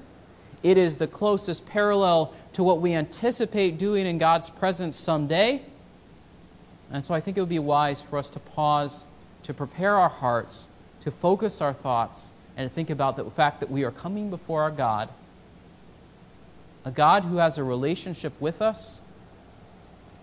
It 0.62 0.76
is 0.76 0.96
the 0.96 1.06
closest 1.06 1.66
parallel 1.66 2.34
to 2.54 2.62
what 2.62 2.80
we 2.80 2.94
anticipate 2.94 3.78
doing 3.78 4.06
in 4.06 4.18
God's 4.18 4.50
presence 4.50 4.96
someday. 4.96 5.62
And 6.92 7.04
so 7.04 7.14
I 7.14 7.20
think 7.20 7.36
it 7.36 7.40
would 7.40 7.48
be 7.48 7.58
wise 7.58 8.02
for 8.02 8.18
us 8.18 8.28
to 8.30 8.40
pause, 8.40 9.04
to 9.44 9.54
prepare 9.54 9.94
our 9.94 10.08
hearts, 10.08 10.68
to 11.02 11.10
focus 11.10 11.60
our 11.60 11.72
thoughts, 11.72 12.30
and 12.56 12.68
to 12.68 12.74
think 12.74 12.90
about 12.90 13.16
the 13.16 13.24
fact 13.30 13.60
that 13.60 13.70
we 13.70 13.84
are 13.84 13.90
coming 13.90 14.30
before 14.30 14.62
our 14.62 14.70
God 14.70 15.08
a 16.88 16.90
God 16.90 17.24
who 17.24 17.36
has 17.36 17.58
a 17.58 17.64
relationship 17.64 18.32
with 18.40 18.62
us, 18.62 19.02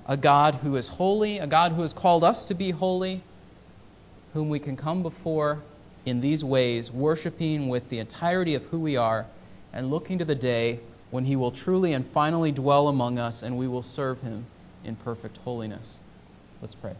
a 0.07 0.17
God 0.17 0.55
who 0.55 0.75
is 0.75 0.87
holy, 0.87 1.37
a 1.37 1.45
God 1.45 1.73
who 1.73 1.83
has 1.83 1.93
called 1.93 2.23
us 2.23 2.43
to 2.45 2.55
be 2.55 2.71
holy, 2.71 3.21
whom 4.35 4.49
we 4.49 4.59
can 4.59 4.75
come 4.75 5.01
before 5.01 5.63
in 6.05 6.19
these 6.19 6.43
ways, 6.43 6.91
worshiping 6.91 7.69
with 7.69 7.89
the 7.89 7.99
entirety 7.99 8.53
of 8.53 8.65
who 8.65 8.77
we 8.77 8.97
are, 8.97 9.25
and 9.71 9.89
looking 9.89 10.19
to 10.19 10.25
the 10.25 10.35
day 10.35 10.79
when 11.09 11.23
He 11.23 11.37
will 11.37 11.51
truly 11.51 11.93
and 11.93 12.05
finally 12.05 12.51
dwell 12.51 12.89
among 12.89 13.17
us 13.17 13.41
and 13.41 13.57
we 13.57 13.65
will 13.65 13.81
serve 13.81 14.21
Him 14.21 14.45
in 14.83 14.97
perfect 14.97 15.37
holiness. 15.37 16.01
Let's 16.61 16.75
pray. 16.75 16.95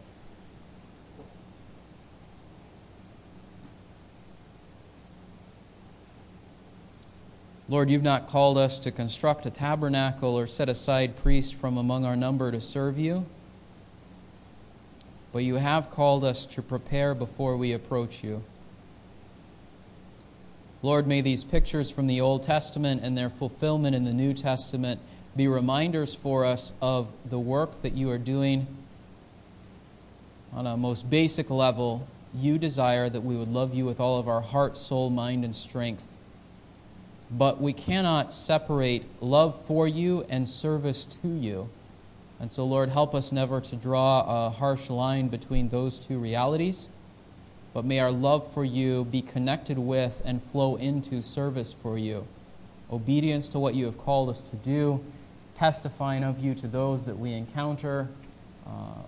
Lord, 7.68 7.90
you've 7.90 8.02
not 8.02 8.28
called 8.28 8.56
us 8.56 8.80
to 8.80 8.90
construct 8.90 9.44
a 9.44 9.50
tabernacle 9.50 10.38
or 10.38 10.46
set 10.46 10.70
aside 10.70 11.16
priests 11.16 11.52
from 11.52 11.76
among 11.76 12.06
our 12.06 12.16
number 12.16 12.50
to 12.50 12.62
serve 12.62 12.98
you, 12.98 13.26
but 15.36 15.44
you 15.44 15.56
have 15.56 15.90
called 15.90 16.24
us 16.24 16.46
to 16.46 16.62
prepare 16.62 17.14
before 17.14 17.58
we 17.58 17.74
approach 17.74 18.24
you. 18.24 18.42
Lord, 20.80 21.06
may 21.06 21.20
these 21.20 21.44
pictures 21.44 21.90
from 21.90 22.06
the 22.06 22.22
Old 22.22 22.42
Testament 22.42 23.02
and 23.04 23.18
their 23.18 23.28
fulfillment 23.28 23.94
in 23.94 24.04
the 24.04 24.14
New 24.14 24.32
Testament 24.32 24.98
be 25.36 25.46
reminders 25.46 26.14
for 26.14 26.46
us 26.46 26.72
of 26.80 27.12
the 27.28 27.38
work 27.38 27.82
that 27.82 27.92
you 27.92 28.08
are 28.08 28.16
doing 28.16 28.66
on 30.54 30.66
a 30.66 30.74
most 30.74 31.10
basic 31.10 31.50
level. 31.50 32.08
You 32.34 32.56
desire 32.56 33.10
that 33.10 33.20
we 33.20 33.36
would 33.36 33.52
love 33.52 33.74
you 33.74 33.84
with 33.84 34.00
all 34.00 34.18
of 34.18 34.28
our 34.28 34.40
heart, 34.40 34.74
soul, 34.74 35.10
mind, 35.10 35.44
and 35.44 35.54
strength 35.54 36.08
but 37.30 37.60
we 37.60 37.74
cannot 37.74 38.32
separate 38.32 39.04
love 39.20 39.60
for 39.66 39.86
you 39.86 40.24
and 40.30 40.48
service 40.48 41.04
to 41.04 41.28
you. 41.28 41.68
And 42.38 42.52
so, 42.52 42.64
Lord, 42.64 42.90
help 42.90 43.14
us 43.14 43.32
never 43.32 43.60
to 43.62 43.76
draw 43.76 44.46
a 44.46 44.50
harsh 44.50 44.90
line 44.90 45.28
between 45.28 45.70
those 45.70 45.98
two 45.98 46.18
realities, 46.18 46.90
but 47.72 47.84
may 47.84 47.98
our 47.98 48.10
love 48.10 48.52
for 48.52 48.64
you 48.64 49.04
be 49.04 49.22
connected 49.22 49.78
with 49.78 50.20
and 50.24 50.42
flow 50.42 50.76
into 50.76 51.22
service 51.22 51.72
for 51.72 51.96
you. 51.96 52.26
Obedience 52.90 53.48
to 53.48 53.58
what 53.58 53.74
you 53.74 53.86
have 53.86 53.98
called 53.98 54.28
us 54.28 54.40
to 54.42 54.56
do, 54.56 55.02
testifying 55.54 56.22
of 56.22 56.44
you 56.44 56.54
to 56.54 56.68
those 56.68 57.06
that 57.06 57.18
we 57.18 57.32
encounter. 57.32 58.08
Uh, 58.66 59.02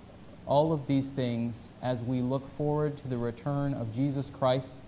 all 0.47 0.73
of 0.73 0.87
these 0.87 1.11
things 1.11 1.71
as 1.83 2.03
we 2.03 2.23
look 2.23 2.49
forward 2.57 2.97
to 2.97 3.07
the 3.07 3.19
return 3.19 3.75
of 3.75 3.95
Jesus 3.95 4.31
Christ 4.31 4.79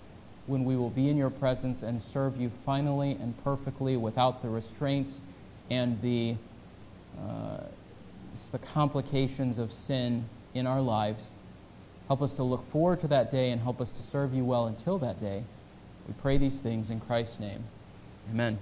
when 0.47 0.65
we 0.65 0.75
will 0.75 0.91
be 0.91 1.09
in 1.09 1.17
your 1.17 1.31
presence 1.31 1.83
and 1.83 2.01
serve 2.01 2.41
you 2.41 2.51
finally 2.65 3.13
and 3.13 3.43
perfectly 3.45 3.97
without 3.97 4.43
the 4.43 4.49
restraints 4.49 5.21
and 5.71 6.01
the, 6.01 6.35
uh, 7.21 7.59
the 8.49 8.59
complications 8.59 9.59
of 9.59 9.73
sin 9.73 10.25
in 10.55 10.67
our 10.67 10.81
lives. 10.81 11.35
Help 12.09 12.23
us 12.23 12.33
to 12.33 12.43
look 12.43 12.65
forward 12.71 13.01
to 13.01 13.09
that 13.09 13.31
day 13.31 13.51
and 13.51 13.61
help 13.61 13.81
us 13.81 13.91
to 13.91 14.03
serve 14.03 14.35
you 14.35 14.45
well 14.45 14.67
until 14.67 14.99
that 14.99 15.21
day. 15.21 15.45
We 16.09 16.15
pray 16.15 16.39
these 16.39 16.61
things 16.61 16.91
in 16.91 17.01
Christ's 17.01 17.39
name. 17.39 17.65
Amen. 18.31 18.59